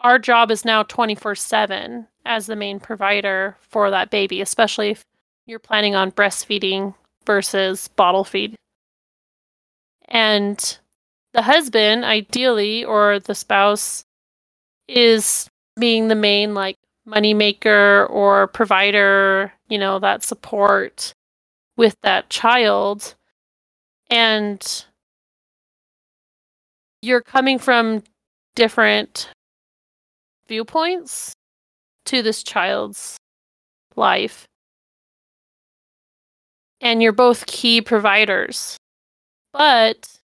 our 0.00 0.18
job 0.18 0.50
is 0.50 0.64
now 0.64 0.82
24 0.84 1.34
7 1.34 2.06
as 2.24 2.46
the 2.46 2.56
main 2.56 2.78
provider 2.78 3.56
for 3.60 3.90
that 3.90 4.10
baby, 4.10 4.40
especially 4.40 4.90
if 4.90 5.04
you're 5.46 5.58
planning 5.58 5.94
on 5.94 6.12
breastfeeding 6.12 6.94
versus 7.26 7.88
bottle 7.88 8.24
feed. 8.24 8.56
And 10.08 10.78
the 11.32 11.42
husband, 11.42 12.04
ideally, 12.04 12.84
or 12.84 13.18
the 13.18 13.34
spouse, 13.34 14.04
is 14.88 15.48
being 15.78 16.08
the 16.08 16.14
main 16.14 16.54
like 16.54 16.76
money 17.04 17.34
maker 17.34 18.06
or 18.10 18.46
provider, 18.46 19.52
you 19.68 19.78
know, 19.78 19.98
that 19.98 20.22
support 20.22 21.14
with 21.76 21.96
that 22.02 22.30
child. 22.30 23.14
And 24.10 24.84
you're 27.00 27.22
coming 27.22 27.58
from 27.58 28.02
different 28.54 29.28
viewpoints 30.46 31.32
to 32.04 32.22
this 32.22 32.42
child's 32.42 33.16
life. 33.96 34.46
And 36.80 37.02
you're 37.02 37.12
both 37.12 37.46
key 37.46 37.80
providers. 37.80 38.76
But 39.52 40.18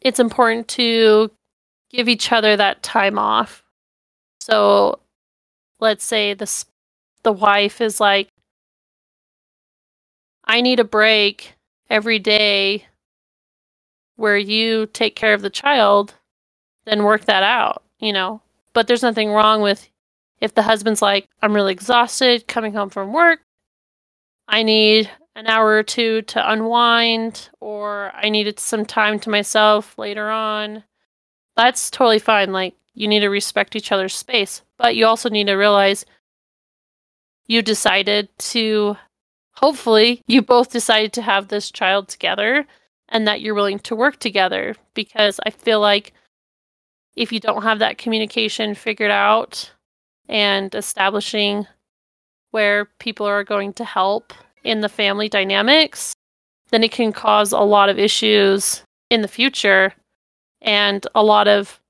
it's 0.00 0.20
important 0.20 0.68
to 0.68 1.30
give 1.90 2.08
each 2.08 2.32
other 2.32 2.56
that 2.56 2.82
time 2.82 3.18
off. 3.18 3.62
So 4.40 5.00
let's 5.80 6.04
say 6.04 6.34
this 6.34 6.64
the 7.22 7.32
wife 7.32 7.80
is 7.80 8.00
like 8.00 8.28
I 10.44 10.60
need 10.60 10.80
a 10.80 10.84
break 10.84 11.54
every 11.88 12.18
day 12.18 12.86
where 14.16 14.36
you 14.36 14.86
take 14.86 15.16
care 15.16 15.32
of 15.34 15.42
the 15.42 15.50
child, 15.50 16.14
then 16.84 17.04
work 17.04 17.24
that 17.26 17.42
out, 17.42 17.82
you 18.00 18.12
know. 18.12 18.42
But 18.72 18.86
there's 18.86 19.02
nothing 19.02 19.30
wrong 19.30 19.62
with 19.62 19.88
if 20.40 20.54
the 20.54 20.62
husband's 20.62 21.02
like, 21.02 21.28
I'm 21.42 21.54
really 21.54 21.72
exhausted 21.72 22.48
coming 22.48 22.72
home 22.72 22.90
from 22.90 23.12
work, 23.12 23.40
I 24.48 24.62
need 24.62 25.10
an 25.36 25.46
hour 25.46 25.68
or 25.68 25.82
two 25.82 26.22
to 26.22 26.50
unwind, 26.52 27.50
or 27.60 28.10
I 28.14 28.28
needed 28.28 28.58
some 28.58 28.84
time 28.84 29.20
to 29.20 29.30
myself 29.30 29.96
later 29.96 30.30
on. 30.30 30.82
That's 31.60 31.90
totally 31.90 32.18
fine. 32.18 32.52
Like, 32.52 32.74
you 32.94 33.06
need 33.06 33.20
to 33.20 33.28
respect 33.28 33.76
each 33.76 33.92
other's 33.92 34.14
space, 34.14 34.62
but 34.78 34.96
you 34.96 35.04
also 35.04 35.28
need 35.28 35.46
to 35.48 35.54
realize 35.54 36.06
you 37.46 37.60
decided 37.60 38.30
to, 38.38 38.96
hopefully, 39.56 40.22
you 40.26 40.40
both 40.40 40.70
decided 40.70 41.12
to 41.12 41.22
have 41.22 41.48
this 41.48 41.70
child 41.70 42.08
together 42.08 42.66
and 43.10 43.28
that 43.28 43.42
you're 43.42 43.54
willing 43.54 43.78
to 43.80 43.94
work 43.94 44.18
together 44.18 44.74
because 44.94 45.38
I 45.44 45.50
feel 45.50 45.80
like 45.80 46.14
if 47.14 47.30
you 47.30 47.40
don't 47.40 47.62
have 47.62 47.80
that 47.80 47.98
communication 47.98 48.74
figured 48.74 49.10
out 49.10 49.70
and 50.30 50.74
establishing 50.74 51.66
where 52.52 52.86
people 53.00 53.26
are 53.26 53.44
going 53.44 53.74
to 53.74 53.84
help 53.84 54.32
in 54.64 54.80
the 54.80 54.88
family 54.88 55.28
dynamics, 55.28 56.14
then 56.70 56.82
it 56.82 56.90
can 56.90 57.12
cause 57.12 57.52
a 57.52 57.58
lot 57.58 57.90
of 57.90 57.98
issues 57.98 58.82
in 59.10 59.20
the 59.20 59.28
future 59.28 59.92
and 60.60 61.06
a 61.14 61.22
lot 61.22 61.48
of 61.48 61.80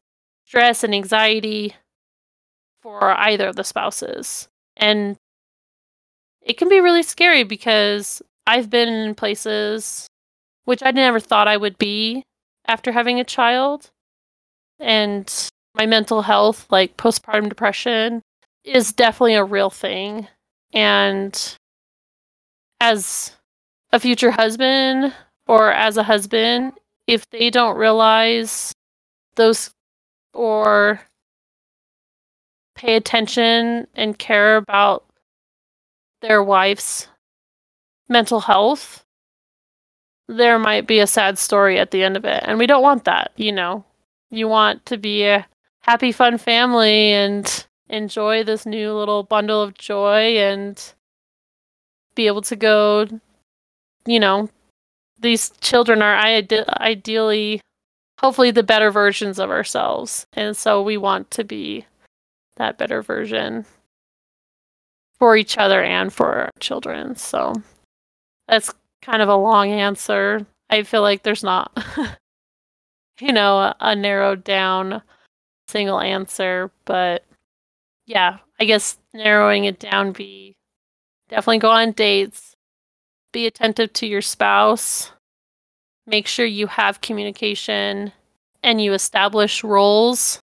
stress 0.45 0.85
and 0.85 0.95
anxiety 0.95 1.75
for 2.83 3.11
either 3.13 3.49
of 3.49 3.57
the 3.57 3.65
spouses. 3.65 4.49
And 4.77 5.17
it 6.43 6.57
can 6.57 6.69
be 6.69 6.81
really 6.81 7.03
scary 7.03 7.45
because 7.45 8.23
I've 8.47 8.71
been 8.71 8.89
in 8.89 9.15
places 9.15 10.09
which 10.65 10.83
I 10.83 10.91
never 10.91 11.21
thought 11.21 11.49
I 11.49 11.57
would 11.57 11.79
be 11.79 12.25
after 12.67 12.93
having 12.93 13.19
a 13.19 13.25
child. 13.25 13.91
And 14.79 15.33
my 15.75 15.87
mental 15.87 16.23
health, 16.23 16.67
like 16.71 16.97
postpartum 16.97 17.49
depression, 17.49 18.23
is 18.65 18.93
definitely 18.93 19.35
a 19.35 19.45
real 19.45 19.71
thing. 19.71 20.29
And 20.73 21.57
as 22.81 23.33
a 23.93 24.01
future 24.01 24.31
husband 24.31 25.13
or 25.47 25.73
as 25.73 25.97
a 25.97 26.05
husband, 26.05 26.73
if 27.11 27.29
they 27.31 27.51
don't 27.51 27.77
realize 27.77 28.73
those 29.35 29.71
or 30.33 31.01
pay 32.77 32.95
attention 32.95 33.89
and 33.97 34.17
care 34.17 34.57
about 34.57 35.05
their 36.23 36.41
wife's 36.41 37.09
mental 38.09 38.39
health, 38.39 39.05
there 40.29 40.57
might 40.61 40.87
be 40.87 41.01
a 41.01 41.07
sad 41.07 41.37
story 41.37 41.81
at 41.81 41.91
the 41.91 42.05
end 42.05 42.17
of 42.17 42.25
it. 42.25 42.45
And 42.47 42.59
we 42.59 42.69
don't 42.69 42.83
want 42.83 43.05
that, 43.07 43.33
you 43.35 43.51
know. 43.51 43.85
You 44.31 44.47
want 44.47 44.87
to 44.87 44.97
be 44.97 45.25
a 45.25 45.45
happy, 45.81 46.13
fun 46.13 46.39
family 46.39 47.11
and 47.11 47.67
enjoy 47.89 48.45
this 48.45 48.65
new 48.65 48.93
little 48.93 49.25
bundle 49.25 49.61
of 49.61 49.75
joy 49.75 50.39
and 50.39 50.81
be 52.15 52.29
able 52.29 52.43
to 52.43 52.55
go, 52.55 53.09
you 54.07 54.21
know, 54.21 54.49
these 55.21 55.51
children 55.61 56.03
are 56.03 56.17
ide- 56.17 56.65
ideally, 56.81 57.61
hopefully, 58.19 58.51
the 58.51 58.63
better 58.63 58.91
versions 58.91 59.39
of 59.39 59.51
ourselves. 59.51 60.27
And 60.33 60.57
so 60.57 60.83
we 60.83 60.97
want 60.97 61.31
to 61.33 61.45
be 61.45 61.87
that 62.57 62.79
better 62.79 63.03
version 63.03 63.67
for 65.19 65.37
each 65.37 65.59
other 65.59 65.83
and 65.83 66.13
for 66.13 66.35
our 66.35 66.51
children. 66.59 67.17
So 67.17 67.55
that's 68.49 68.73
kind 69.03 69.23
of 69.23 69.29
a 69.29 69.37
long 69.37 69.71
answer. 69.71 70.47
I 70.69 70.83
feel 70.83 71.03
like 71.03 71.23
there's 71.23 71.45
not, 71.45 71.73
you 73.21 73.33
know, 73.33 73.59
a, 73.59 73.77
a 73.81 73.97
narrowed 73.97 74.45
down 74.45 75.03
single 75.69 76.01
answer, 76.01 76.71
but 76.85 77.25
yeah, 78.07 78.39
I 78.59 78.65
guess 78.65 78.99
narrowing 79.15 79.65
it 79.65 79.79
down 79.79 80.13
be 80.13 80.57
definitely 81.29 81.59
go 81.59 81.71
on 81.71 81.93
dates, 81.93 82.50
be 83.33 83.47
attentive 83.47 83.93
to 83.95 84.07
your 84.07 84.23
spouse, 84.23 85.13
make 86.07 86.27
sure 86.27 86.47
you 86.47 86.67
have 86.67 87.01
communication 87.01 88.13
and 88.63 88.81
you 88.81 88.93
establish 88.93 89.65
roles 89.65 90.41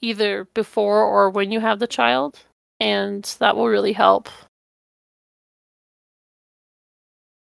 either 0.00 0.44
before 0.54 1.02
or 1.02 1.30
when 1.30 1.50
you 1.50 1.60
have 1.60 1.78
the 1.78 1.86
child, 1.86 2.38
and 2.80 3.36
that 3.40 3.56
will 3.56 3.68
really 3.68 3.92
help. 3.92 4.28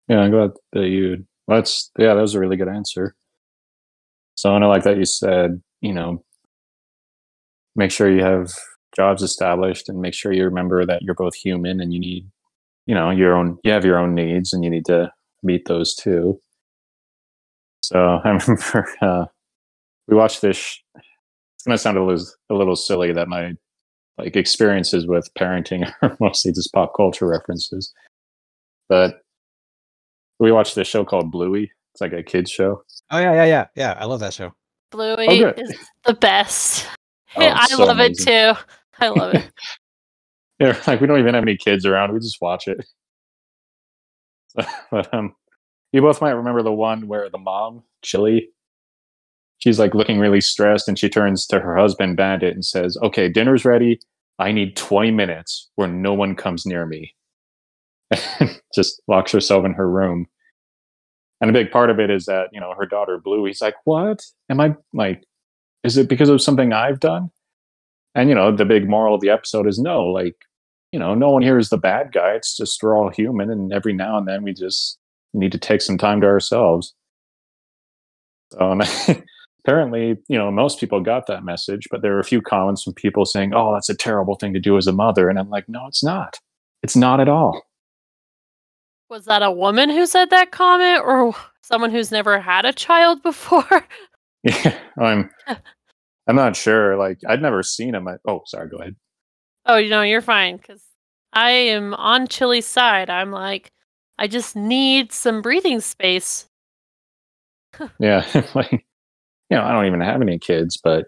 Yeah, 0.08 0.22
I'm 0.22 0.32
glad 0.32 0.52
that 0.74 0.88
you. 0.88 1.26
That's 1.48 1.92
yeah, 1.98 2.16
that 2.16 2.22
was 2.22 2.34
a 2.34 2.40
really 2.40 2.58
good 2.58 2.68
answer. 2.68 3.16
So 4.36 4.56
I 4.56 4.66
like 4.66 4.84
that 4.84 4.98
you 4.98 5.06
said, 5.06 5.62
you 5.82 5.94
know, 5.94 6.24
make 7.76 7.92
sure 7.92 8.10
you 8.10 8.24
have 8.24 8.52
jobs 8.96 9.22
established 9.22 9.90
and 9.90 10.00
make 10.02 10.14
sure 10.14 10.32
you 10.32 10.46
remember 10.46 10.86
that 10.86 11.02
you're 11.02 11.14
both 11.14 11.36
human 11.36 11.80
and 11.82 11.94
you 11.94 12.00
need, 12.00 12.28
you 12.86 12.96
know, 12.96 13.10
your 13.10 13.36
own. 13.36 13.58
You 13.64 13.72
have 13.72 13.86
your 13.86 13.98
own 14.00 14.16
needs 14.16 14.54
and 14.54 14.64
you 14.64 14.70
need 14.70 14.86
to 14.86 15.12
meet 15.44 15.66
those 15.68 15.96
too. 15.96 16.40
So 17.82 18.20
I 18.24 18.30
remember 18.30 18.88
uh, 19.02 19.26
we 20.08 20.16
watched 20.16 20.42
this. 20.42 20.80
It's 20.96 21.64
gonna 21.66 21.78
sound 21.78 21.98
a 21.98 22.04
little 22.04 22.26
a 22.50 22.54
little 22.54 22.76
silly 22.76 23.12
that 23.14 23.28
my 23.28 23.54
like 24.18 24.36
experiences 24.36 25.08
with 25.08 25.30
parenting 25.38 25.92
are 26.02 26.18
mostly 26.20 26.52
just 26.52 26.74
pop 26.74 26.94
culture 26.96 27.28
references, 27.28 27.94
but 28.88 29.22
we 30.40 30.52
watched 30.52 30.76
this 30.76 30.88
show 30.88 31.04
called 31.06 31.32
Bluey. 31.32 31.72
It's 31.94 32.02
like 32.02 32.14
a 32.14 32.24
kids 32.24 32.50
show. 32.52 32.84
Oh 33.12 33.20
yeah, 33.20 33.34
yeah, 33.34 33.46
yeah, 33.46 33.66
yeah. 33.76 33.98
I 34.00 34.06
love 34.06 34.20
that 34.22 34.34
show. 34.34 34.54
Bluey 34.92 35.44
Oh, 35.44 35.54
is 35.58 35.78
the 36.06 36.14
best. 36.14 36.88
Oh, 37.36 37.46
I 37.46 37.68
so 37.68 37.78
love 37.80 37.90
amazing. 37.90 38.28
it 38.28 38.56
too. 38.56 38.62
I 39.00 39.08
love 39.10 39.36
it. 39.36 39.52
Yeah, 40.62 40.78
like 40.88 41.00
we 41.00 41.08
don't 41.08 41.20
even 41.20 41.36
have 41.36 41.44
any 41.44 41.56
kids 41.56 41.86
around. 41.86 42.14
We 42.14 42.20
just 42.20 42.42
watch 42.42 42.68
it. 42.68 42.86
but 44.92 45.14
um, 45.14 45.34
you 45.94 46.02
both 46.02 46.22
might 46.22 46.32
remember 46.32 46.64
the 46.64 46.74
one 46.74 47.08
where 47.08 47.30
the 47.30 47.38
mom, 47.38 47.84
Chilli, 48.06 48.48
she's 49.60 49.80
like 49.80 49.96
looking 49.96 50.20
really 50.20 50.42
stressed, 50.42 50.88
and 50.90 51.00
she 51.00 51.10
turns 51.10 51.48
to 51.48 51.60
her 51.60 51.78
husband, 51.78 52.18
Bandit, 52.18 52.54
and 52.54 52.66
says, 52.66 52.98
"Okay, 53.04 53.30
dinner's 53.30 53.64
ready. 53.66 54.00
I 54.38 54.52
need 54.52 54.76
20 54.76 55.12
minutes 55.12 55.70
where 55.76 55.88
no 55.88 56.14
one 56.14 56.36
comes 56.36 56.66
near 56.66 56.86
me." 56.86 57.16
And 58.40 58.62
just 58.76 59.02
locks 59.08 59.32
herself 59.32 59.66
in 59.66 59.74
her 59.74 59.90
room. 59.90 60.28
And 61.42 61.50
a 61.50 61.54
big 61.54 61.72
part 61.72 61.90
of 61.90 62.00
it 62.00 62.10
is 62.10 62.26
that 62.26 62.50
you 62.52 62.60
know 62.60 62.74
her 62.78 62.86
daughter 62.86 63.18
Blue. 63.18 63.46
He's 63.46 63.62
like, 63.62 63.76
"What? 63.86 64.26
Am 64.50 64.60
I 64.60 64.76
like? 64.94 65.24
Is 65.84 65.98
it 65.98 66.10
because 66.10 66.30
of 66.30 66.42
something 66.42 66.74
I've 66.74 67.00
done?" 67.00 67.32
And 68.16 68.30
you 68.30 68.36
know, 68.36 68.56
the 68.56 68.66
big 68.66 68.90
moral 68.90 69.16
of 69.16 69.22
the 69.22 69.30
episode 69.30 69.68
is 69.68 69.80
no, 69.80 70.06
like, 70.06 70.36
you 70.92 71.00
know, 71.00 71.14
no 71.14 71.30
one 71.30 71.42
here 71.42 71.58
is 71.58 71.70
the 71.70 71.78
bad 71.78 72.12
guy. 72.12 72.32
It's 72.32 72.56
just 72.56 72.82
we're 72.82 72.98
all 72.98 73.10
human, 73.10 73.50
and 73.50 73.72
every 73.72 73.94
now 73.94 74.18
and 74.18 74.28
then 74.28 74.44
we 74.44 74.54
just 74.54 74.98
need 75.34 75.52
to 75.52 75.58
take 75.58 75.82
some 75.82 75.98
time 75.98 76.22
to 76.22 76.28
ourselves. 76.28 76.94
So, 78.52 78.72
and 78.72 78.84
apparently, 79.64 80.18
you 80.28 80.38
know, 80.38 80.52
most 80.52 80.80
people 80.80 81.02
got 81.02 81.28
that 81.28 81.44
message, 81.44 81.88
but 81.92 82.02
there 82.02 82.14
were 82.14 82.20
a 82.20 82.26
few 82.26 82.42
comments 82.42 82.84
from 82.84 82.94
people 82.94 83.26
saying, 83.26 83.54
"Oh, 83.54 83.74
that's 83.74 83.90
a 83.90 83.96
terrible 83.96 84.36
thing 84.36 84.54
to 84.54 84.60
do 84.60 84.78
as 84.78 84.88
a 84.88 84.94
mother," 84.94 85.30
and 85.30 85.38
I'm 85.38 85.50
like, 85.50 85.70
"No, 85.70 85.86
it's 85.88 86.04
not. 86.04 86.38
It's 86.82 86.96
not 86.96 87.20
at 87.20 87.30
all." 87.30 87.62
Was 89.10 89.26
that 89.26 89.42
a 89.42 89.52
woman 89.52 89.90
who 89.90 90.06
said 90.06 90.30
that 90.30 90.52
comment 90.52 91.04
or 91.04 91.36
someone 91.64 91.90
who's 91.92 92.12
never 92.12 92.40
had 92.40 92.66
a 92.66 92.74
child 92.74 93.24
before? 93.24 93.86
Yeah, 94.42 94.80
I'm. 94.98 95.30
I'm 96.26 96.36
not 96.38 96.56
sure. 96.56 96.96
Like, 96.96 97.20
I'd 97.28 97.42
never 97.42 97.62
seen 97.62 97.94
him. 97.94 98.08
I, 98.08 98.16
oh, 98.26 98.44
sorry. 98.46 98.70
Go 98.70 98.78
ahead. 98.78 98.96
Oh, 99.70 99.78
you 99.78 99.92
know, 99.92 100.02
you're 100.02 100.20
fine 100.20 100.58
because 100.58 100.82
I 101.32 101.52
am 101.52 101.94
on 101.94 102.28
Chilli's 102.28 102.66
side. 102.66 103.08
I'm 103.12 103.30
like, 103.30 103.72
I 104.18 104.26
just 104.26 104.56
need 104.56 105.12
some 105.12 105.44
breathing 105.44 105.80
space. 105.80 106.48
Yeah, 108.00 108.26
like 108.56 108.72
you 108.72 109.58
know, 109.58 109.64
I 109.64 109.72
don't 109.72 109.86
even 109.86 110.02
have 110.02 110.22
any 110.24 110.40
kids, 110.40 110.76
but 110.84 111.06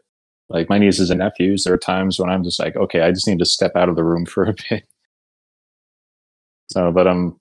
like 0.50 0.70
my 0.70 0.78
nieces 0.78 1.10
and 1.10 1.20
nephews, 1.20 1.64
there 1.64 1.74
are 1.74 1.78
times 1.78 2.20
when 2.20 2.30
I'm 2.30 2.44
just 2.44 2.60
like, 2.60 2.76
okay, 2.76 3.02
I 3.02 3.12
just 3.12 3.28
need 3.28 3.40
to 3.40 3.46
step 3.46 3.72
out 3.76 3.90
of 3.90 3.96
the 3.96 4.04
room 4.04 4.26
for 4.28 4.46
a 4.46 4.54
bit. 4.70 4.84
So, 6.72 6.92
but 6.92 7.08
um, 7.08 7.38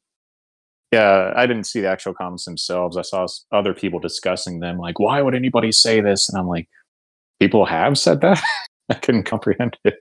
yeah, 0.91 1.35
I 1.37 1.47
didn't 1.47 1.65
see 1.65 1.83
the 1.83 1.89
actual 1.91 2.15
comments 2.15 2.47
themselves. 2.47 2.97
I 2.97 3.03
saw 3.03 3.27
other 3.53 3.75
people 3.75 4.01
discussing 4.01 4.61
them, 4.61 4.79
like, 4.79 4.99
why 4.99 5.21
would 5.21 5.35
anybody 5.35 5.71
say 5.71 6.01
this? 6.01 6.31
And 6.31 6.39
I'm 6.39 6.49
like, 6.49 6.69
people 7.39 7.67
have 7.67 7.99
said 7.99 8.23
that. 8.23 8.43
I 8.89 8.95
couldn't 8.95 9.25
comprehend 9.25 9.77
it. 9.85 9.95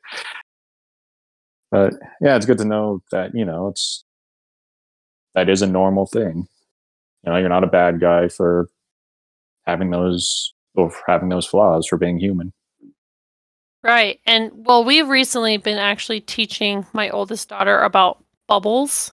But 1.72 1.94
yeah, 2.22 2.36
it's 2.36 2.46
good 2.46 2.58
to 2.60 2.66
know 2.66 3.02
that 3.12 3.32
you 3.36 3.46
know 3.46 3.68
it's 3.68 4.04
that 5.36 5.50
is 5.50 5.62
a 5.62 5.68
normal 5.68 6.06
thing. 6.06 6.48
You 7.24 7.32
know, 7.32 7.38
you're 7.38 7.50
not 7.50 7.64
a 7.64 7.68
bad 7.68 8.00
guy 8.00 8.28
for 8.30 8.70
having 9.66 9.92
those 9.92 10.54
or 10.76 10.90
for 10.90 11.04
having 11.08 11.30
those 11.30 11.46
flaws 11.46 11.88
for 11.88 11.98
being 11.98 12.20
human. 12.20 12.54
Right. 13.84 14.20
And 14.26 14.52
well, 14.56 14.84
we've 14.84 15.08
recently 15.08 15.58
been 15.58 15.78
actually 15.78 16.22
teaching 16.22 16.86
my 16.94 17.10
oldest 17.10 17.50
daughter 17.50 17.80
about 17.82 18.24
bubbles. 18.48 19.12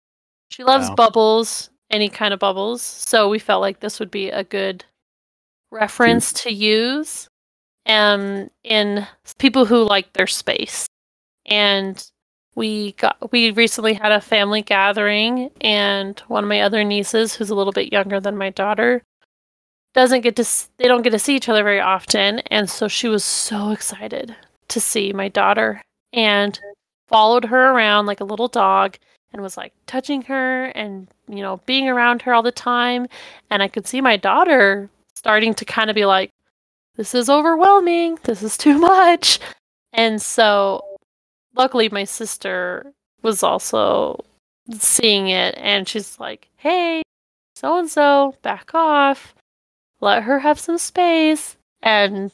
She 0.50 0.64
loves 0.64 0.88
Wow. 0.88 0.94
bubbles, 0.96 1.70
any 1.90 2.08
kind 2.08 2.34
of 2.34 2.40
bubbles. 2.40 2.82
So 2.82 3.28
we 3.28 3.38
felt 3.38 3.60
like 3.60 3.80
this 3.80 4.00
would 4.00 4.10
be 4.10 4.30
a 4.30 4.42
good 4.44 4.84
reference 5.70 6.32
to 6.32 6.50
use 6.52 7.28
um 7.86 8.50
in 8.64 9.06
people 9.38 9.66
who 9.66 9.84
like 9.84 10.12
their 10.14 10.26
space. 10.26 10.86
And 11.46 12.04
we 12.56 12.92
got 12.92 13.30
we 13.30 13.52
recently 13.52 13.94
had 13.94 14.10
a 14.10 14.20
family 14.20 14.62
gathering 14.62 15.50
and 15.60 16.18
one 16.26 16.42
of 16.42 16.48
my 16.48 16.62
other 16.62 16.82
nieces 16.82 17.34
who's 17.34 17.50
a 17.50 17.54
little 17.54 17.72
bit 17.72 17.92
younger 17.92 18.18
than 18.18 18.36
my 18.36 18.50
daughter 18.50 19.02
doesn't 19.96 20.20
get 20.20 20.36
to 20.36 20.44
they 20.76 20.88
don't 20.88 21.02
get 21.02 21.10
to 21.10 21.18
see 21.18 21.36
each 21.36 21.48
other 21.48 21.64
very 21.64 21.80
often. 21.80 22.40
And 22.50 22.68
so 22.68 22.86
she 22.86 23.08
was 23.08 23.24
so 23.24 23.70
excited 23.70 24.36
to 24.68 24.80
see 24.80 25.12
my 25.12 25.28
daughter 25.28 25.82
and 26.12 26.60
followed 27.08 27.46
her 27.46 27.72
around 27.72 28.06
like 28.06 28.20
a 28.20 28.24
little 28.24 28.48
dog 28.48 28.98
and 29.32 29.42
was 29.42 29.56
like 29.56 29.72
touching 29.86 30.22
her 30.22 30.66
and 30.66 31.08
you 31.28 31.42
know 31.42 31.60
being 31.66 31.88
around 31.88 32.22
her 32.22 32.34
all 32.34 32.42
the 32.42 32.52
time. 32.52 33.06
And 33.50 33.62
i 33.62 33.68
could 33.68 33.86
see 33.86 34.00
my 34.00 34.16
daughter 34.16 34.90
starting 35.14 35.54
to 35.54 35.64
kind 35.64 35.90
of 35.90 35.96
be 35.96 36.04
like 36.06 36.30
this 36.96 37.14
is 37.14 37.28
overwhelming. 37.28 38.18
This 38.24 38.42
is 38.42 38.56
too 38.56 38.78
much. 38.94 39.40
And 39.92 40.20
so 40.20 40.95
luckily 41.56 41.88
my 41.88 42.04
sister 42.04 42.92
was 43.22 43.42
also 43.42 44.24
seeing 44.78 45.28
it 45.28 45.54
and 45.58 45.88
she's 45.88 46.18
like 46.18 46.48
hey 46.56 47.02
so 47.56 47.78
and 47.78 47.88
so 47.88 48.34
back 48.42 48.74
off. 48.74 49.34
Let 50.00 50.24
her 50.24 50.38
have 50.38 50.60
some 50.60 50.76
space. 50.76 51.56
And 51.82 52.32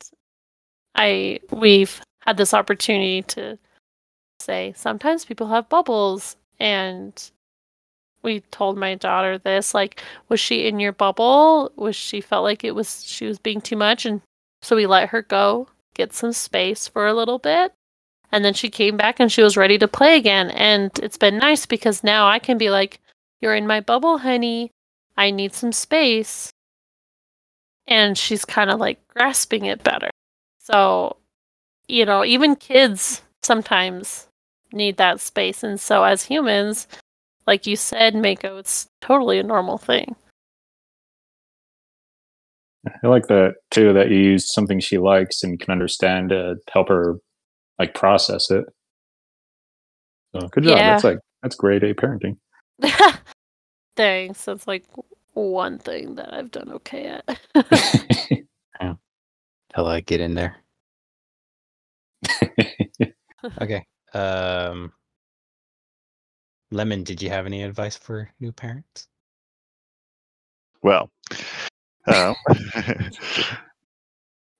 i 0.96 1.40
we've 1.50 2.02
had 2.22 2.36
this 2.36 2.52
opportunity 2.52 3.22
to 3.22 3.58
say 4.40 4.72
sometimes 4.76 5.24
people 5.24 5.46
have 5.46 5.68
bubbles. 5.68 6.36
And 6.58 7.30
we 8.22 8.40
told 8.50 8.76
my 8.76 8.96
daughter 8.96 9.38
this 9.38 9.74
like 9.74 10.02
was 10.28 10.40
she 10.40 10.66
in 10.66 10.80
your 10.80 10.92
bubble? 10.92 11.70
Was 11.76 11.94
she 11.94 12.20
felt 12.20 12.42
like 12.42 12.64
it 12.64 12.74
was 12.74 13.04
she 13.04 13.26
was 13.26 13.38
being 13.38 13.60
too 13.60 13.76
much? 13.76 14.04
And 14.04 14.22
so 14.60 14.74
we 14.74 14.86
let 14.86 15.10
her 15.10 15.22
go 15.22 15.68
get 15.94 16.12
some 16.12 16.32
space 16.32 16.88
for 16.88 17.06
a 17.06 17.14
little 17.14 17.38
bit 17.38 17.72
and 18.32 18.44
then 18.44 18.54
she 18.54 18.70
came 18.70 18.96
back 18.96 19.20
and 19.20 19.30
she 19.30 19.42
was 19.42 19.56
ready 19.56 19.78
to 19.78 19.86
play 19.86 20.16
again 20.16 20.50
and 20.50 20.90
it's 21.02 21.18
been 21.18 21.38
nice 21.38 21.66
because 21.66 22.02
now 22.02 22.26
i 22.26 22.38
can 22.38 22.58
be 22.58 22.70
like 22.70 23.00
you're 23.40 23.54
in 23.54 23.66
my 23.66 23.80
bubble 23.80 24.18
honey 24.18 24.70
i 25.16 25.30
need 25.30 25.52
some 25.52 25.72
space 25.72 26.50
and 27.86 28.16
she's 28.16 28.44
kind 28.44 28.70
of 28.70 28.80
like 28.80 29.06
grasping 29.08 29.64
it 29.66 29.82
better 29.84 30.10
so 30.58 31.16
you 31.88 32.04
know 32.04 32.24
even 32.24 32.56
kids 32.56 33.22
sometimes 33.42 34.28
need 34.72 34.96
that 34.96 35.20
space. 35.20 35.62
And 35.62 35.78
so, 35.80 36.04
as 36.04 36.24
humans, 36.24 36.88
like 37.46 37.66
you 37.66 37.76
said, 37.76 38.14
Mako, 38.14 38.58
it's 38.58 38.88
totally 39.00 39.38
a 39.38 39.42
normal 39.42 39.78
thing. 39.78 40.16
I 43.02 43.06
like 43.06 43.28
that 43.28 43.56
too. 43.70 43.92
That 43.92 44.10
you 44.10 44.18
use 44.18 44.52
something 44.52 44.80
she 44.80 44.98
likes 44.98 45.42
and 45.42 45.60
can 45.60 45.70
understand 45.70 46.30
to 46.30 46.56
help 46.72 46.88
her 46.88 47.16
like 47.82 47.94
process 47.94 48.48
it. 48.50 48.64
So 50.34 50.46
good 50.48 50.64
job. 50.64 50.78
Yeah. 50.78 50.90
That's 50.90 51.04
like 51.04 51.18
that's 51.42 51.56
grade 51.56 51.82
A 51.82 51.94
parenting. 51.94 52.36
Thanks. 53.96 54.44
That's 54.44 54.68
like 54.68 54.84
one 55.34 55.78
thing 55.78 56.14
that 56.14 56.32
I've 56.32 56.52
done 56.52 56.70
okay 56.72 57.06
at. 57.06 57.38
Till 59.74 59.86
I 59.86 60.00
get 60.00 60.20
in 60.20 60.34
there. 60.34 60.56
Okay. 63.60 63.84
Um, 64.14 64.92
Lemon, 66.70 67.02
did 67.02 67.20
you 67.20 67.28
have 67.28 67.44
any 67.44 67.64
advice 67.64 67.96
for 67.96 68.30
new 68.38 68.52
parents? 68.52 69.08
Well, 70.80 71.10
um, 72.06 72.36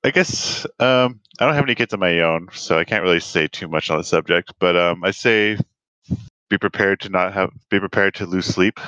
I 0.05 0.11
guess 0.11 0.67
um, 0.81 1.21
I 1.39 1.47
don't 1.47 1.55
have 1.55 1.65
any 1.65 1.77
kids 1.77 1.93
of 1.93 2.01
my 2.01 2.21
own, 2.21 2.49
so 2.53 2.79
I 2.79 2.85
can't 2.85 3.05
really 3.05 3.21
say 3.21 3.47
too 3.47 3.69
much 3.69 3.91
on 3.91 3.99
the 3.99 4.05
subject. 4.05 4.53
But 4.59 4.77
um, 4.77 5.05
I 5.05 5.13
say 5.13 5.59
be 6.51 6.59
prepared 6.59 7.01
to 7.01 7.09
not 7.09 7.33
have 7.33 7.51
be 7.71 7.79
prepared 7.79 8.15
to 8.15 8.27
lose 8.27 8.47
sleep 8.47 8.81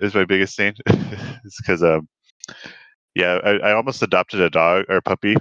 is 0.00 0.14
my 0.14 0.24
biggest 0.24 0.56
thing. 0.56 0.74
it's 0.86 1.60
because 1.60 1.82
um, 1.82 2.08
yeah, 3.14 3.38
I, 3.44 3.50
I 3.50 3.72
almost 3.72 4.02
adopted 4.02 4.40
a 4.40 4.50
dog 4.50 4.84
or 4.88 4.96
a 4.96 5.02
puppy 5.02 5.36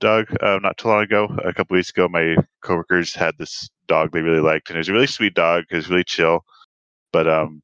dog 0.00 0.26
uh, 0.42 0.58
not 0.62 0.76
too 0.76 0.88
long 0.88 1.02
ago. 1.02 1.34
A 1.44 1.54
couple 1.54 1.76
weeks 1.76 1.90
ago, 1.90 2.08
my 2.08 2.36
coworkers 2.62 3.14
had 3.14 3.36
this 3.38 3.68
dog 3.88 4.12
they 4.12 4.20
really 4.20 4.40
liked, 4.40 4.68
and 4.68 4.76
it 4.76 4.80
was 4.80 4.88
a 4.90 4.92
really 4.92 5.06
sweet 5.06 5.34
dog. 5.34 5.64
It 5.70 5.76
was 5.76 5.88
really 5.88 6.04
chill, 6.04 6.44
but 7.12 7.26
um, 7.26 7.62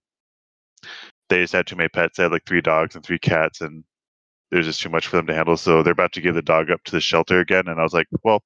they 1.28 1.42
just 1.42 1.52
had 1.52 1.66
too 1.66 1.76
many 1.76 1.88
pets. 1.90 2.16
They 2.16 2.22
had 2.22 2.32
like 2.32 2.46
three 2.46 2.62
dogs 2.62 2.94
and 2.94 3.04
three 3.04 3.18
cats, 3.18 3.60
and 3.60 3.84
was 4.56 4.66
just 4.66 4.80
too 4.80 4.88
much 4.88 5.06
for 5.06 5.16
them 5.16 5.26
to 5.26 5.34
handle. 5.34 5.56
So 5.56 5.82
they're 5.82 5.92
about 5.92 6.12
to 6.12 6.20
give 6.20 6.34
the 6.34 6.42
dog 6.42 6.70
up 6.70 6.82
to 6.84 6.92
the 6.92 7.00
shelter 7.00 7.40
again. 7.40 7.68
And 7.68 7.80
I 7.80 7.82
was 7.82 7.94
like, 7.94 8.08
well, 8.24 8.42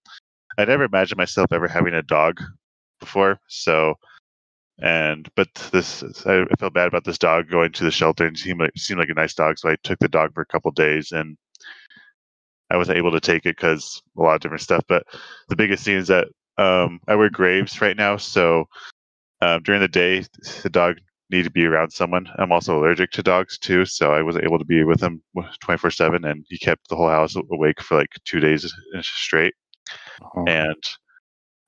I 0.58 0.64
never 0.64 0.84
imagined 0.84 1.18
myself 1.18 1.52
ever 1.52 1.68
having 1.68 1.94
a 1.94 2.02
dog 2.02 2.40
before. 3.00 3.38
So, 3.48 3.94
and 4.80 5.28
but 5.36 5.48
this, 5.72 6.02
I 6.26 6.42
I 6.42 6.54
felt 6.58 6.74
bad 6.74 6.88
about 6.88 7.04
this 7.04 7.18
dog 7.18 7.48
going 7.50 7.72
to 7.72 7.84
the 7.84 7.90
shelter 7.90 8.26
and 8.26 8.38
seemed 8.38 8.60
like 8.60 8.72
seemed 8.76 9.00
like 9.00 9.08
a 9.08 9.14
nice 9.14 9.34
dog. 9.34 9.58
So 9.58 9.70
I 9.70 9.76
took 9.82 9.98
the 9.98 10.08
dog 10.08 10.34
for 10.34 10.42
a 10.42 10.46
couple 10.46 10.70
days 10.72 11.12
and. 11.12 11.36
I 12.70 12.78
wasn't 12.78 12.98
able 12.98 13.12
to 13.12 13.20
take 13.20 13.44
it 13.44 13.56
because 13.56 14.02
a 14.16 14.22
lot 14.22 14.34
of 14.36 14.40
different 14.40 14.62
stuff. 14.62 14.82
But 14.88 15.04
the 15.48 15.54
biggest 15.54 15.84
thing 15.84 15.96
is 15.96 16.08
that 16.08 16.28
um, 16.56 16.98
I 17.06 17.14
wear 17.14 17.28
graves 17.28 17.80
right 17.80 17.96
now, 17.96 18.16
so 18.16 18.64
um, 19.42 19.62
during 19.62 19.82
the 19.82 19.88
day 19.88 20.24
the 20.62 20.70
dog 20.70 20.96
needed 21.34 21.48
to 21.48 21.50
be 21.50 21.66
around 21.66 21.92
someone. 21.92 22.28
I'm 22.38 22.52
also 22.52 22.78
allergic 22.78 23.10
to 23.12 23.22
dogs 23.22 23.58
too, 23.58 23.84
so 23.84 24.12
I 24.12 24.22
wasn't 24.22 24.44
able 24.44 24.58
to 24.58 24.64
be 24.64 24.84
with 24.84 25.02
him 25.02 25.22
24 25.60 25.90
seven, 25.90 26.24
and 26.24 26.44
he 26.48 26.58
kept 26.58 26.88
the 26.88 26.96
whole 26.96 27.08
house 27.08 27.36
awake 27.36 27.80
for 27.80 27.98
like 27.98 28.10
two 28.24 28.40
days 28.40 28.64
uh, 28.64 29.02
straight. 29.02 29.54
Oh. 30.22 30.44
And 30.46 30.82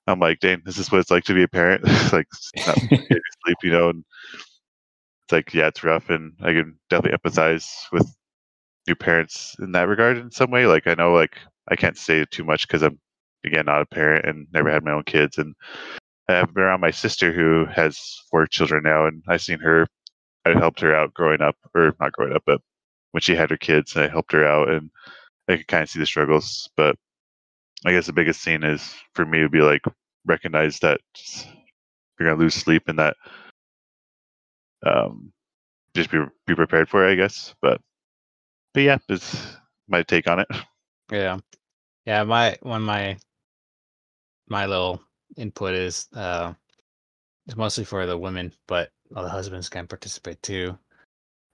I'm 0.06 0.20
like, 0.20 0.38
dang, 0.40 0.62
this 0.64 0.78
is 0.78 0.90
what 0.90 1.00
it's 1.00 1.10
like 1.10 1.24
to 1.24 1.34
be 1.34 1.42
a 1.42 1.48
parent. 1.48 1.84
Like 2.12 2.28
not 2.66 2.78
sleep, 2.78 3.58
you 3.62 3.72
know. 3.72 3.90
And 3.90 4.04
it's 5.24 5.32
like, 5.32 5.52
yeah, 5.52 5.66
it's 5.66 5.82
rough, 5.82 6.08
and 6.10 6.32
I 6.40 6.52
can 6.52 6.78
definitely 6.88 7.18
empathize 7.18 7.68
with 7.92 8.08
new 8.86 8.94
parents 8.94 9.56
in 9.58 9.72
that 9.72 9.88
regard 9.88 10.16
in 10.16 10.30
some 10.30 10.50
way. 10.50 10.66
Like 10.66 10.86
I 10.86 10.94
know, 10.94 11.12
like 11.12 11.36
I 11.68 11.76
can't 11.76 11.98
say 11.98 12.24
too 12.30 12.44
much 12.44 12.68
because 12.68 12.82
I'm 12.82 12.98
again 13.44 13.66
not 13.66 13.82
a 13.82 13.86
parent 13.86 14.26
and 14.26 14.46
never 14.52 14.70
had 14.70 14.84
my 14.84 14.92
own 14.92 15.02
kids, 15.02 15.38
and 15.38 15.54
I've 16.28 16.52
been 16.52 16.64
around 16.64 16.80
my 16.80 16.90
sister 16.90 17.32
who 17.32 17.66
has 17.66 17.98
four 18.30 18.46
children 18.46 18.82
now, 18.84 19.06
and 19.06 19.22
I've 19.28 19.42
seen 19.42 19.60
her. 19.60 19.86
I 20.44 20.52
helped 20.58 20.80
her 20.80 20.94
out 20.94 21.14
growing 21.14 21.40
up, 21.40 21.56
or 21.74 21.94
not 22.00 22.12
growing 22.12 22.34
up, 22.34 22.42
but 22.46 22.60
when 23.12 23.20
she 23.20 23.34
had 23.34 23.50
her 23.50 23.56
kids, 23.56 23.96
I 23.96 24.08
helped 24.08 24.32
her 24.32 24.46
out, 24.46 24.68
and 24.68 24.90
I 25.48 25.56
could 25.56 25.68
kind 25.68 25.82
of 25.82 25.90
see 25.90 25.98
the 25.98 26.06
struggles. 26.06 26.68
But 26.76 26.96
I 27.84 27.92
guess 27.92 28.06
the 28.06 28.12
biggest 28.12 28.42
thing 28.42 28.62
is 28.62 28.94
for 29.14 29.24
me 29.24 29.42
would 29.42 29.52
be 29.52 29.62
like 29.62 29.82
recognize 30.24 30.78
that 30.80 31.00
you're 32.18 32.28
gonna 32.28 32.40
lose 32.40 32.54
sleep 32.54 32.84
and 32.88 32.98
that 32.98 33.16
um 34.84 35.32
just 35.94 36.10
be 36.10 36.18
be 36.46 36.54
prepared 36.54 36.88
for 36.88 37.06
it, 37.06 37.12
I 37.12 37.14
guess. 37.14 37.54
But 37.62 37.80
but 38.74 38.82
yeah, 38.82 38.98
it's 39.08 39.56
my 39.88 40.02
take 40.02 40.28
on 40.28 40.40
it. 40.40 40.48
Yeah. 41.10 41.38
Yeah, 42.04 42.24
my 42.24 42.56
of 42.62 42.82
my 42.82 43.18
my 44.48 44.66
little 44.66 45.00
input 45.37 45.74
is 45.74 46.09
uh 46.14 46.53
it's 47.47 47.57
mostly 47.57 47.84
for 47.84 48.07
the 48.07 48.18
women, 48.18 48.53
but 48.66 48.91
all 49.14 49.22
the 49.22 49.28
husbands 49.30 49.68
can 49.68 49.87
participate 49.87 50.43
too. 50.43 50.78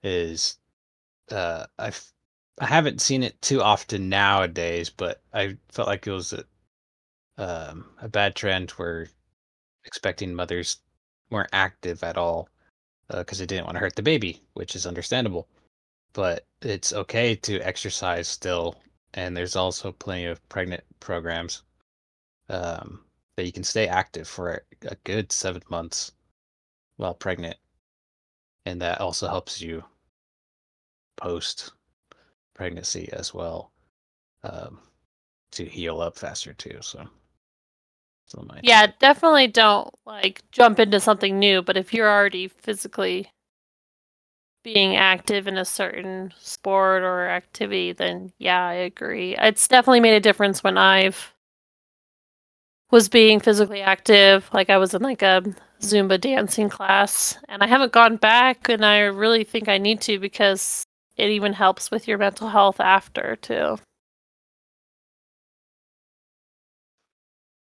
Is 0.03 0.57
uh 1.31 1.65
I've 1.79 2.11
I 2.59 2.65
haven't 2.65 3.01
seen 3.01 3.23
it 3.23 3.41
too 3.41 3.61
often 3.61 4.09
nowadays, 4.09 4.89
but 4.89 5.21
I 5.33 5.57
felt 5.69 5.87
like 5.87 6.07
it 6.07 6.11
was 6.11 6.33
a 6.33 6.45
um 7.37 7.85
a 8.01 8.09
bad 8.09 8.35
trend 8.35 8.71
where 8.71 9.07
expecting 9.85 10.33
mothers 10.33 10.77
weren't 11.29 11.49
active 11.53 12.03
at 12.03 12.17
all 12.17 12.49
because 13.09 13.39
they 13.39 13.45
didn't 13.45 13.65
want 13.65 13.75
to 13.75 13.79
hurt 13.79 13.95
the 13.95 14.01
baby, 14.01 14.41
which 14.53 14.75
is 14.75 14.85
understandable. 14.87 15.47
But 16.13 16.45
it's 16.61 16.93
okay 16.93 17.35
to 17.35 17.59
exercise 17.59 18.27
still, 18.27 18.75
and 19.13 19.35
there's 19.35 19.55
also 19.55 19.91
plenty 19.91 20.25
of 20.25 20.47
pregnant 20.49 20.83
programs 20.99 21.63
um, 22.49 23.02
that 23.35 23.45
you 23.45 23.51
can 23.51 23.63
stay 23.63 23.87
active 23.87 24.27
for 24.27 24.63
a, 24.87 24.95
good 25.03 25.31
seven 25.31 25.61
months 25.69 26.11
while 26.97 27.13
pregnant, 27.13 27.57
and 28.65 28.81
that 28.81 29.01
also 29.01 29.27
helps 29.27 29.61
you 29.61 29.83
post 31.17 31.71
pregnancy 32.53 33.09
as 33.13 33.33
well 33.33 33.71
um, 34.43 34.79
to 35.51 35.65
heal 35.65 36.01
up 36.01 36.17
faster 36.17 36.53
too. 36.53 36.77
So, 36.81 37.05
yeah, 38.61 38.87
definitely 38.99 39.47
don't 39.47 39.89
like 40.05 40.41
jump 40.51 40.79
into 40.79 40.99
something 40.99 41.37
new, 41.37 41.61
but 41.61 41.77
if 41.77 41.93
you're 41.93 42.09
already 42.09 42.47
physically 42.47 43.29
being 44.63 44.95
active 44.95 45.47
in 45.47 45.57
a 45.57 45.65
certain 45.65 46.33
sport 46.39 47.03
or 47.03 47.27
activity, 47.27 47.91
then 47.91 48.31
yeah, 48.39 48.65
I 48.65 48.73
agree. 48.73 49.35
It's 49.37 49.67
definitely 49.67 49.99
made 49.99 50.15
a 50.15 50.19
difference 50.19 50.63
when 50.63 50.77
I've 50.77 51.32
was 52.93 53.09
being 53.09 53.39
physically 53.39 53.81
active. 53.81 54.47
Like 54.53 54.69
I 54.69 54.77
was 54.77 54.93
in 54.93 55.01
like 55.01 55.23
a 55.23 55.41
Zumba 55.81 56.21
dancing 56.21 56.69
class 56.69 57.35
and 57.49 57.63
I 57.63 57.67
haven't 57.67 57.91
gone 57.91 58.17
back 58.17 58.69
and 58.69 58.85
I 58.85 58.99
really 58.99 59.43
think 59.43 59.67
I 59.67 59.79
need 59.79 59.99
to 60.01 60.19
because 60.19 60.83
it 61.17 61.31
even 61.31 61.53
helps 61.53 61.89
with 61.89 62.07
your 62.07 62.19
mental 62.19 62.49
health 62.49 62.79
after 62.79 63.35
too. 63.37 63.77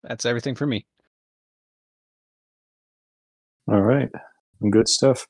that's 0.02 0.26
everything 0.26 0.56
for 0.56 0.66
me. 0.66 0.88
All 3.68 3.82
right. 3.82 4.10
Good 4.68 4.88
stuff. 4.88 5.28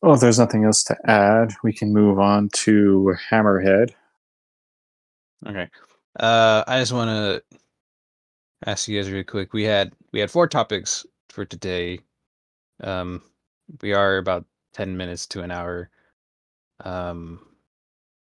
Well, 0.00 0.14
if 0.14 0.20
there's 0.20 0.38
nothing 0.38 0.64
else 0.64 0.82
to 0.84 0.96
add, 1.04 1.52
we 1.62 1.74
can 1.74 1.92
move 1.92 2.18
on 2.18 2.48
to 2.54 3.14
Hammerhead. 3.30 3.90
Okay. 5.46 5.68
Uh, 6.18 6.64
I 6.66 6.78
just 6.78 6.92
want 6.92 7.10
to 7.10 7.58
ask 8.66 8.88
you 8.88 8.98
guys 8.98 9.10
really 9.10 9.24
quick. 9.24 9.52
We 9.52 9.64
had 9.64 9.92
we 10.12 10.20
had 10.20 10.30
four 10.30 10.46
topics 10.46 11.06
for 11.28 11.44
today. 11.44 12.00
Um, 12.82 13.22
we 13.82 13.92
are 13.92 14.18
about 14.18 14.44
ten 14.72 14.96
minutes 14.96 15.26
to 15.28 15.42
an 15.42 15.50
hour. 15.50 15.90
Um, 16.84 17.40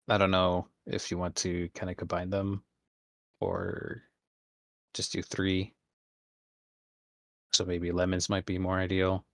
I 0.08 0.18
don't 0.18 0.32
know 0.32 0.68
if 0.86 1.12
you 1.12 1.18
want 1.18 1.36
to 1.38 1.70
kind 1.76 1.90
of 1.90 1.98
combine 1.98 2.30
them 2.30 2.64
or 3.40 4.02
just 4.94 5.14
do 5.14 5.22
three. 5.22 5.74
So 7.52 7.66
maybe 7.66 7.92
lemons 7.92 8.30
might 8.30 8.46
be 8.46 8.58
more 8.58 8.80
ideal. 8.80 9.26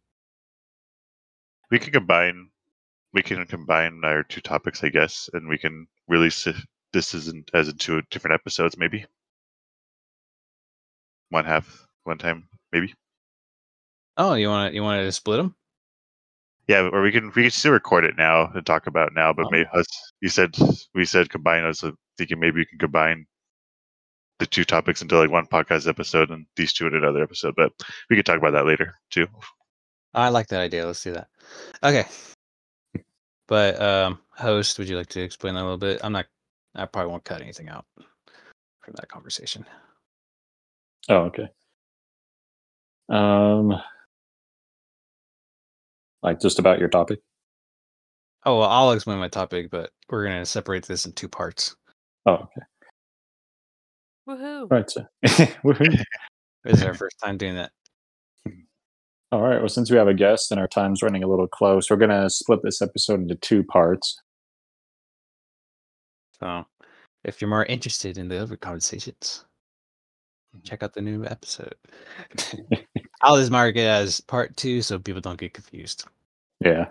We 1.71 1.79
can 1.79 1.93
combine. 1.93 2.49
We 3.13 3.23
can 3.23 3.45
combine 3.45 4.01
our 4.03 4.23
two 4.23 4.41
topics, 4.41 4.83
I 4.83 4.89
guess, 4.89 5.29
and 5.33 5.47
we 5.47 5.57
can 5.57 5.87
release 6.07 6.47
this 6.91 7.13
isn't 7.13 7.49
as 7.53 7.69
in 7.69 7.77
two 7.77 8.01
different 8.11 8.33
episodes, 8.33 8.77
maybe. 8.77 9.05
One 11.29 11.45
half, 11.45 11.85
one 12.03 12.17
time, 12.17 12.47
maybe. 12.71 12.93
Oh, 14.17 14.35
you 14.35 14.47
want 14.47 14.71
to 14.71 14.75
you 14.75 14.83
want 14.83 15.01
to 15.01 15.11
split 15.11 15.37
them? 15.37 15.55
Yeah, 16.67 16.89
or 16.91 17.01
we 17.01 17.11
can 17.11 17.31
we 17.35 17.43
can 17.43 17.51
still 17.51 17.73
record 17.73 18.05
it 18.05 18.15
now 18.17 18.51
and 18.53 18.65
talk 18.65 18.87
about 18.87 19.09
it 19.09 19.13
now. 19.15 19.33
But 19.33 19.47
Oh. 19.47 19.49
maybe 19.51 19.67
us, 19.73 19.85
you 20.21 20.29
said 20.29 20.55
we 20.93 21.05
said 21.05 21.29
combine 21.29 21.63
us. 21.65 21.79
So 21.79 21.93
thinking 22.17 22.39
maybe 22.39 22.57
we 22.57 22.65
can 22.65 22.79
combine 22.79 23.25
the 24.39 24.45
two 24.45 24.65
topics 24.65 25.01
into 25.01 25.17
like 25.17 25.29
one 25.29 25.47
podcast 25.47 25.87
episode 25.87 26.29
and 26.29 26.45
these 26.55 26.73
two 26.73 26.87
in 26.87 26.95
another 26.95 27.23
episode. 27.23 27.55
But 27.55 27.71
we 28.09 28.15
could 28.15 28.25
talk 28.25 28.37
about 28.37 28.51
that 28.51 28.65
later 28.65 28.95
too. 29.09 29.27
I 30.13 30.29
like 30.29 30.47
that 30.47 30.61
idea. 30.61 30.85
Let's 30.85 31.03
do 31.03 31.13
that. 31.13 31.27
Okay. 31.83 32.05
But 33.47 33.79
um, 33.81 34.19
host, 34.31 34.79
would 34.79 34.89
you 34.89 34.97
like 34.97 35.09
to 35.09 35.21
explain 35.21 35.53
that 35.53 35.61
a 35.61 35.63
little 35.63 35.77
bit? 35.77 35.99
I'm 36.03 36.13
not. 36.13 36.25
I 36.73 36.85
probably 36.85 37.11
won't 37.11 37.23
cut 37.25 37.41
anything 37.41 37.69
out 37.69 37.85
from 38.81 38.93
that 38.95 39.07
conversation. 39.07 39.65
Oh, 41.09 41.15
okay. 41.25 41.47
Um, 43.09 43.73
like 46.23 46.39
just 46.41 46.59
about 46.59 46.79
your 46.79 46.89
topic. 46.89 47.19
Oh 48.45 48.59
well, 48.59 48.69
I'll 48.69 48.91
explain 48.91 49.19
my 49.19 49.27
topic, 49.27 49.69
but 49.71 49.91
we're 50.09 50.23
gonna 50.25 50.45
separate 50.45 50.85
this 50.85 51.05
in 51.05 51.13
two 51.13 51.29
parts. 51.29 51.75
Oh, 52.25 52.33
okay. 52.33 52.61
Woohoo! 54.27 54.69
Right. 54.71 54.89
So, 54.89 55.05
woohoo. 55.63 56.03
This 56.63 56.79
is 56.79 56.83
our 56.83 56.93
first 56.95 57.17
time 57.23 57.37
doing 57.37 57.55
that. 57.55 57.71
All 59.31 59.41
right. 59.41 59.59
Well, 59.59 59.69
since 59.69 59.91
we 59.91 59.97
have 59.97 60.07
a 60.07 60.13
guest 60.13 60.51
and 60.51 60.59
our 60.59 60.67
time's 60.67 61.03
running 61.03 61.23
a 61.23 61.27
little 61.27 61.47
close, 61.47 61.89
we're 61.89 61.97
gonna 61.97 62.29
split 62.29 62.61
this 62.63 62.81
episode 62.81 63.21
into 63.21 63.35
two 63.35 63.63
parts. 63.63 64.19
So, 66.39 66.65
if 67.23 67.41
you're 67.41 67.49
more 67.49 67.65
interested 67.65 68.17
in 68.17 68.27
the 68.29 68.41
other 68.41 68.57
conversations, 68.57 69.45
check 70.63 70.83
out 70.83 70.93
the 70.93 71.01
new 71.01 71.25
episode. 71.25 71.75
I'll 73.21 73.37
just 73.37 73.51
mark 73.51 73.75
it 73.75 73.85
as 73.85 74.21
part 74.21 74.55
two 74.55 74.81
so 74.81 74.99
people 74.99 75.21
don't 75.21 75.39
get 75.39 75.53
confused. 75.53 76.05
Yeah. 76.59 76.85